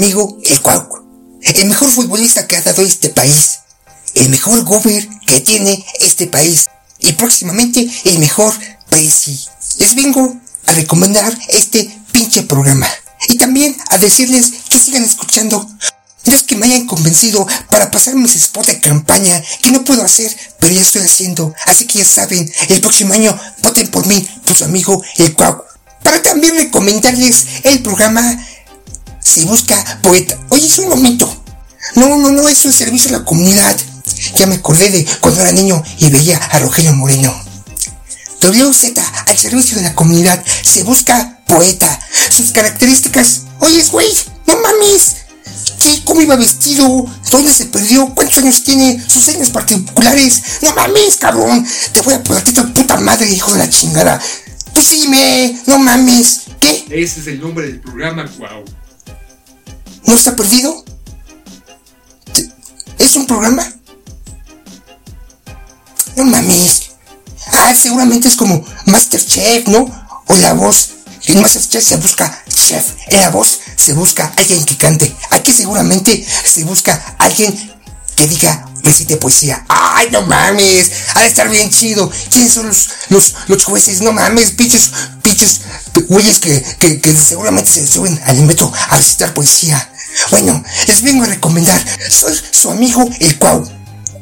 amigo 0.02 0.36
el 0.42 0.60
Cuauco, 0.60 1.00
el 1.42 1.66
mejor 1.66 1.88
futbolista 1.88 2.48
que 2.48 2.56
ha 2.56 2.60
dado 2.60 2.82
este 2.82 3.10
país, 3.10 3.60
el 4.14 4.30
mejor 4.30 4.64
gober 4.64 5.08
que 5.28 5.40
tiene 5.40 5.86
este 6.00 6.26
país 6.26 6.68
y 6.98 7.12
próximamente 7.12 7.88
el 8.06 8.18
mejor 8.18 8.52
presi. 8.90 9.38
Les 9.78 9.94
vengo 9.94 10.34
a 10.66 10.72
recomendar 10.72 11.32
este 11.50 11.88
pinche 12.10 12.42
programa 12.42 12.88
y 13.28 13.38
también 13.38 13.76
a 13.90 13.98
decirles 13.98 14.52
que 14.68 14.80
sigan 14.80 15.04
escuchando. 15.04 15.70
No 16.24 16.34
es 16.34 16.42
que 16.42 16.56
me 16.56 16.66
hayan 16.66 16.88
convencido 16.88 17.46
para 17.70 17.92
pasar 17.92 18.16
mis 18.16 18.32
spots 18.32 18.66
de 18.66 18.80
campaña 18.80 19.40
que 19.62 19.70
no 19.70 19.84
puedo 19.84 20.02
hacer, 20.02 20.36
pero 20.58 20.74
ya 20.74 20.80
estoy 20.80 21.02
haciendo. 21.02 21.54
Así 21.66 21.86
que 21.86 22.00
ya 22.00 22.04
saben, 22.04 22.52
el 22.68 22.80
próximo 22.80 23.14
año 23.14 23.38
voten 23.62 23.88
por 23.88 24.04
mí, 24.08 24.28
por 24.44 24.56
su 24.56 24.64
amigo 24.64 25.00
el 25.18 25.32
Cuauco. 25.34 25.64
Para 26.02 26.20
también 26.20 26.56
recomendarles 26.56 27.46
el 27.62 27.82
programa 27.82 28.48
se 29.22 29.44
busca 29.44 30.00
poeta. 30.02 30.38
Oye, 30.50 30.66
es 30.66 30.78
un 30.78 30.88
momento. 30.88 31.42
No, 31.96 32.16
no, 32.16 32.30
no, 32.30 32.48
es 32.48 32.64
un 32.64 32.72
servicio 32.72 33.14
a 33.14 33.18
la 33.20 33.24
comunidad. 33.24 33.76
Ya 34.36 34.46
me 34.46 34.56
acordé 34.56 34.90
de 34.90 35.06
cuando 35.20 35.40
era 35.40 35.52
niño 35.52 35.82
y 35.98 36.10
veía 36.10 36.38
a 36.38 36.58
Rogelio 36.58 36.92
Moreno. 36.94 37.34
WZ, 38.40 38.92
al 39.26 39.38
servicio 39.38 39.76
de 39.76 39.82
la 39.82 39.94
comunidad, 39.94 40.44
se 40.62 40.82
busca 40.82 41.40
poeta. 41.46 42.00
Sus 42.30 42.50
características. 42.50 43.42
Oye, 43.60 43.84
güey, 43.90 44.08
no 44.46 44.56
mames. 44.60 45.16
¿Qué? 45.78 46.02
¿Cómo 46.04 46.20
iba 46.20 46.36
vestido? 46.36 47.06
¿Dónde 47.30 47.52
se 47.52 47.66
perdió? 47.66 48.12
¿Cuántos 48.14 48.38
años 48.38 48.62
tiene? 48.62 49.02
¿Sus 49.08 49.24
señas 49.24 49.50
particulares? 49.50 50.42
No 50.62 50.74
mames, 50.74 51.16
cabrón. 51.16 51.66
Te 51.92 52.00
voy 52.00 52.14
a 52.14 52.22
poner 52.22 52.44
tu 52.44 52.72
puta 52.72 53.00
madre, 53.00 53.28
hijo 53.30 53.52
de 53.52 53.58
la 53.58 53.68
chingada. 53.68 54.20
Tú 54.72 54.80
me. 55.08 55.58
No 55.66 55.78
mames. 55.78 56.42
¿Qué? 56.60 56.84
Ese 56.90 57.20
es 57.20 57.26
el 57.26 57.40
nombre 57.40 57.66
del 57.66 57.80
programa, 57.80 58.28
Cuau. 58.28 58.64
¿No 60.04 60.14
está 60.14 60.34
perdido? 60.36 60.84
¿Es 62.98 63.16
un 63.16 63.26
programa? 63.26 63.66
No 66.16 66.24
mames. 66.24 66.90
Ah, 67.52 67.74
seguramente 67.74 68.28
es 68.28 68.36
como 68.36 68.64
Masterchef, 68.86 69.68
¿no? 69.68 69.86
O 70.26 70.34
la 70.34 70.54
voz. 70.54 70.90
En 71.26 71.40
Masterchef 71.40 71.84
se 71.84 71.96
busca 71.96 72.44
chef. 72.48 72.94
En 73.08 73.20
la 73.20 73.30
voz 73.30 73.60
se 73.76 73.92
busca 73.92 74.32
alguien 74.36 74.64
que 74.64 74.76
cante. 74.76 75.14
Aquí 75.30 75.52
seguramente 75.52 76.24
se 76.44 76.64
busca 76.64 77.16
alguien 77.18 77.54
que 78.16 78.26
diga, 78.26 78.66
recite 78.82 79.16
poesía. 79.16 79.64
Ay, 79.68 80.08
no 80.10 80.22
mames. 80.22 80.90
Ha 81.14 81.20
de 81.20 81.26
estar 81.26 81.48
bien 81.48 81.70
chido. 81.70 82.10
¿Quiénes 82.30 82.52
son 82.52 82.68
los, 82.68 82.88
los, 83.08 83.34
los 83.46 83.64
jueces? 83.64 84.00
No 84.00 84.12
mames, 84.12 84.52
pinches, 84.52 84.90
pinches, 85.22 85.60
güeyes 86.08 86.38
que, 86.38 86.62
que, 86.78 87.00
que 87.00 87.12
seguramente 87.14 87.70
se 87.70 87.86
suben 87.86 88.20
al 88.24 88.42
metro 88.42 88.72
a 88.90 88.96
recitar 88.96 89.34
poesía. 89.34 89.90
Bueno, 90.30 90.62
les 90.86 91.02
vengo 91.02 91.24
a 91.24 91.28
recomendar. 91.28 91.82
Soy 92.10 92.38
su 92.50 92.70
amigo 92.70 93.08
el 93.20 93.38
Cuau. 93.38 93.68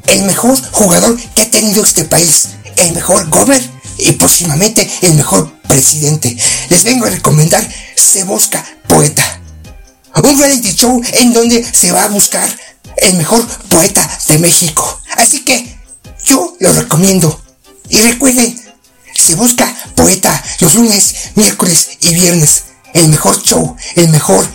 El 0.07 0.22
mejor 0.22 0.59
jugador 0.72 1.16
que 1.34 1.43
ha 1.43 1.51
tenido 1.51 1.84
este 1.84 2.05
país. 2.05 2.49
El 2.76 2.93
mejor 2.93 3.28
gober 3.28 3.62
y 3.99 4.12
próximamente 4.12 4.91
el 5.03 5.14
mejor 5.14 5.53
presidente. 5.68 6.36
Les 6.68 6.84
vengo 6.84 7.07
a 7.07 7.11
recomendar 7.11 7.66
Se 7.97 8.24
Busca 8.24 8.64
Poeta. 8.88 9.41
Un 10.14 10.38
reality 10.38 10.74
show 10.74 11.01
en 11.12 11.32
donde 11.32 11.64
se 11.72 11.93
va 11.93 12.05
a 12.05 12.09
buscar 12.09 12.49
el 12.97 13.14
mejor 13.14 13.47
poeta 13.68 14.09
de 14.28 14.38
México. 14.38 15.01
Así 15.16 15.45
que 15.45 15.78
yo 16.24 16.55
lo 16.61 16.72
recomiendo. 16.72 17.41
Y 17.88 18.01
recuerden, 18.01 18.61
se 19.14 19.34
busca 19.34 19.74
poeta 19.97 20.43
los 20.61 20.74
lunes, 20.74 21.14
miércoles 21.34 21.91
y 22.01 22.14
viernes. 22.14 22.64
El 22.95 23.09
mejor 23.09 23.43
show, 23.43 23.76
el 23.97 24.09
mejor 24.09 24.47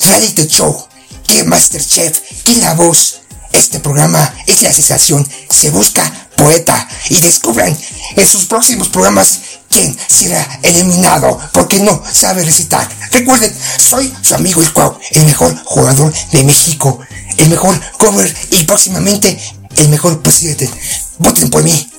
reality 0.00 0.46
show. 0.46 0.86
Que 1.26 1.44
Masterchef, 1.44 2.42
que 2.44 2.56
La 2.56 2.74
Voz. 2.74 3.20
Este 3.52 3.80
programa 3.80 4.34
es 4.46 4.62
la 4.62 4.72
sensación. 4.72 5.26
Se 5.48 5.70
busca 5.70 6.12
poeta 6.36 6.88
y 7.08 7.20
descubran 7.20 7.76
en 8.16 8.26
sus 8.26 8.44
próximos 8.44 8.88
programas 8.88 9.40
quién 9.70 9.96
será 10.06 10.60
eliminado 10.62 11.38
porque 11.52 11.80
no 11.80 12.02
sabe 12.12 12.44
recitar. 12.44 12.88
Recuerden, 13.10 13.54
soy 13.78 14.12
su 14.22 14.34
amigo 14.34 14.62
el 14.62 14.72
Cuau, 14.72 14.98
el 15.12 15.24
mejor 15.24 15.56
jugador 15.64 16.12
de 16.32 16.44
México, 16.44 17.00
el 17.38 17.48
mejor 17.48 17.78
cover 17.98 18.34
y 18.50 18.64
próximamente 18.64 19.38
el 19.76 19.88
mejor 19.88 20.20
presidente. 20.20 20.70
Voten 21.18 21.50
por 21.50 21.62
mí. 21.62 21.90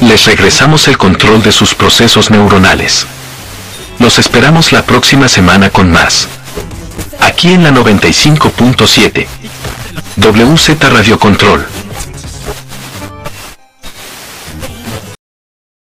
Les 0.00 0.26
regresamos 0.26 0.88
el 0.88 0.98
control 0.98 1.42
de 1.42 1.52
sus 1.52 1.74
procesos 1.74 2.30
neuronales. 2.30 3.06
Los 3.98 4.18
esperamos 4.18 4.72
la 4.72 4.84
próxima 4.84 5.28
semana 5.28 5.70
con 5.70 5.90
más. 5.90 6.26
Aquí 7.20 7.52
en 7.52 7.62
la 7.62 7.70
95.7. 7.70 9.26
WZ 10.16 10.68
Radio 10.90 11.18
Control. 11.18 11.66